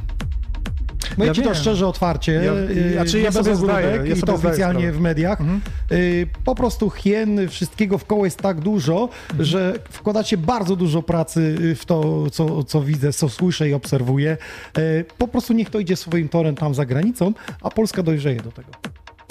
Mówię 1.16 1.28
Ja 1.28 1.34
ci 1.34 1.42
to 1.42 1.47
wiem. 1.51 1.55
szczerze, 1.59 1.86
otwarcie, 1.86 2.32
Ja- 2.32 2.52
yy, 2.55 2.92
znaczy, 2.92 3.20
ja 3.20 3.30
bez 3.32 3.34
sobie 3.44 3.56
zdaję, 3.56 3.86
ja 3.97 4.05
i 4.05 4.10
to 4.10 4.26
sobie 4.26 4.38
zdaję 4.38 4.38
oficjalnie 4.48 4.80
sprawę. 4.80 4.98
w 4.98 5.01
mediach. 5.01 5.40
Mhm. 5.40 5.60
Yy, 5.90 6.26
po 6.44 6.55
prostu 6.55 6.90
hien, 6.90 7.48
wszystkiego 7.48 7.98
w 7.98 8.05
koło 8.05 8.24
jest 8.24 8.38
tak 8.38 8.60
dużo, 8.60 9.09
Mhm. 9.30 9.44
że 9.44 9.74
wkładacie 9.90 10.36
bardzo 10.36 10.76
dużo 10.76 11.02
pracy 11.02 11.56
y, 11.60 11.74
w 11.74 11.84
to, 11.84 12.30
co, 12.30 12.64
co 12.64 12.82
widzę, 12.82 13.12
co 13.12 13.28
słyszę 13.28 13.68
i 13.68 13.74
obserwuję. 13.74 14.36
Yy, 14.76 15.05
po 15.18 15.28
prostu 15.28 15.52
niech 15.52 15.70
to 15.70 15.78
idzie 15.78 15.97
swoim 15.97 16.28
torem 16.28 16.55
tam 16.55 16.74
za 16.74 16.86
granicą, 16.86 17.32
a 17.62 17.70
Polska 17.70 18.02
dojrzeje 18.02 18.40
do 18.40 18.52
tego. 18.52 18.68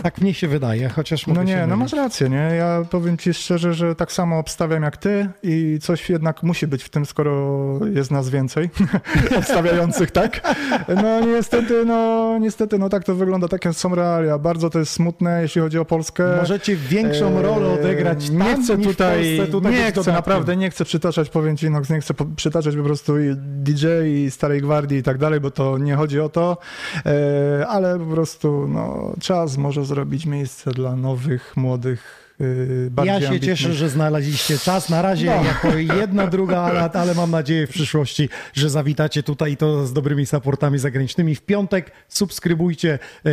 Tak 0.04 0.22
mnie 0.22 0.34
się 0.34 0.48
wydaje, 0.48 0.90
chociaż 0.90 1.28
mogę 1.28 1.40
No 1.40 1.44
nie, 1.44 1.68
no 1.68 1.78
masz 1.78 1.94
rację, 1.94 2.30
nie? 2.30 2.52
Ja 2.58 2.86
powiem 2.90 3.18
ci 3.18 3.34
szczerze, 3.34 3.74
że 3.74 3.96
tak 3.96 4.12
samo 4.12 4.40
obstawiam 4.40 4.84
jak 4.84 4.98
ty 4.98 5.30
i 5.44 5.80
coś 5.82 6.10
jednak 6.10 6.44
musi 6.44 6.68
być 6.68 6.84
w 6.84 6.90
tym, 6.90 7.06
skoro 7.06 7.80
jest 7.94 8.12
nas 8.12 8.30
więcej 8.30 8.70
obstawiających, 9.40 10.12
tak? 10.12 10.56
No 11.02 11.20
niestety, 11.20 11.86
no 11.86 12.38
niestety, 12.40 12.80
no 12.80 12.90
tak 12.90 13.04
to 13.04 13.16
wygląda, 13.16 13.48
takie 13.48 13.74
są 13.74 13.96
realia. 13.96 14.38
Bardzo 14.38 14.70
to 14.70 14.80
jest 14.80 14.92
smutne, 14.92 15.42
jeśli 15.42 15.62
chodzi 15.62 15.80
o 15.80 15.86
Polskę. 15.86 16.38
Możecie 16.38 16.76
większą 16.76 17.38
Eee, 17.38 17.44
rolę 17.44 17.70
odegrać 17.70 18.30
tam, 18.30 18.38
nie 18.38 18.56
chcę 18.56 18.78
tutaj, 18.78 19.38
Polsce, 19.38 19.52
tutaj 19.52 19.72
nie 19.72 19.92
chcę, 19.92 20.12
naprawdę 20.12 20.58
nie 20.58 20.70
chcę 20.70 20.86
przytaczać, 20.86 21.30
powiem 21.30 21.58
ci, 21.58 21.70
no, 21.70 21.82
nie 21.90 22.02
chcę 22.02 22.14
przytaczać 22.36 22.76
po 22.76 22.84
prostu 22.84 23.14
DJ 23.36 23.86
i 24.06 24.32
Starej 24.32 24.62
Gwardii 24.62 24.98
i 24.98 25.04
tak 25.04 25.18
dalej, 25.18 25.40
bo 25.40 25.52
to 25.52 25.78
nie 25.78 25.96
chodzi 25.96 26.20
o 26.20 26.30
to, 26.30 26.58
e, 27.06 27.68
ale 27.68 28.00
po 28.00 28.06
prostu 28.06 28.68
no, 28.68 29.14
czas 29.20 29.58
może 29.58 29.86
zrobić 29.90 30.26
miejsce 30.26 30.72
dla 30.72 30.96
nowych, 30.96 31.58
młodych, 31.58 32.34
e, 32.42 32.90
bardziej 32.90 33.14
Ja 33.14 33.22
się 33.22 33.28
ambitnych. 33.28 33.50
cieszę, 33.60 33.74
że 33.74 33.90
znaleźliście 33.90 34.58
czas. 34.58 34.90
Na 34.90 35.02
razie 35.02 35.26
No. 35.26 35.44
jako 35.44 35.78
jedna, 35.78 36.28
druga, 36.28 36.58
ale, 36.62 36.80
ale 36.92 37.14
mam 37.16 37.32
nadzieję 37.32 37.68
w 37.68 37.70
przyszłości, 37.70 38.30
że 38.54 38.70
zawitacie 38.70 39.24
tutaj 39.24 39.52
i 39.52 39.58
to 39.58 39.88
z 39.88 39.94
dobrymi 39.94 40.26
supportami 40.26 40.80
zagranicznymi. 40.80 41.36
W 41.36 41.42
piątek 41.42 41.92
subskrybujcie 42.10 43.00
e, 43.26 43.30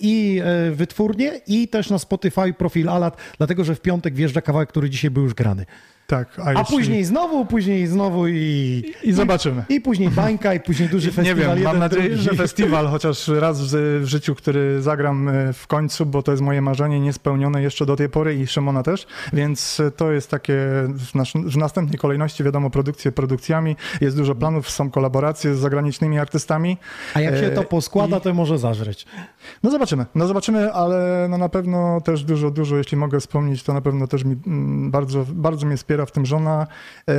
i 0.00 0.40
e, 0.44 0.70
wytwórnię 0.70 1.32
i 1.46 1.68
też 1.68 1.90
na 1.90 1.98
Spotify 1.98 2.52
profil 2.58 2.88
Alat, 2.88 3.16
dlatego 3.38 3.64
że 3.64 3.74
w 3.74 3.80
piątek 3.80 4.14
wjeżdża 4.14 4.40
kawałek, 4.42 4.68
który 4.68 4.90
dzisiaj 4.90 5.10
był 5.10 5.22
już 5.22 5.34
grany. 5.34 5.66
Tak, 6.06 6.38
a, 6.38 6.42
A 6.44 6.52
jeśli... 6.52 6.76
później 6.76 7.04
znowu, 7.04 7.46
później 7.46 7.86
znowu 7.86 8.28
i... 8.28 8.84
I 9.02 9.12
zobaczymy. 9.12 9.64
I 9.68 9.80
później 9.80 10.10
bańka, 10.10 10.54
i 10.54 10.60
później 10.60 10.88
duży 10.88 11.06
Nie 11.10 11.12
festiwal. 11.12 11.54
wiem, 11.56 11.64
mam 11.64 11.78
nadzieję, 11.78 12.08
drugi. 12.08 12.22
że 12.22 12.30
festiwal 12.34 12.86
chociaż 12.88 13.28
raz 13.28 13.60
w, 13.62 14.00
w 14.02 14.06
życiu, 14.06 14.34
który 14.34 14.82
zagram 14.82 15.28
e, 15.28 15.52
w 15.52 15.66
końcu, 15.66 16.06
bo 16.06 16.22
to 16.22 16.30
jest 16.32 16.42
moje 16.42 16.62
marzenie 16.62 17.00
niespełnione 17.00 17.62
jeszcze 17.62 17.86
do 17.86 17.96
tej 17.96 18.08
pory 18.08 18.34
i 18.34 18.46
Szymona 18.46 18.82
też, 18.82 19.06
więc 19.32 19.80
e, 19.80 19.90
to 19.90 20.12
jest 20.12 20.30
takie 20.30 20.56
w, 20.88 21.14
nasz, 21.14 21.32
w 21.34 21.56
następnej 21.56 21.98
kolejności, 21.98 22.44
wiadomo, 22.44 22.70
produkcje 22.70 23.12
produkcjami, 23.12 23.76
jest 24.00 24.16
dużo 24.16 24.34
planów, 24.34 24.70
są 24.70 24.90
kolaboracje 24.90 25.54
z 25.54 25.58
zagranicznymi 25.58 26.18
artystami. 26.18 26.76
A 27.14 27.20
jak 27.20 27.34
się 27.36 27.46
E, 27.46 27.50
to 27.50 27.62
poskłada, 27.64 28.16
i- 28.16 28.20
to 28.20 28.34
może 28.34 28.58
zażreć. 28.58 29.06
No 29.62 29.70
zobaczymy, 29.70 30.06
no 30.14 30.26
zobaczymy, 30.26 30.72
ale 30.72 31.26
no 31.30 31.38
na 31.38 31.48
pewno 31.48 32.00
też 32.00 32.24
dużo, 32.24 32.50
dużo, 32.50 32.76
jeśli 32.76 32.96
mogę 32.96 33.20
wspomnieć, 33.20 33.62
to 33.62 33.74
na 33.74 33.80
pewno 33.80 34.06
też 34.06 34.24
mi 34.24 34.36
mm, 34.46 34.90
bardzo, 34.90 35.24
bardzo 35.28 35.66
mnie 35.66 35.76
wspiera 35.76 35.95
w 36.04 36.10
tym 36.12 36.26
żona. 36.26 36.66
E, 37.10 37.14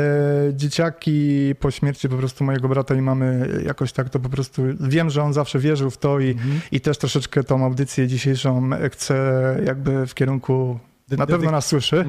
dzieciaki 0.53 1.55
po 1.59 1.71
śmierci 1.71 2.09
po 2.09 2.15
prostu 2.17 2.43
mojego 2.43 2.67
brata 2.69 2.95
i 2.95 3.01
mamy 3.01 3.49
jakoś 3.65 3.91
tak 3.93 4.09
to 4.09 4.19
po 4.19 4.29
prostu, 4.29 4.63
wiem, 4.79 5.09
że 5.09 5.23
on 5.23 5.33
zawsze 5.33 5.59
wierzył 5.59 5.89
w 5.89 5.97
to 5.97 6.19
i, 6.19 6.31
Mhm. 6.31 6.59
i 6.71 6.81
też 6.81 6.97
troszeczkę 6.97 7.43
tą 7.43 7.65
audycję 7.65 8.07
dzisiejszą 8.07 8.69
chcę 8.91 9.15
jakby 9.65 10.07
w 10.07 10.13
kierunku, 10.13 10.79
na 11.11 11.25
pewno 11.25 11.51
nas 11.51 11.65
słyszy. 11.65 12.05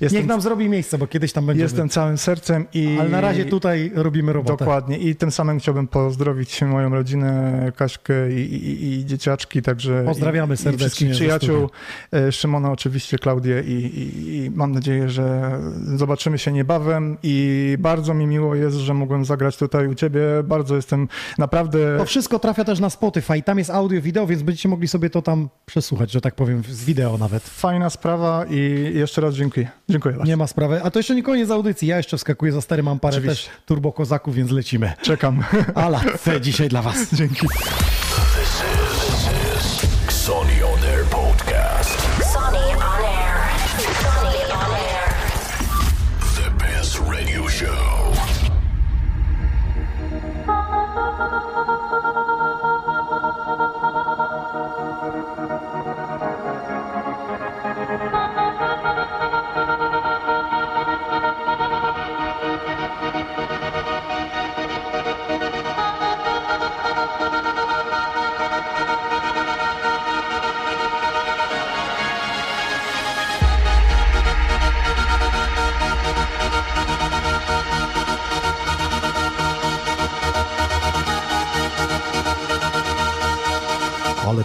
Jestem, 0.00 0.20
Niech 0.20 0.28
nam 0.28 0.40
zrobi 0.40 0.68
miejsce, 0.68 0.98
bo 0.98 1.06
kiedyś 1.06 1.32
tam 1.32 1.46
będziemy. 1.46 1.64
jestem 1.64 1.88
całym 1.88 2.18
sercem 2.18 2.66
i... 2.74 2.96
Ale 3.00 3.08
na 3.08 3.20
razie 3.20 3.44
tutaj 3.44 3.92
robimy 3.94 4.32
robotę. 4.32 4.56
Dokładnie. 4.56 4.98
I 4.98 5.16
tym 5.16 5.30
samym 5.30 5.58
chciałbym 5.58 5.88
pozdrowić 5.88 6.62
moją 6.62 6.90
rodzinę, 6.90 7.72
Kaśkę 7.76 8.32
i, 8.32 8.54
i, 8.54 8.92
i 8.92 9.04
dzieciaczki, 9.06 9.62
także 9.62 10.02
Pozdrawiamy 10.04 10.54
i, 10.54 10.56
serdecznie 10.56 10.86
i 10.86 10.88
wszystkich 10.88 11.10
przyjaciół, 11.10 11.70
e, 12.12 12.32
Szymona 12.32 12.72
oczywiście, 12.72 13.18
Klaudię 13.18 13.62
i 13.66 14.50
mam 14.54 14.72
nadzieję, 14.72 15.08
że 15.08 15.58
zobaczymy 15.96 16.38
się 16.38 16.52
niebawem 16.52 17.16
i 17.22 17.76
bardzo 17.80 18.14
mi 18.14 18.26
miło 18.26 18.54
jest, 18.54 18.76
że 18.76 18.94
mogłem 18.94 19.24
zagrać 19.24 19.56
tutaj 19.56 19.88
u 19.88 19.94
ciebie. 19.94 20.20
Bardzo 20.44 20.76
jestem 20.76 21.08
naprawdę... 21.38 21.98
To 21.98 22.04
wszystko 22.04 22.38
trafia 22.38 22.64
też 22.64 22.80
na 22.80 22.90
Spotify. 22.90 23.42
Tam 23.42 23.58
jest 23.58 23.70
audio, 23.70 24.02
wideo, 24.02 24.26
więc 24.26 24.42
będziecie 24.42 24.68
mogli 24.68 24.88
sobie 24.88 25.10
to 25.10 25.22
tam 25.22 25.48
przesłuchać, 25.66 26.10
że 26.10 26.20
tak 26.20 26.34
powiem, 26.34 26.62
z 26.70 26.84
wideo 26.84 27.18
nawet. 27.18 27.42
Fajna 27.42 27.90
sprawa 27.90 28.07
i 28.50 28.90
jeszcze 28.94 29.20
raz 29.20 29.34
dziękuję. 29.34 29.68
Dziękuję 29.88 30.14
bardzo. 30.14 30.28
Nie 30.28 30.36
ma 30.36 30.46
sprawy. 30.46 30.80
A 30.82 30.90
to 30.90 30.98
jeszcze 30.98 31.14
nie 31.14 31.22
koniec 31.22 31.50
audycji. 31.50 31.88
Ja 31.88 31.96
jeszcze 31.96 32.16
wskakuję 32.16 32.52
za 32.52 32.60
stery, 32.60 32.82
mam 32.82 33.00
parę 33.00 33.16
Oczywiście. 33.16 33.50
też 33.50 33.56
turbokozaków, 33.66 34.34
więc 34.34 34.50
lecimy. 34.50 34.92
Czekam. 35.02 35.44
Ala, 35.74 36.00
dzisiaj 36.40 36.68
dla 36.68 36.82
was. 36.82 36.96
Dzięki. 37.18 37.46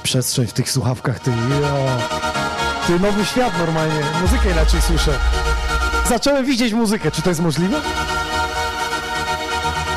Przestrzeń 0.03 0.47
w 0.47 0.53
tych 0.53 0.71
słuchawkach, 0.71 1.19
ty. 1.19 1.31
Jo. 1.31 1.87
Ty 2.87 2.99
nowy 2.99 3.25
świat 3.25 3.57
normalnie. 3.57 4.01
Muzykę 4.21 4.51
inaczej 4.51 4.81
słyszę. 4.81 5.19
Zacząłem 6.09 6.45
widzieć 6.45 6.73
muzykę. 6.73 7.11
Czy 7.11 7.21
to 7.21 7.29
jest 7.29 7.41
możliwe? 7.41 7.81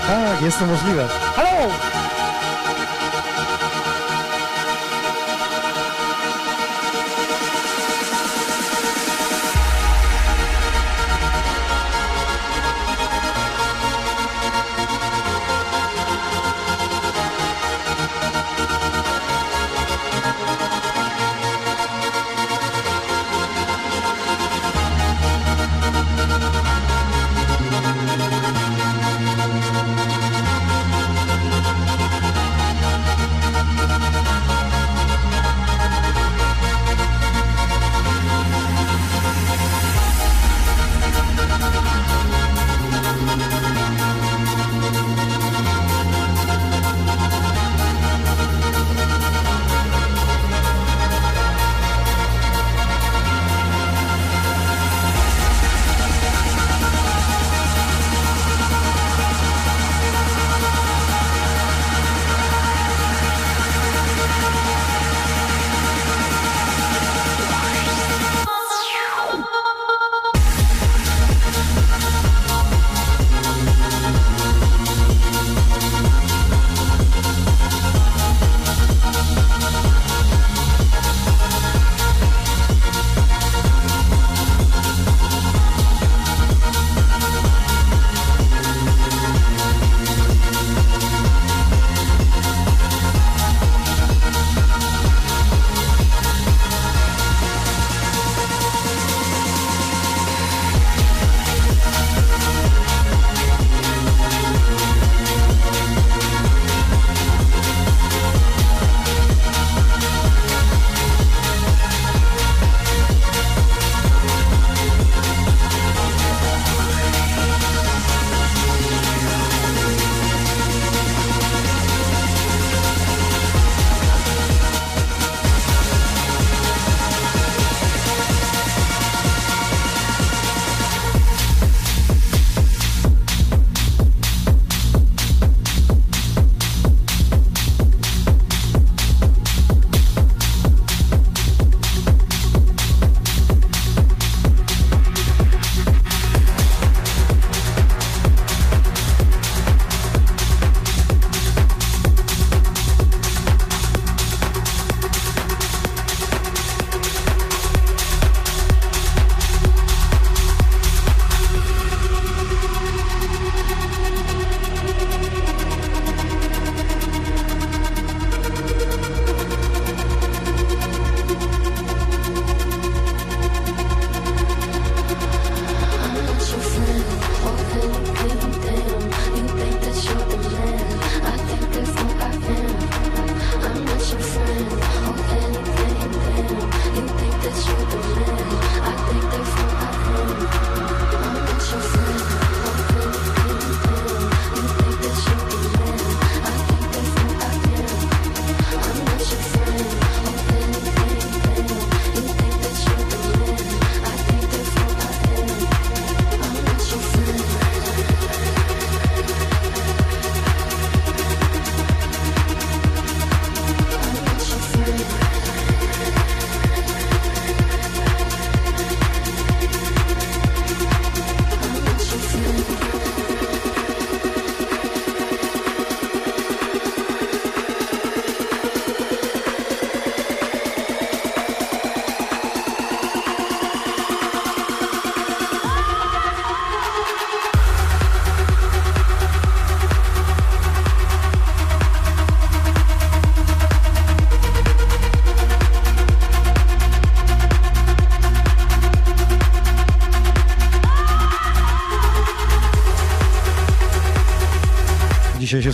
Tak, 0.07 0.43
jest 0.43 0.59
to 0.59 0.67
możliwe. 0.67 1.09
Halo! 1.37 1.96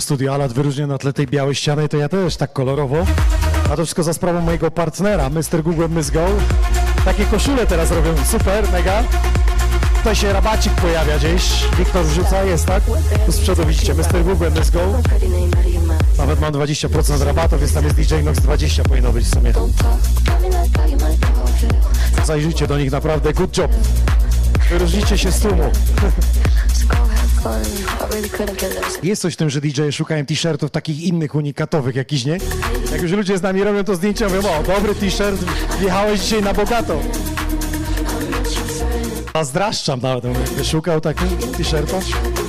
Studiu 0.03 0.33
Alat 0.33 0.53
wyróżnia 0.53 0.87
na 0.87 0.97
tle 0.97 1.13
tej 1.13 1.27
białej 1.27 1.55
ściany, 1.55 1.89
to 1.89 1.97
ja 1.97 2.09
też 2.09 2.37
tak 2.37 2.53
kolorowo. 2.53 3.05
A 3.65 3.75
to 3.75 3.75
wszystko 3.75 4.03
za 4.03 4.13
sprawą 4.13 4.41
mojego 4.41 4.71
partnera, 4.71 5.29
Mr. 5.29 5.63
Google 5.63 5.89
Miss 5.89 6.09
Go. 6.09 6.25
Takie 7.05 7.25
koszule 7.25 7.65
teraz 7.65 7.91
robią, 7.91 8.13
super, 8.25 8.71
mega. 8.71 9.03
Tutaj 9.97 10.15
się 10.15 10.33
rabacik 10.33 10.73
pojawia 10.73 11.17
gdzieś. 11.17 11.43
Wiktor 11.77 12.05
wrzuca, 12.05 12.43
jest 12.43 12.65
tak? 12.65 12.83
Tu 13.25 13.31
z 13.31 13.39
przodu 13.39 13.65
widzicie, 13.65 13.93
Mr. 13.93 14.23
Google 14.23 14.51
Miss 14.59 14.69
Go. 14.69 14.79
Nawet 16.17 16.39
mam 16.39 16.53
20% 16.53 17.23
rabatów, 17.23 17.59
więc 17.59 17.73
tam 17.73 17.83
jest 17.83 17.95
DJ 17.95 18.15
Nox 18.23 18.39
20 18.39 18.83
powinno 18.83 19.11
być 19.11 19.25
w 19.25 19.33
sumie. 19.33 19.53
Zajrzyjcie 22.25 22.67
do 22.67 22.77
nich, 22.77 22.91
naprawdę 22.91 23.33
good 23.33 23.57
job. 23.57 23.71
Wyróżnicie 24.69 25.17
się 25.17 25.31
z 25.31 25.39
tłumu. 25.39 25.63
Jest 29.03 29.21
coś 29.21 29.33
w 29.33 29.37
tym, 29.37 29.49
że 29.49 29.61
DJ 29.61 29.89
szukają 29.91 30.25
t-shirtów 30.25 30.71
takich 30.71 31.01
innych, 31.01 31.35
unikatowych 31.35 31.95
jakichś, 31.95 32.25
nie? 32.25 32.37
Jak 32.91 33.01
już 33.01 33.11
ludzie 33.11 33.37
z 33.37 33.41
nami 33.41 33.63
robią 33.63 33.83
to 33.83 33.95
zdjęcia, 33.95 34.29
mówią, 34.29 34.41
o, 34.59 34.63
dobry 34.63 34.95
t-shirt, 34.95 35.41
wjechałeś 35.79 36.19
dzisiaj 36.21 36.41
na 36.43 36.53
bogato. 36.53 36.99
Zazdraszczam 39.35 40.01
nawet, 40.01 40.23
mówię, 40.23 40.63
szukał 40.63 41.01
takich 41.01 41.37
t-shirtów. 41.57 42.42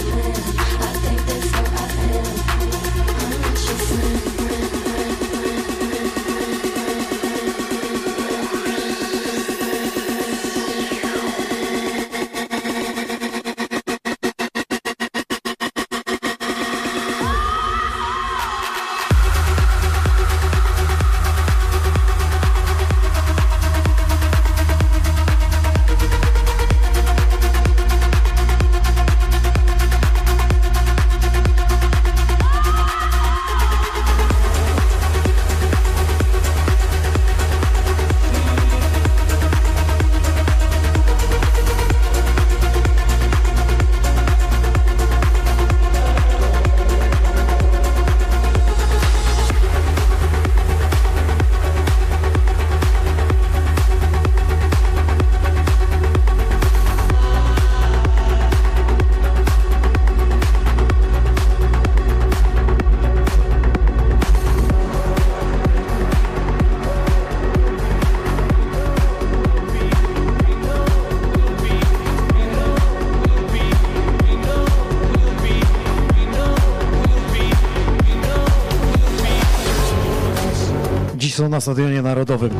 Są 81.35 81.49
na 81.49 81.61
Stadionie 81.61 82.03
Narodowym. 82.03 82.51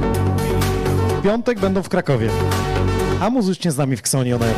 W 1.19 1.23
piątek 1.23 1.61
będą 1.61 1.83
w 1.83 1.89
Krakowie. 1.89 2.31
A 3.21 3.31
muzycznie 3.31 3.71
z 3.73 3.77
nami 3.77 3.97
w 3.97 4.01
Xoni 4.01 4.33
On 4.33 4.43
Air. 4.43 4.55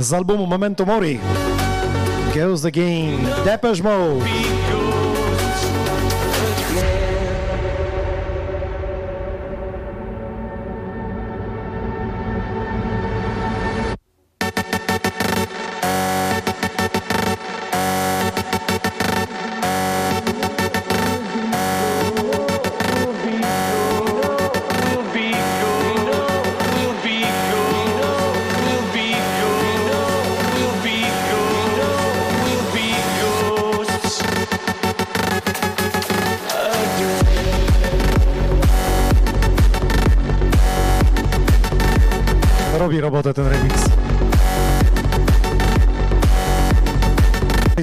Z 0.00 0.12
albumu 0.12 0.46
Memento 0.46 0.84
Mori. 0.86 1.18
The 2.62 2.70
Game. 2.70 3.44
Depeche 3.44 3.82
Mode. 3.82 4.26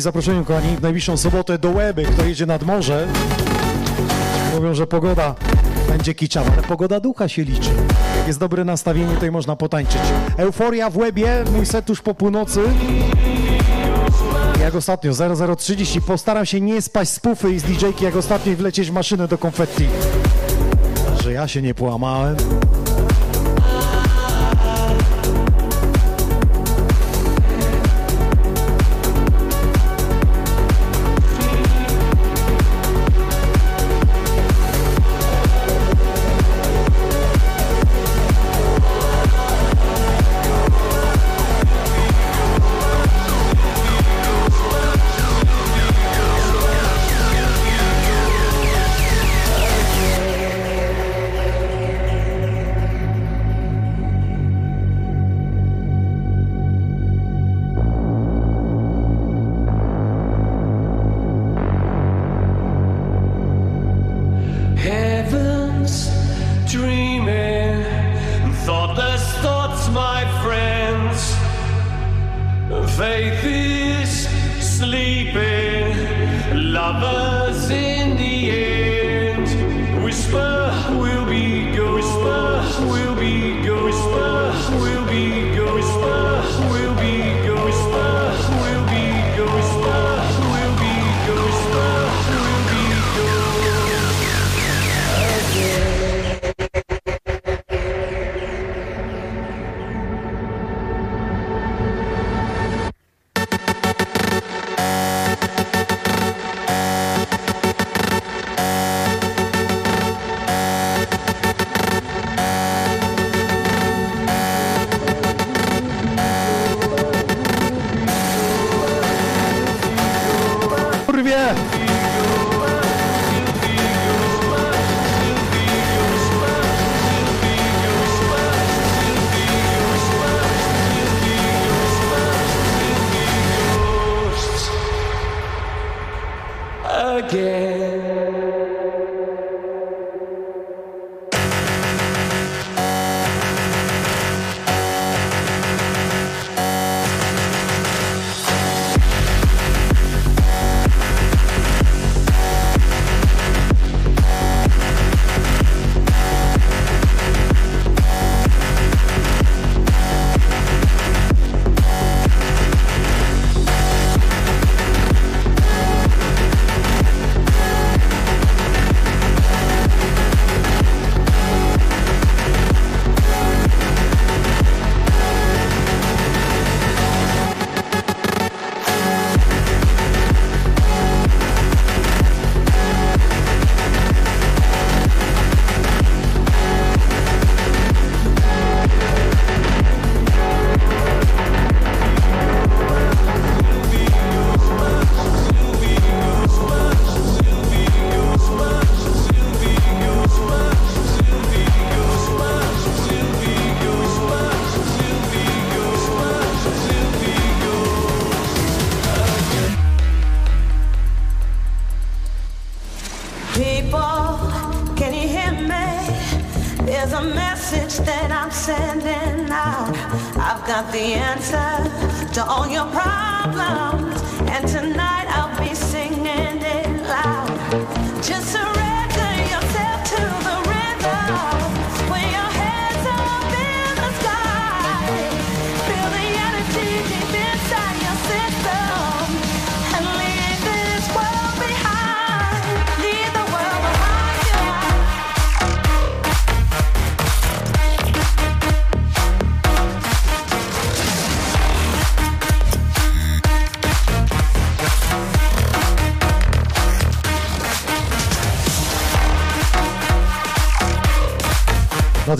I 0.04 0.12
zaproszenie 0.12 0.46
kochani 0.46 0.76
w 0.76 0.82
najbliższą 0.82 1.18
sobotę 1.18 1.58
do 1.58 1.70
Łeby, 1.70 2.04
kto 2.04 2.26
jedzie 2.26 2.46
nad 2.46 2.64
morze. 2.64 3.08
Mówią, 4.56 4.74
że 4.74 4.88
pogoda 4.88 5.36
będzie 5.90 6.14
kiczawa, 6.14 6.52
ale 6.54 6.62
pogoda 6.62 7.00
ducha 7.00 7.28
się 7.28 7.44
liczy. 7.44 7.70
Jest 8.28 8.40
dobre 8.40 8.64
nastawienie, 8.64 9.16
i 9.28 9.32
można 9.32 9.56
potańczyć. 9.56 10.02
Euforia 10.38 10.90
w 10.90 10.98
Łebie, 10.98 11.44
mój 11.56 11.66
set 11.66 11.90
już 11.90 12.02
po 12.02 12.14
północy. 12.14 12.60
Jak 14.62 14.76
ostatnio, 14.76 15.12
0030. 15.58 16.02
Postaram 16.02 16.46
się 16.46 16.62
nie 16.62 16.82
spaść 16.82 17.12
z 17.12 17.20
pufy 17.20 17.52
i 17.52 17.60
z 17.60 17.64
DJ-ki, 17.64 18.04
jak 18.04 18.16
ostatnio 18.16 18.56
wlecieć 18.56 18.90
w 18.90 18.94
maszynę 18.94 19.28
do 19.28 19.38
konfetti. 19.38 19.86
Że 21.24 21.34
ja 21.34 21.48
się 21.48 21.62
nie 21.62 21.74
połamałem. 21.74 22.36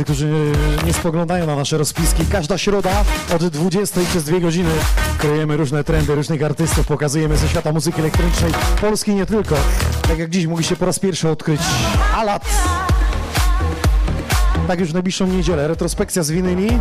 Którzy 0.04 0.52
nie, 0.86 0.94
spoglądają 0.94 1.46
na 1.46 1.56
nasze 1.56 1.78
rozpiski, 1.78 2.26
każda 2.26 2.58
środa 2.58 3.04
od 3.36 3.48
20 3.48 4.02
przez 4.10 4.24
dwie 4.24 4.42
godziny 4.42 4.70
kryjemy 5.18 5.58
różne 5.58 5.84
trendy, 5.84 6.16
różnych 6.16 6.44
artystów, 6.44 6.88
pokazujemy 6.88 7.38
ze 7.38 7.50
świata 7.50 7.72
muzyki 7.72 8.00
elektronicznej, 8.00 8.52
Polski 8.82 9.16
nie 9.16 9.26
tylko. 9.26 9.56
Tak 10.08 10.20
jak 10.20 10.30
dziś 10.30 10.48
mogliście 10.48 10.76
po 10.76 10.86
raz 10.86 11.00
pierwszy 11.00 11.30
odkryć 11.30 11.62
Alat. 12.16 12.46
Tak 14.68 14.80
już 14.80 14.90
w 14.90 14.94
najbliższą 14.94 15.28
niedzielę, 15.28 15.68
retrospekcja 15.68 16.24
z 16.24 16.32
winyli. 16.32 16.80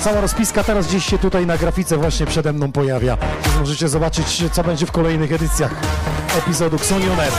Cała 0.00 0.20
rozpiska 0.20 0.64
teraz 0.64 0.86
gdzieś 0.86 1.06
się 1.06 1.18
tutaj 1.18 1.46
na 1.46 1.58
grafice 1.58 1.96
właśnie 1.96 2.26
przede 2.26 2.52
mną 2.52 2.72
pojawia. 2.72 3.18
Możecie 3.60 3.88
zobaczyć, 3.88 4.44
co 4.52 4.64
będzie 4.64 4.86
w 4.86 4.92
kolejnych 4.92 5.32
edycjach 5.32 5.70
epizodu 6.38 6.76
Xonioner. 6.76 7.32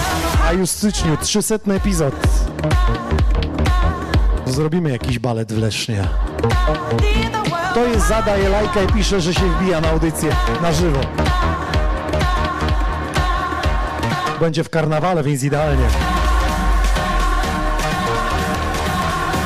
A 0.53 0.55
już 0.55 0.69
w 0.69 0.73
styczniu 0.73 1.17
300 1.17 1.55
epizod. 1.55 2.13
Zrobimy 4.45 4.91
jakiś 4.91 5.19
balet 5.19 5.53
w 5.53 5.57
Lesznie. 5.57 6.07
To 7.73 7.85
jest 7.85 8.07
zadaje 8.07 8.49
lajka 8.49 8.83
i 8.83 8.87
pisze, 8.87 9.21
że 9.21 9.33
się 9.33 9.49
wbija 9.49 9.81
na 9.81 9.89
audycję 9.89 10.35
na 10.61 10.71
żywo. 10.71 10.99
Będzie 14.39 14.63
w 14.63 14.69
karnawale, 14.69 15.23
więc 15.23 15.43
idealnie. 15.43 15.85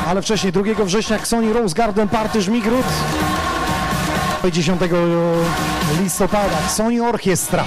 Ale 0.08 0.22
wcześniej 0.22 0.54
2 0.54 0.64
września 0.86 1.26
Sony 1.26 1.54
Rose 1.54 1.76
Garden 1.76 2.08
Party 2.08 2.42
Żmigród. 2.42 2.86
10 4.52 4.82
listopada 6.02 6.70
Sony 6.70 7.04
Orkiestra. 7.04 7.64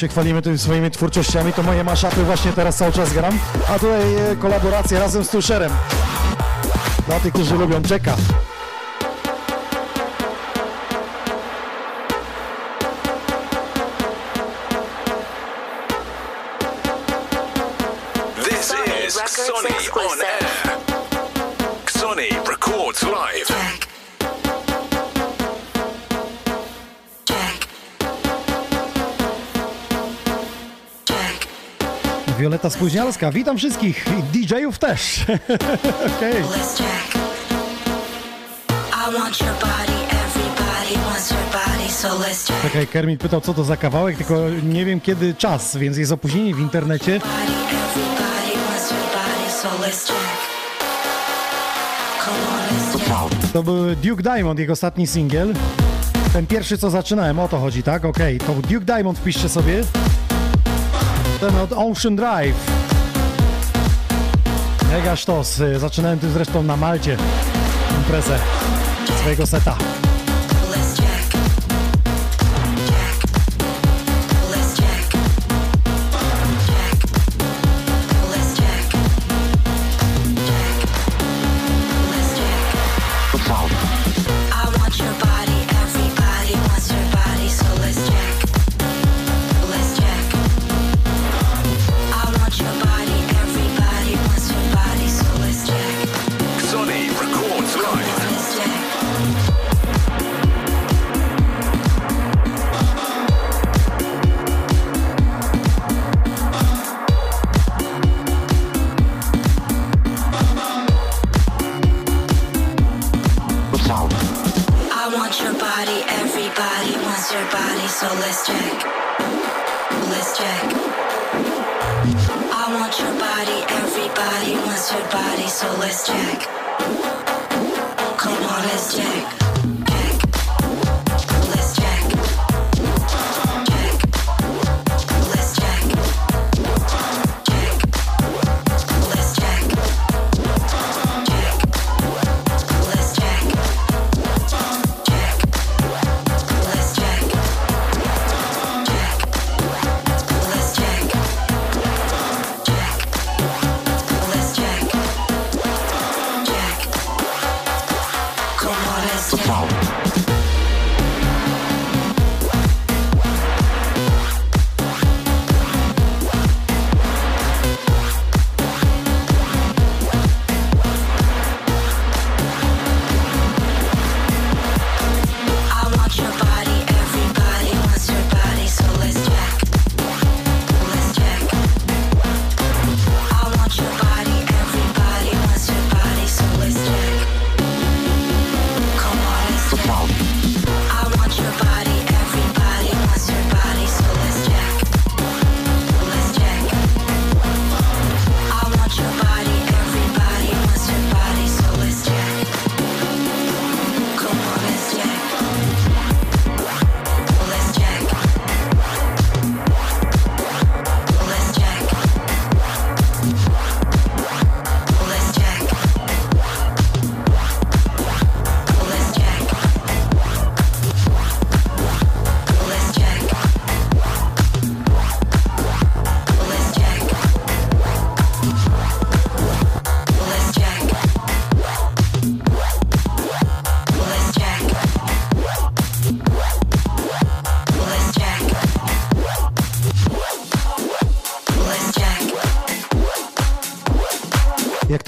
Się 0.00 0.08
chwalimy 0.08 0.42
tymi 0.42 0.58
swoimi 0.58 0.90
twórczościami, 0.90 1.52
to 1.52 1.62
moje 1.62 1.84
maszapy 1.84 2.24
właśnie 2.24 2.52
teraz 2.52 2.76
cały 2.76 2.92
czas 2.92 3.12
gram. 3.12 3.38
A 3.68 3.78
tutaj 3.78 4.14
e, 4.14 4.36
kolaboracja 4.36 4.98
razem 4.98 5.24
z 5.24 5.28
Tusherem. 5.28 5.72
Dla 7.06 7.20
tych, 7.20 7.32
którzy 7.32 7.54
lubią 7.54 7.82
czeka. 7.82 8.16
Wioleta 32.60 32.78
Spóźnialska, 32.78 33.32
witam 33.32 33.58
wszystkich 33.58 34.04
i 34.18 34.22
DJ-ów 34.22 34.78
też. 34.78 35.24
Check. 36.20 36.48
Czekaj, 42.62 42.86
Kermit 42.86 43.20
pytał, 43.20 43.40
co 43.40 43.54
to 43.54 43.64
za 43.64 43.76
kawałek, 43.76 44.16
tylko 44.16 44.34
nie 44.62 44.84
wiem 44.84 45.00
kiedy 45.00 45.34
czas, 45.34 45.76
więc 45.76 45.96
jest 45.96 46.12
opóźnienie 46.12 46.54
w 46.54 46.60
internecie. 46.60 47.20
To 53.52 53.62
był 53.62 53.96
Duke 53.96 54.22
Diamond, 54.22 54.58
jego 54.58 54.72
ostatni 54.72 55.06
singiel. 55.06 55.54
Ten 56.32 56.46
pierwszy, 56.46 56.78
co 56.78 56.90
zaczynałem, 56.90 57.38
o 57.38 57.48
to 57.48 57.58
chodzi, 57.58 57.82
tak? 57.82 58.04
Okej, 58.04 58.38
to 58.38 58.52
był 58.52 58.62
Duke 58.62 58.84
Diamond, 58.94 59.18
wpiszcie 59.18 59.48
sobie. 59.48 59.84
Od 61.42 61.72
Ocean 61.72 62.16
Drive. 62.16 62.54
Mega 64.92 65.16
sztos. 65.16 65.60
Y, 65.60 65.78
Zaczynałem 65.78 66.18
tym 66.18 66.30
zresztą 66.32 66.62
na 66.62 66.76
Malcie 66.76 67.16
imprezę 67.98 68.38
swojego 69.20 69.46
seta. 69.46 69.76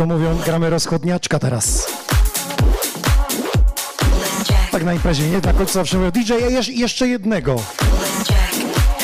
To 0.03 0.07
mówią, 0.07 0.39
gramy 0.45 0.71
rozchodniaczka 0.71 1.39
teraz. 1.39 1.87
Tak 4.73 4.85
na 4.85 4.93
imprezie, 4.93 5.29
nie? 5.31 5.41
Końcu 5.41 5.73
zawsze 5.73 5.99
mówię, 5.99 6.13
DJ, 6.13 6.33
jeszcze 6.69 7.09
jednego. 7.09 7.57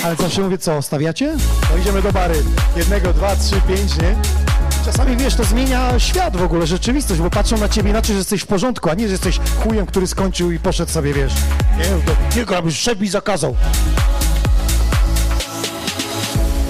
Ale 0.05 0.17
zawsze 0.17 0.41
mówię, 0.41 0.59
co, 0.59 0.83
stawiacie? 0.83 1.37
No 1.71 1.77
idziemy 1.77 2.03
do 2.03 2.13
bary. 2.13 2.43
Jednego, 2.77 3.13
dwa, 3.13 3.37
trzy, 3.37 3.61
pięć, 3.69 3.97
nie? 3.97 4.17
Czasami, 4.85 5.17
wiesz, 5.17 5.35
to 5.35 5.45
zmienia 5.45 5.99
świat 5.99 6.37
w 6.37 6.43
ogóle, 6.43 6.67
rzeczywistość, 6.67 7.21
bo 7.21 7.31
patrzą 7.31 7.59
na 7.59 7.69
ciebie 7.69 7.91
inaczej, 7.91 8.15
że 8.15 8.19
jesteś 8.19 8.43
w 8.43 8.47
porządku, 8.47 8.91
a 8.91 8.95
nie, 8.95 9.07
że 9.07 9.13
jesteś 9.13 9.41
chujem, 9.65 9.87
który 9.87 10.07
skończył 10.07 10.51
i 10.51 10.59
poszedł 10.59 10.93
sobie, 10.93 11.15
wiesz. 11.15 11.33
Nie, 11.79 12.45
to 12.45 12.63
nie 12.65 12.73
szef 12.73 13.01
mi 13.01 13.09
zakazał. 13.09 13.57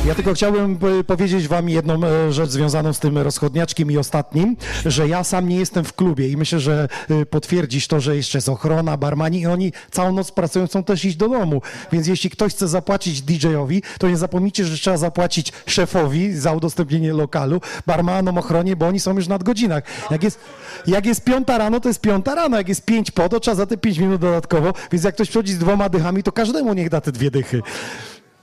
Ja 0.08 0.14
tylko 0.14 0.34
chciałbym 0.34 0.78
powiedzieć 1.06 1.48
wam 1.48 1.68
jedną 1.68 2.04
e, 2.04 2.32
rzecz 2.32 2.50
związaną 2.50 2.92
z 2.92 2.98
tym 2.98 3.18
rozchodniaczkiem 3.18 3.90
i 3.90 3.96
ostatnim, 3.96 4.56
że 4.86 5.08
ja 5.08 5.24
sam 5.24 5.48
nie 5.48 5.56
jestem 5.56 5.84
w 5.84 5.92
klubie 5.92 6.28
i 6.28 6.36
myślę, 6.36 6.60
że 6.60 6.88
e, 7.10 7.26
potwierdzisz 7.26 7.88
to, 7.88 8.00
że 8.00 8.16
jeszcze 8.16 8.38
jest 8.38 8.48
ochrona, 8.48 8.96
barmani 8.96 9.40
i 9.40 9.46
oni 9.46 9.72
całą 9.90 10.12
noc 10.12 10.32
pracują, 10.32 10.66
chcą 10.66 10.84
też 10.84 11.04
iść 11.04 11.16
do 11.16 11.28
domu. 11.28 11.62
Więc 11.92 12.06
jeśli 12.06 12.30
ktoś 12.30 12.52
chce 12.52 12.68
zapłacić 12.68 13.22
DJ-owi, 13.22 13.82
to 13.98 14.08
nie 14.08 14.16
zapomnijcie, 14.16 14.64
że 14.64 14.76
trzeba 14.76 14.96
zapłacić 14.96 15.52
szefowi 15.66 16.32
za 16.32 16.52
udostępnienie 16.52 17.12
lokalu, 17.12 17.60
barmanom, 17.86 18.38
ochronie, 18.38 18.76
bo 18.76 18.86
oni 18.86 19.00
są 19.00 19.14
już 19.14 19.28
nad 19.28 19.42
godzinach. 19.42 19.84
Jak 20.10 20.22
jest, 20.22 20.38
jak 20.86 21.06
jest 21.06 21.24
piąta 21.24 21.58
rano, 21.58 21.80
to 21.80 21.88
jest 21.88 22.00
piąta 22.00 22.34
rano, 22.34 22.56
jak 22.56 22.68
jest 22.68 22.84
pięć 22.84 23.10
po, 23.10 23.28
to 23.28 23.40
trzeba 23.40 23.54
za 23.54 23.66
te 23.66 23.76
pięć 23.76 23.98
minut 23.98 24.20
dodatkowo, 24.20 24.72
więc 24.92 25.04
jak 25.04 25.14
ktoś 25.14 25.28
przychodzi 25.28 25.52
z 25.52 25.58
dwoma 25.58 25.88
dychami, 25.88 26.22
to 26.22 26.32
każdemu 26.32 26.74
niech 26.74 26.88
da 26.88 27.00
te 27.00 27.12
dwie 27.12 27.30
dychy. 27.30 27.62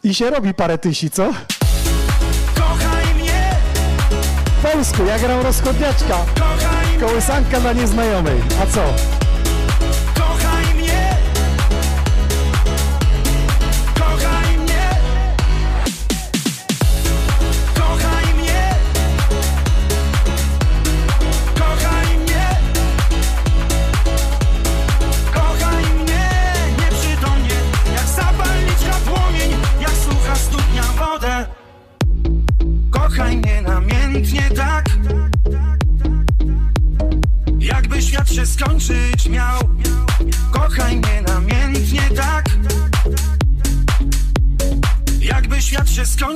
I 0.05 0.13
się 0.13 0.29
robi 0.29 0.53
parę 0.53 0.77
tysi, 0.77 1.09
co? 1.11 1.29
Kochaj 2.55 3.15
mnie, 3.15 3.49
W 4.59 4.71
polsku, 4.71 5.05
ja 5.05 5.19
gram 5.19 5.41
rozchodniaczka. 5.41 6.17
kochaj, 6.35 6.99
Kołysanka 6.99 7.59
dla 7.59 7.73
nieznajomej. 7.73 8.35
A 8.63 8.65
co? 8.65 8.81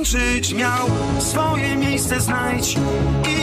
Skończyć 0.04 0.54
miał. 0.54 0.90
Swoje 1.18 1.76
miejsce 1.76 2.20
znajdź 2.20 2.76
i 3.28 3.39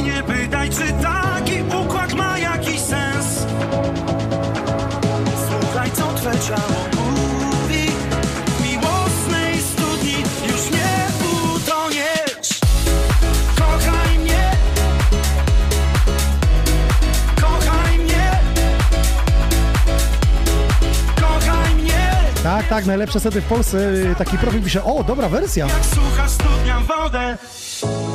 Tak, 22.78 22.86
najlepsze 22.86 23.20
sety 23.20 23.42
w 23.42 23.46
Polsce. 23.46 23.92
Taki 24.18 24.38
profil 24.38 24.62
pisze, 24.64 24.84
o, 24.84 25.04
dobra 25.04 25.30
wersja. 25.30 25.68
Jak 25.68 25.86
sucha 25.86 26.28
studnia 26.28 26.80
wodę. 26.80 27.38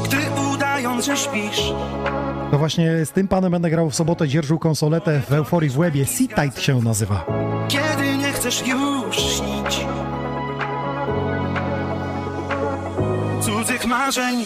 Gdy 0.04 0.16
udając, 0.54 1.04
że 1.04 1.16
śpisz. 1.16 1.72
To 2.50 2.58
właśnie 2.58 3.06
z 3.06 3.10
tym 3.10 3.28
panem 3.28 3.52
będę 3.52 3.70
grał 3.70 3.90
w 3.90 3.94
sobotę, 3.94 4.28
dzierżył 4.28 4.58
konsoletę 4.58 5.20
w 5.28 5.32
Euforii 5.32 5.70
w 5.70 5.78
Łebie. 5.78 6.06
Seatite 6.06 6.60
się 6.60 6.82
nazywa. 6.82 7.26
Kiedy 7.68 8.16
nie 8.16 8.32
chcesz 8.32 8.66
już 8.66 9.16
śnić. 9.16 9.86
Cudzych 13.40 13.86
marzeń. 13.86 14.44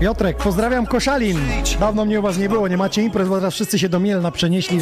Piotrek, 0.00 0.36
pozdrawiam 0.36 0.86
Koszalin. 0.86 1.38
Dawno 1.80 2.04
mnie 2.04 2.20
u 2.20 2.22
was 2.22 2.38
nie 2.38 2.48
było, 2.48 2.68
nie 2.68 2.76
macie 2.76 3.02
imprez, 3.02 3.28
bo 3.28 3.36
teraz 3.36 3.54
wszyscy 3.54 3.78
się 3.78 3.88
do 3.88 4.00
Mielna 4.00 4.30
przenieśli. 4.30 4.78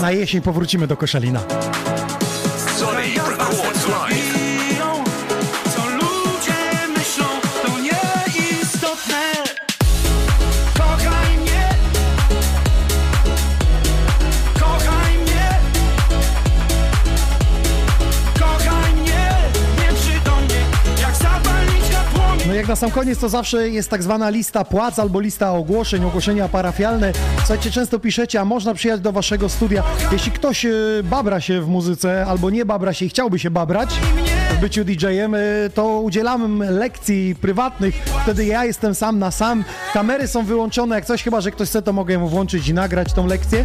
Na 0.00 0.10
jesień 0.10 0.40
powrócimy 0.40 0.86
do 0.86 0.96
Koszalina. 0.96 1.40
Na 22.76 22.80
sam 22.80 22.90
koniec 22.90 23.18
to 23.18 23.28
zawsze 23.28 23.68
jest 23.70 23.90
tak 23.90 24.02
zwana 24.02 24.30
lista 24.30 24.64
płac 24.64 24.98
albo 24.98 25.20
lista 25.20 25.52
ogłoszeń, 25.52 26.04
ogłoszenia 26.04 26.48
parafialne. 26.48 27.12
Słuchajcie, 27.38 27.70
często 27.70 27.98
piszecie, 27.98 28.40
a 28.40 28.44
można 28.44 28.74
przyjechać 28.74 29.00
do 29.00 29.12
waszego 29.12 29.48
studia. 29.48 29.82
Jeśli 30.12 30.32
ktoś 30.32 30.64
e, 30.64 30.70
babra 31.04 31.40
się 31.40 31.60
w 31.60 31.68
muzyce 31.68 32.26
albo 32.26 32.50
nie 32.50 32.64
babra 32.64 32.92
się 32.92 33.04
i 33.06 33.08
chciałby 33.08 33.38
się 33.38 33.50
babrać 33.50 33.90
w 34.50 34.60
byciu 34.60 34.84
DJ-em, 34.84 35.34
e, 35.34 35.38
to 35.74 36.00
udzielamy 36.00 36.70
lekcji 36.70 37.34
prywatnych. 37.40 37.94
Wtedy 38.22 38.44
ja 38.44 38.64
jestem 38.64 38.94
sam 38.94 39.18
na 39.18 39.30
sam. 39.30 39.64
Kamery 39.92 40.28
są 40.28 40.44
wyłączone, 40.44 40.94
jak 40.94 41.04
coś 41.04 41.22
chyba, 41.22 41.40
że 41.40 41.50
ktoś 41.50 41.68
chce, 41.68 41.82
to 41.82 41.92
mogę 41.92 42.18
mu 42.18 42.28
włączyć 42.28 42.68
i 42.68 42.74
nagrać 42.74 43.12
tą 43.12 43.26
lekcję. 43.26 43.64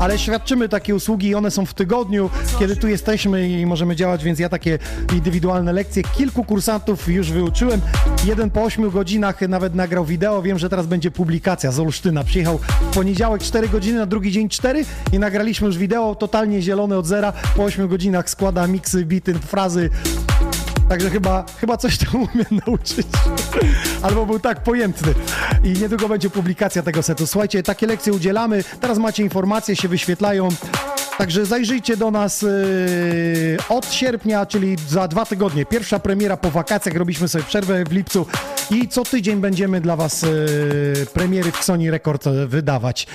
Ale 0.00 0.18
świadczymy 0.18 0.68
takie 0.68 0.94
usługi 0.94 1.28
i 1.28 1.34
one 1.34 1.50
są 1.50 1.66
w 1.66 1.74
tygodniu, 1.74 2.30
kiedy 2.58 2.76
tu 2.76 2.88
jesteśmy 2.88 3.48
i 3.48 3.66
możemy 3.66 3.96
działać, 3.96 4.24
więc 4.24 4.38
ja 4.38 4.48
takie 4.48 4.78
indywidualne 5.12 5.72
lekcje. 5.72 6.02
Kilku 6.02 6.44
kursantów 6.44 7.08
już 7.08 7.30
wyuczyłem. 7.30 7.80
Jeden 8.24 8.50
po 8.50 8.62
8 8.62 8.90
godzinach 8.90 9.40
nawet 9.40 9.74
nagrał 9.74 10.04
wideo. 10.04 10.42
Wiem, 10.42 10.58
że 10.58 10.68
teraz 10.68 10.86
będzie 10.86 11.10
publikacja 11.10 11.72
z 11.72 11.78
Olsztyna. 11.78 12.24
Przyjechał 12.24 12.58
w 12.58 12.94
poniedziałek 12.94 13.42
4 13.42 13.68
godziny, 13.68 13.98
na 13.98 14.06
drugi 14.06 14.32
dzień 14.32 14.48
4 14.48 14.84
i 15.12 15.18
nagraliśmy 15.18 15.66
już 15.66 15.78
wideo 15.78 16.14
totalnie 16.14 16.62
zielone 16.62 16.98
od 16.98 17.06
zera. 17.06 17.32
Po 17.56 17.64
8 17.64 17.88
godzinach 17.88 18.30
składa 18.30 18.66
miksy, 18.66 19.04
bity, 19.04 19.34
frazy. 19.34 19.90
Także 20.92 21.10
chyba, 21.10 21.44
chyba 21.60 21.76
coś 21.76 21.98
tam 21.98 22.14
umiem 22.14 22.60
nauczyć. 22.66 23.06
Albo 24.02 24.26
był 24.26 24.38
tak 24.38 24.62
pojętny. 24.62 25.14
I 25.64 25.68
niedługo 25.68 26.08
będzie 26.08 26.30
publikacja 26.30 26.82
tego 26.82 27.02
setu. 27.02 27.26
Słuchajcie, 27.26 27.62
takie 27.62 27.86
lekcje 27.86 28.12
udzielamy. 28.12 28.64
Teraz 28.80 28.98
macie 28.98 29.22
informacje, 29.22 29.76
się 29.76 29.88
wyświetlają. 29.88 30.48
Także 31.18 31.46
zajrzyjcie 31.46 31.96
do 31.96 32.10
nas 32.10 32.42
yy, 32.42 32.48
od 33.68 33.92
sierpnia, 33.92 34.46
czyli 34.46 34.76
za 34.88 35.08
dwa 35.08 35.26
tygodnie. 35.26 35.66
Pierwsza 35.66 35.98
premiera 35.98 36.36
po 36.36 36.50
wakacjach. 36.50 36.96
Robiliśmy 36.96 37.28
sobie 37.28 37.44
przerwę 37.44 37.84
w 37.84 37.92
lipcu 37.92 38.26
i 38.70 38.88
co 38.88 39.04
tydzień 39.04 39.40
będziemy 39.40 39.80
dla 39.80 39.96
Was 39.96 40.22
yy, 40.22 41.06
premiery 41.14 41.52
w 41.52 41.64
Sony 41.64 41.90
Record 41.90 42.28
wydawać. 42.28 43.06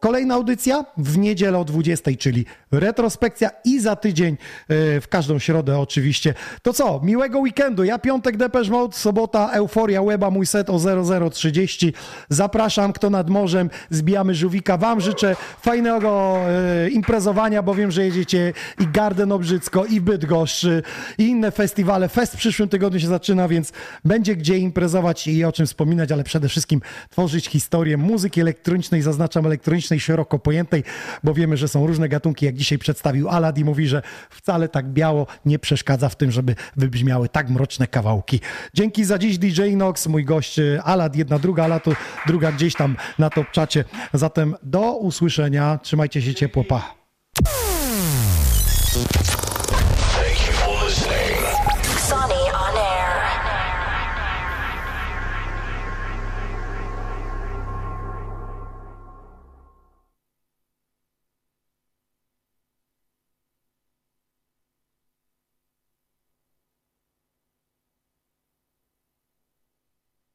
Kolejna 0.00 0.34
audycja 0.34 0.84
w 0.96 1.18
niedzielę 1.18 1.58
o 1.58 1.64
20, 1.64 2.10
czyli 2.18 2.46
retrospekcja 2.72 3.50
i 3.64 3.80
za 3.80 3.96
tydzień 3.96 4.36
yy, 4.68 5.00
w 5.00 5.08
każdą 5.08 5.38
środę 5.38 5.78
oczywiście. 5.78 6.34
To 6.62 6.72
co? 6.72 7.00
Miłego 7.04 7.38
weekendu. 7.38 7.84
Ja 7.84 7.98
piątek 7.98 8.36
Depeche 8.36 8.70
Mode, 8.70 8.96
sobota 8.96 9.50
Euforia 9.52 10.02
Weba, 10.02 10.30
mój 10.30 10.46
set 10.46 10.70
o 10.70 10.78
0030. 11.30 11.92
Zapraszam, 12.28 12.92
kto 12.92 13.10
nad 13.10 13.30
morzem, 13.30 13.70
zbijamy 13.90 14.34
żółwika. 14.34 14.76
Wam 14.76 15.00
życzę 15.00 15.36
fajnego 15.60 16.38
yy, 16.82 16.90
imprezowania, 16.90 17.62
bo 17.62 17.74
wiem, 17.74 17.90
że 17.90 18.04
jedziecie 18.04 18.52
i 18.80 18.86
Garden 18.86 19.32
Obrzycko, 19.32 19.84
i 19.84 20.00
Bydgoszcz, 20.00 20.62
yy, 20.62 20.82
i 21.18 21.22
inne 21.22 21.50
festiwale. 21.50 22.08
Fest 22.08 22.32
w 22.32 22.36
przyszłym 22.36 22.68
tygodniu 22.68 23.00
się 23.00 23.06
zaczyna, 23.06 23.48
więc 23.48 23.72
będzie 24.04 24.36
gdzie 24.36 24.58
imprezować 24.58 25.26
i 25.26 25.44
o 25.44 25.52
czym 25.52 25.66
wspominać, 25.66 26.12
ale 26.12 26.24
przede 26.24 26.48
wszystkim 26.48 26.80
tworzyć 27.10 27.48
historię 27.48 27.96
muzyki 27.96 28.40
elektronicznej, 28.40 29.02
zaznaczam 29.02 29.46
elektronicznej, 29.46 30.00
szeroko 30.00 30.38
pojętej, 30.38 30.84
bo 31.24 31.34
wiemy, 31.34 31.56
że 31.56 31.68
są 31.68 31.86
różne 31.86 32.08
gatunki, 32.08 32.46
jak 32.46 32.55
dzisiaj 32.56 32.78
przedstawił 32.78 33.28
Alad 33.28 33.58
i 33.58 33.64
mówi, 33.64 33.88
że 33.88 34.02
wcale 34.30 34.68
tak 34.68 34.86
biało 34.86 35.26
nie 35.44 35.58
przeszkadza 35.58 36.08
w 36.08 36.16
tym, 36.16 36.30
żeby 36.30 36.54
wybrzmiały 36.76 37.28
tak 37.28 37.50
mroczne 37.50 37.86
kawałki. 37.86 38.40
Dzięki 38.74 39.04
za 39.04 39.18
dziś 39.18 39.38
DJ 39.38 39.76
Nox, 39.76 40.06
mój 40.06 40.24
gość 40.24 40.58
y, 40.58 40.80
Alad, 40.84 41.16
jedna 41.16 41.38
druga, 41.38 41.64
Alatu, 41.64 41.94
druga 42.26 42.52
gdzieś 42.52 42.74
tam 42.74 42.96
na 43.18 43.30
top 43.30 43.50
czacie. 43.50 43.84
Zatem 44.14 44.54
do 44.62 44.92
usłyszenia, 44.92 45.78
trzymajcie 45.82 46.22
się 46.22 46.34
ciepło, 46.34 46.64
pa. 46.64 46.94